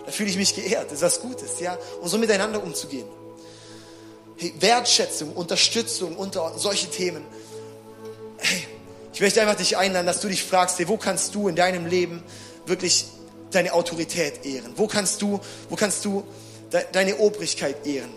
Da 0.05 0.13
fühle 0.13 0.31
ich 0.31 0.37
mich 0.37 0.55
geehrt. 0.55 0.87
Das 0.87 0.99
ist 0.99 1.03
was 1.03 1.21
Gutes, 1.21 1.61
ja. 1.61 1.77
Und 2.01 2.09
so 2.09 2.19
miteinander 2.19 2.63
umzugehen. 2.63 3.07
Hey, 4.37 4.55
Wertschätzung, 4.61 5.33
Unterstützung 5.33 6.17
unter 6.17 6.53
solche 6.57 6.89
Themen. 6.89 7.25
Hey, 8.39 8.67
ich 9.13 9.21
möchte 9.21 9.41
einfach 9.41 9.57
dich 9.57 9.77
einladen, 9.77 10.07
dass 10.07 10.21
du 10.21 10.29
dich 10.29 10.45
fragst, 10.45 10.79
hey, 10.79 10.89
wo 10.89 10.97
kannst 10.97 11.35
du 11.35 11.49
in 11.49 11.57
deinem 11.57 11.87
Leben 11.87 12.23
wirklich 12.67 13.07
deine 13.51 13.73
Autorität 13.73 14.45
ehren? 14.45 14.75
Wo 14.77 14.87
kannst 14.87 15.23
du, 15.23 15.41
wo 15.69 15.77
kannst 15.77 16.05
du 16.05 16.25
de 16.73 16.85
deine 16.93 17.17
Obrigkeit 17.17 17.87
ehren? 17.87 18.13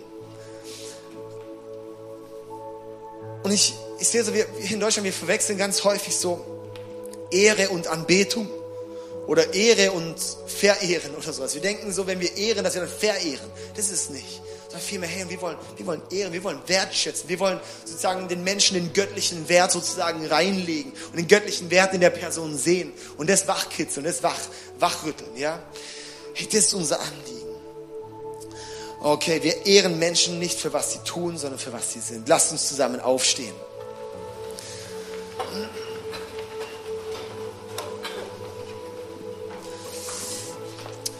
Und 3.42 3.50
ich, 3.52 3.74
ich 4.00 4.08
sehe 4.08 4.24
so, 4.24 4.32
wir 4.34 4.46
in 4.70 4.80
Deutschland, 4.80 5.04
wir 5.04 5.12
verwechseln 5.12 5.58
ganz 5.58 5.84
häufig 5.84 6.16
so 6.16 6.44
Ehre 7.30 7.68
und 7.68 7.86
Anbetung 7.86 8.48
oder 9.26 9.52
Ehre 9.54 9.92
und 9.92 10.16
Verehren 10.46 11.14
oder 11.14 11.32
sowas. 11.32 11.54
Wir 11.54 11.60
denken 11.60 11.92
so, 11.92 12.06
wenn 12.06 12.18
wir 12.18 12.36
ehren, 12.36 12.64
dass 12.64 12.74
wir 12.74 12.80
dann 12.80 12.90
verehren. 12.90 13.48
Das 13.76 13.90
ist 13.90 14.10
nicht. 14.10 14.40
Sondern 14.68 14.80
vielmehr, 14.80 15.08
hey, 15.08 15.28
wir 15.28 15.40
wollen, 15.40 15.56
wir 15.76 15.86
wollen 15.86 16.02
ehren, 16.10 16.32
wir 16.32 16.42
wollen 16.42 16.60
wertschätzen, 16.66 17.28
wir 17.28 17.38
wollen 17.40 17.60
sozusagen 17.84 18.28
den 18.28 18.42
Menschen 18.42 18.74
den 18.74 18.92
göttlichen 18.92 19.48
Wert 19.48 19.70
sozusagen 19.70 20.26
reinlegen 20.26 20.92
und 21.10 21.16
den 21.18 21.28
göttlichen 21.28 21.70
Wert 21.70 21.92
in 21.92 22.00
der 22.00 22.10
Person 22.10 22.56
sehen 22.56 22.92
und 23.18 23.28
das 23.28 23.46
wachkitzeln, 23.48 24.04
das 24.04 24.22
wach, 24.22 24.38
wachrütteln, 24.78 25.36
ja. 25.36 25.62
Hey, 26.34 26.46
das 26.46 26.66
ist 26.66 26.74
unser 26.74 27.00
Anliegen. 27.00 27.40
Okay, 29.02 29.42
wir 29.42 29.66
ehren 29.66 29.98
Menschen 29.98 30.38
nicht 30.38 30.58
für 30.58 30.72
was 30.72 30.92
sie 30.92 30.98
tun, 31.00 31.36
sondern 31.36 31.58
für 31.58 31.72
was 31.72 31.92
sie 31.92 32.00
sind. 32.00 32.28
Lasst 32.28 32.52
uns 32.52 32.68
zusammen 32.68 33.00
aufstehen. 33.00 33.54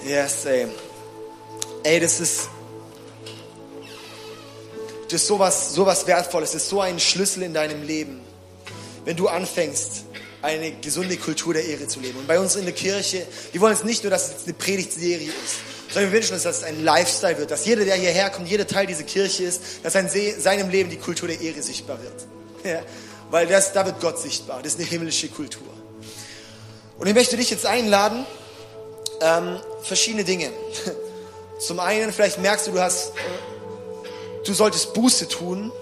Yes, 0.04 0.44
ey. 0.46 0.66
Ey, 1.82 2.00
das 2.00 2.20
ist, 2.20 2.48
das 5.04 5.22
ist 5.22 5.26
sowas, 5.26 5.74
sowas 5.74 6.06
Wertvolles, 6.06 6.52
das 6.52 6.62
ist 6.62 6.68
so 6.68 6.80
ein 6.80 6.98
Schlüssel 6.98 7.42
in 7.42 7.54
deinem 7.54 7.82
Leben. 7.82 8.20
Wenn 9.04 9.16
du 9.16 9.28
anfängst, 9.28 10.04
eine 10.42 10.72
gesunde 10.72 11.16
Kultur 11.16 11.54
der 11.54 11.64
Ehre 11.64 11.86
zu 11.86 12.00
leben. 12.00 12.18
Und 12.18 12.26
bei 12.26 12.38
uns 12.38 12.56
in 12.56 12.64
der 12.64 12.74
Kirche, 12.74 13.26
wir 13.52 13.60
wollen 13.60 13.74
es 13.74 13.84
nicht 13.84 14.02
nur, 14.02 14.10
dass 14.10 14.28
es 14.28 14.44
eine 14.44 14.54
Predigtserie 14.54 15.28
ist, 15.28 15.92
sondern 15.92 16.12
wir 16.12 16.18
wünschen 16.18 16.34
uns, 16.34 16.44
dass 16.44 16.58
es 16.58 16.64
ein 16.64 16.82
Lifestyle 16.82 17.36
wird, 17.38 17.50
dass 17.50 17.66
jeder, 17.66 17.84
der 17.84 17.96
hierher 17.96 18.30
kommt, 18.30 18.48
jeder 18.48 18.66
Teil 18.66 18.86
dieser 18.86 19.02
Kirche 19.02 19.44
ist, 19.44 19.62
dass 19.82 19.94
in 19.94 20.08
seinem 20.40 20.70
Leben 20.70 20.88
die 20.88 20.96
Kultur 20.96 21.28
der 21.28 21.40
Ehre 21.40 21.62
sichtbar 21.62 21.98
wird. 22.02 22.26
Ja, 22.64 22.82
weil 23.30 23.46
das, 23.46 23.72
da 23.72 23.86
wird 23.86 24.00
Gott 24.00 24.18
sichtbar. 24.18 24.62
Das 24.62 24.74
ist 24.74 24.80
eine 24.80 24.88
himmlische 24.88 25.28
Kultur. 25.28 25.66
Und 26.98 27.06
ich 27.06 27.14
möchte 27.14 27.36
dich 27.36 27.50
jetzt 27.50 27.66
einladen, 27.66 28.26
ähm, 29.20 29.58
verschiedene 29.82 30.24
Dinge. 30.24 30.50
Zum 31.58 31.80
einen, 31.80 32.12
vielleicht 32.12 32.38
merkst 32.38 32.66
du, 32.66 32.72
du 32.72 32.80
hast, 32.80 33.12
du 34.44 34.52
solltest 34.52 34.94
Buße 34.94 35.28
tun, 35.28 35.72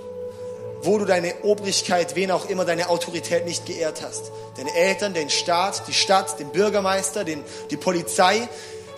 wo 0.82 0.99
du 0.99 1.05
deine 1.05 1.34
Obrigkeit, 1.42 2.14
wen 2.14 2.30
auch 2.30 2.49
immer, 2.49 2.64
deine 2.64 2.88
Autorität 2.88 3.46
nicht 3.46 3.66
geehrt 3.66 4.03
hast. 4.03 4.30
Deine 4.57 4.74
Eltern, 4.74 5.14
den 5.14 5.30
Staat, 5.30 5.88
die 5.88 5.92
Stadt, 5.92 6.38
den 6.38 6.51
Bürgermeister, 6.51 7.24
den, 7.24 7.42
die 7.70 7.76
Polizei. 7.76 8.49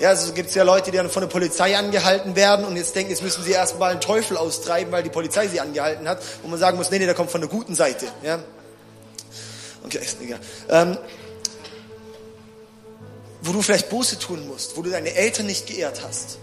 Ja, 0.01 0.09
also 0.09 0.33
gibt 0.33 0.49
es 0.49 0.55
ja 0.55 0.63
Leute, 0.63 0.91
die 0.91 0.97
dann 0.97 1.11
von 1.11 1.21
der 1.21 1.29
Polizei 1.29 1.77
angehalten 1.77 2.35
werden 2.35 2.65
und 2.65 2.75
jetzt 2.75 2.97
denken, 2.97 3.11
jetzt 3.11 3.23
müssen 3.23 3.45
sie 3.45 3.53
erstmal 3.53 3.91
einen 3.91 4.01
Teufel 4.01 4.39
austreiben, 4.39 4.91
weil 4.91 5.03
die 5.03 5.11
Polizei 5.11 5.47
sie 5.47 5.61
angehalten 5.61 6.09
hat. 6.09 6.23
Wo 6.43 6.49
man 6.49 6.59
sagen 6.59 6.79
muss, 6.79 6.91
nee, 6.91 6.99
nee, 6.99 7.05
der 7.05 7.15
kommt 7.15 7.31
von 7.31 7.43
der 7.43 7.51
guten 7.51 7.75
Seite. 7.75 8.07
Ja? 8.23 8.39
Okay, 9.85 9.99
ist 9.99 10.17
egal. 10.23 10.41
Ähm, 10.71 10.97
wo 13.43 13.53
du 13.53 13.61
vielleicht 13.61 13.91
Buße 13.91 14.19
tun 14.19 14.49
musst, 14.49 14.75
wo 14.79 14.83
du 14.83 14.89
deine 14.89 15.15
Eltern 15.15 15.45
nicht 15.45 15.67
geehrt 15.67 16.01
hast. 16.03 16.39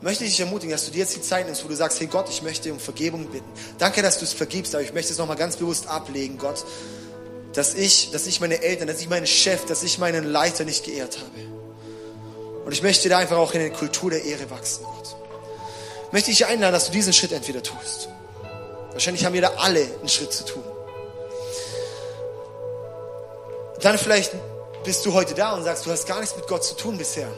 Möchte 0.00 0.24
ich 0.24 0.30
dich 0.30 0.40
ermutigen, 0.40 0.72
dass 0.72 0.86
du 0.86 0.90
dir 0.90 0.98
jetzt 0.98 1.14
die 1.14 1.22
Zeit 1.22 1.46
nimmst, 1.46 1.64
wo 1.64 1.68
du 1.68 1.76
sagst, 1.76 2.00
hey 2.00 2.08
Gott, 2.08 2.28
ich 2.28 2.42
möchte 2.42 2.72
um 2.72 2.80
Vergebung 2.80 3.26
bitten. 3.26 3.48
Danke, 3.78 4.02
dass 4.02 4.18
du 4.18 4.24
es 4.24 4.32
vergibst, 4.32 4.74
aber 4.74 4.82
ich 4.82 4.92
möchte 4.92 5.12
es 5.12 5.18
nochmal 5.18 5.36
ganz 5.36 5.56
bewusst 5.56 5.86
ablegen, 5.86 6.36
Gott, 6.38 6.64
dass 7.56 7.72
ich, 7.72 8.10
dass 8.10 8.26
ich 8.26 8.38
meine 8.40 8.62
Eltern, 8.62 8.86
dass 8.86 9.00
ich 9.00 9.08
meinen 9.08 9.26
Chef, 9.26 9.64
dass 9.64 9.82
ich 9.82 9.98
meinen 9.98 10.24
Leiter 10.24 10.64
nicht 10.64 10.84
geehrt 10.84 11.18
habe. 11.18 12.64
Und 12.66 12.72
ich 12.72 12.82
möchte 12.82 13.08
da 13.08 13.16
einfach 13.16 13.38
auch 13.38 13.54
in 13.54 13.62
eine 13.62 13.70
Kultur 13.70 14.10
der 14.10 14.24
Ehre 14.24 14.50
wachsen, 14.50 14.84
Gott. 14.84 15.16
Ich 16.08 16.12
möchte 16.12 16.30
dich 16.30 16.44
einladen, 16.44 16.74
dass 16.74 16.86
du 16.86 16.92
diesen 16.92 17.14
Schritt 17.14 17.32
entweder 17.32 17.62
tust. 17.62 18.10
Wahrscheinlich 18.92 19.24
haben 19.24 19.32
wir 19.32 19.40
da 19.40 19.52
alle 19.56 19.80
einen 19.80 20.08
Schritt 20.08 20.34
zu 20.34 20.44
tun. 20.44 20.62
Dann 23.80 23.96
vielleicht 23.96 24.32
bist 24.84 25.06
du 25.06 25.14
heute 25.14 25.34
da 25.34 25.54
und 25.54 25.64
sagst, 25.64 25.86
du 25.86 25.90
hast 25.90 26.06
gar 26.06 26.20
nichts 26.20 26.36
mit 26.36 26.46
Gott 26.48 26.62
zu 26.62 26.76
tun 26.76 26.98
bisher. 26.98 27.28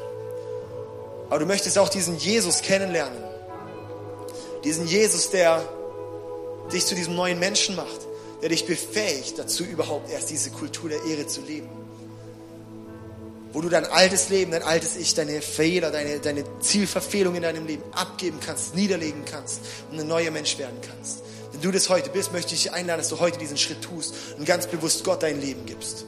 Aber 1.30 1.38
du 1.38 1.46
möchtest 1.46 1.78
auch 1.78 1.88
diesen 1.88 2.16
Jesus 2.18 2.60
kennenlernen. 2.62 3.22
Diesen 4.64 4.84
Jesus, 4.88 5.30
der 5.30 5.62
dich 6.72 6.84
zu 6.86 6.96
diesem 6.96 7.14
neuen 7.14 7.38
Menschen 7.38 7.76
macht, 7.76 8.07
der 8.40 8.48
dich 8.48 8.66
befähigt 8.66 9.38
dazu, 9.38 9.64
überhaupt 9.64 10.10
erst 10.10 10.30
diese 10.30 10.50
Kultur 10.50 10.88
der 10.90 11.02
Ehre 11.04 11.26
zu 11.26 11.40
leben. 11.40 11.68
Wo 13.52 13.60
du 13.60 13.68
dein 13.68 13.86
altes 13.86 14.28
Leben, 14.28 14.52
dein 14.52 14.62
altes 14.62 14.96
Ich, 14.96 15.14
deine 15.14 15.40
Fehler, 15.40 15.90
deine, 15.90 16.20
deine 16.20 16.44
Zielverfehlung 16.60 17.34
in 17.34 17.42
deinem 17.42 17.66
Leben 17.66 17.82
abgeben 17.92 18.38
kannst, 18.44 18.74
niederlegen 18.74 19.24
kannst 19.24 19.60
und 19.90 19.98
ein 19.98 20.06
neuer 20.06 20.30
Mensch 20.30 20.58
werden 20.58 20.78
kannst. 20.82 21.22
Wenn 21.52 21.62
du 21.62 21.72
das 21.72 21.88
heute 21.88 22.10
bist, 22.10 22.32
möchte 22.32 22.54
ich 22.54 22.64
dich 22.64 22.72
einladen, 22.72 23.00
dass 23.00 23.08
du 23.08 23.18
heute 23.18 23.38
diesen 23.38 23.56
Schritt 23.56 23.82
tust 23.82 24.14
und 24.38 24.44
ganz 24.44 24.66
bewusst 24.66 25.02
Gott 25.02 25.22
dein 25.22 25.40
Leben 25.40 25.64
gibst. 25.66 26.04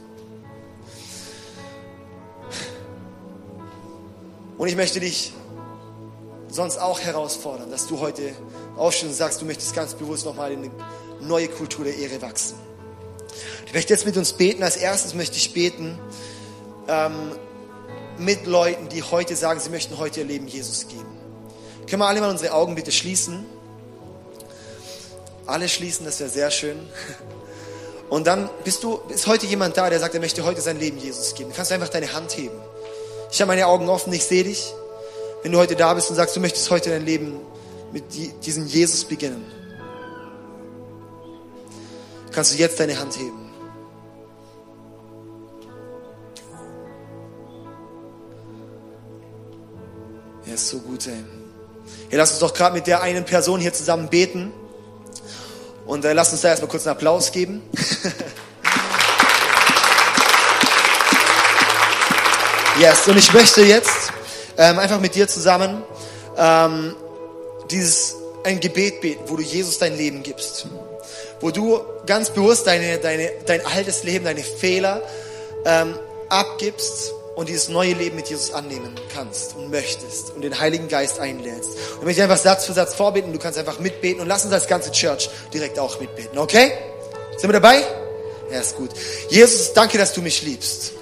Und 4.57 4.67
ich 4.67 4.75
möchte 4.75 4.99
dich 4.99 5.33
sonst 6.47 6.77
auch 6.77 6.99
herausfordern, 6.99 7.71
dass 7.71 7.87
du 7.87 7.99
heute 7.99 8.33
aufstehst 8.77 9.09
und 9.09 9.15
sagst, 9.15 9.41
du 9.41 9.45
möchtest 9.45 9.73
ganz 9.73 9.95
bewusst 9.95 10.25
nochmal 10.25 10.51
in 10.51 10.59
eine 10.59 10.71
neue 11.21 11.47
Kultur 11.47 11.85
der 11.85 11.95
Ehre 11.95 12.21
wachsen. 12.21 12.55
Ich 13.65 13.73
möchte 13.73 13.93
jetzt 13.93 14.05
mit 14.05 14.17
uns 14.17 14.33
beten. 14.33 14.63
Als 14.63 14.75
erstes 14.75 15.13
möchte 15.13 15.37
ich 15.37 15.53
beten 15.53 15.97
ähm, 16.87 17.31
mit 18.17 18.45
Leuten, 18.45 18.89
die 18.89 19.03
heute 19.03 19.35
sagen, 19.35 19.59
sie 19.59 19.69
möchten 19.69 19.97
heute 19.97 20.21
ihr 20.21 20.25
Leben 20.25 20.47
Jesus 20.47 20.87
geben. 20.87 21.17
Können 21.87 22.01
wir 22.01 22.07
alle 22.07 22.21
mal 22.21 22.29
unsere 22.29 22.53
Augen 22.53 22.75
bitte 22.75 22.91
schließen? 22.91 23.45
Alle 25.45 25.69
schließen, 25.69 26.05
das 26.05 26.19
wäre 26.19 26.29
sehr 26.29 26.51
schön. 26.51 26.77
Und 28.09 28.27
dann 28.27 28.49
bist 28.65 28.83
du, 28.83 28.99
ist 29.07 29.25
heute 29.27 29.45
jemand 29.45 29.77
da, 29.77 29.89
der 29.89 29.99
sagt, 29.99 30.13
er 30.13 30.19
möchte 30.19 30.43
heute 30.43 30.59
sein 30.59 30.77
Leben 30.77 30.97
Jesus 30.97 31.33
geben. 31.33 31.51
Du 31.51 31.55
kannst 31.55 31.71
einfach 31.71 31.89
deine 31.89 32.11
Hand 32.11 32.35
heben. 32.35 32.55
Ich 33.31 33.39
habe 33.39 33.47
meine 33.47 33.67
Augen 33.67 33.87
offen, 33.87 34.11
ich 34.11 34.25
sehe 34.25 34.43
dich. 34.43 34.73
Wenn 35.43 35.53
du 35.53 35.57
heute 35.57 35.77
da 35.77 35.93
bist 35.93 36.09
und 36.09 36.17
sagst, 36.17 36.35
du 36.35 36.41
möchtest 36.41 36.69
heute 36.69 36.89
dein 36.89 37.05
Leben 37.05 37.39
mit 37.93 38.03
diesem 38.45 38.67
Jesus 38.67 39.05
beginnen, 39.05 39.45
kannst 42.31 42.53
du 42.53 42.57
jetzt 42.57 42.79
deine 42.79 42.97
Hand 42.97 43.17
heben. 43.17 43.51
Er 50.45 50.55
ist 50.55 50.69
so 50.69 50.79
gut, 50.79 51.07
ey. 51.07 51.13
Hey, 52.09 52.17
lass 52.17 52.31
uns 52.31 52.39
doch 52.39 52.53
gerade 52.53 52.75
mit 52.75 52.87
der 52.87 53.01
einen 53.01 53.25
Person 53.25 53.59
hier 53.59 53.73
zusammen 53.73 54.09
beten. 54.09 54.51
Und 55.85 56.05
äh, 56.05 56.13
lass 56.13 56.31
uns 56.31 56.41
da 56.41 56.49
erstmal 56.49 56.69
kurz 56.69 56.85
einen 56.85 56.95
Applaus 56.95 57.31
geben. 57.31 57.61
Yes, 62.79 63.07
und 63.07 63.15
ich 63.15 63.31
möchte 63.31 63.61
jetzt 63.61 64.11
ähm, 64.57 64.79
einfach 64.79 64.99
mit 64.99 65.13
dir 65.13 65.27
zusammen 65.27 65.83
ähm, 66.35 66.95
dieses 67.69 68.15
ein 68.43 68.59
Gebet 68.59 69.01
beten, 69.01 69.23
wo 69.27 69.35
du 69.35 69.43
Jesus 69.43 69.77
dein 69.77 69.95
Leben 69.95 70.23
gibst, 70.23 70.67
wo 71.41 71.51
du 71.51 71.79
ganz 72.05 72.29
bewusst 72.29 72.67
deine, 72.67 72.97
deine, 72.99 73.31
dein 73.45 73.65
altes 73.65 74.03
Leben, 74.03 74.25
deine 74.25 74.43
Fehler 74.43 75.01
ähm, 75.65 75.97
abgibst 76.29 77.13
und 77.35 77.49
dieses 77.49 77.69
neue 77.69 77.93
Leben 77.93 78.15
mit 78.15 78.27
Jesus 78.27 78.53
annehmen 78.53 78.95
kannst 79.13 79.55
und 79.55 79.71
möchtest 79.71 80.31
und 80.31 80.43
den 80.43 80.59
Heiligen 80.59 80.87
Geist 80.87 81.19
einlädst. 81.19 81.71
Und 81.99 82.05
wenn 82.05 82.11
ich 82.11 82.21
einfach 82.21 82.37
Satz 82.37 82.65
für 82.65 82.73
Satz 82.73 82.93
vorbeten, 82.93 83.33
du 83.33 83.39
kannst 83.39 83.57
einfach 83.57 83.79
mitbeten 83.79 84.21
und 84.21 84.27
lass 84.27 84.45
uns 84.45 84.53
als 84.53 84.67
ganze 84.67 84.91
Church 84.91 85.29
direkt 85.53 85.79
auch 85.79 85.99
mitbeten, 85.99 86.37
okay? 86.37 86.71
Sind 87.37 87.49
wir 87.49 87.59
dabei? 87.59 87.83
Ja, 88.51 88.59
ist 88.59 88.75
gut. 88.75 88.91
Jesus, 89.29 89.73
danke, 89.73 89.97
dass 89.97 90.13
du 90.13 90.21
mich 90.21 90.41
liebst. 90.43 90.93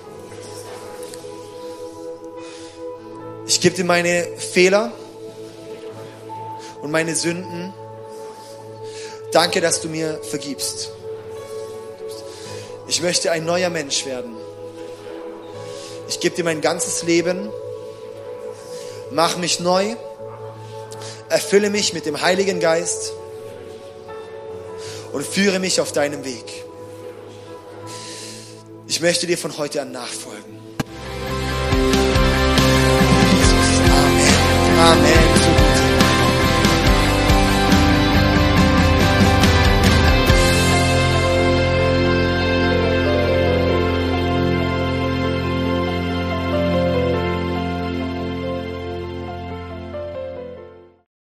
Ich 3.48 3.60
gebe 3.60 3.76
dir 3.76 3.84
meine 3.84 4.28
Fehler 4.38 4.92
und 6.82 6.92
meine 6.92 7.16
Sünden. 7.16 7.74
Danke, 9.32 9.62
dass 9.62 9.82
du 9.82 9.90
mir 9.90 10.20
vergibst. 10.24 10.92
Ich 12.88 13.02
möchte 13.02 13.32
ein 13.32 13.46
neuer 13.46 13.70
Mensch 13.70 14.06
werden. 14.06 14.36
Ich 16.08 16.20
gebe 16.20 16.36
dir 16.36 16.44
mein 16.44 16.62
ganzes 16.62 17.04
Leben. 17.04 17.50
Mach 19.12 19.38
mich 19.38 19.60
neu. 19.60 19.96
Erfülle 21.30 21.70
mich 21.70 21.94
mit 21.94 22.08
dem 22.08 22.22
Heiligen 22.22 22.60
Geist 22.60 23.14
und 25.14 25.26
führe 25.26 25.60
mich 25.60 25.80
auf 25.80 25.92
deinem 25.92 26.26
Weg. 26.26 26.66
Ich 28.88 29.02
möchte 29.02 29.28
dir 29.28 29.38
von 29.38 29.56
heute 29.60 29.84
an 29.84 29.92
nachfolgen. 29.92 30.58
Amen. 34.80 35.29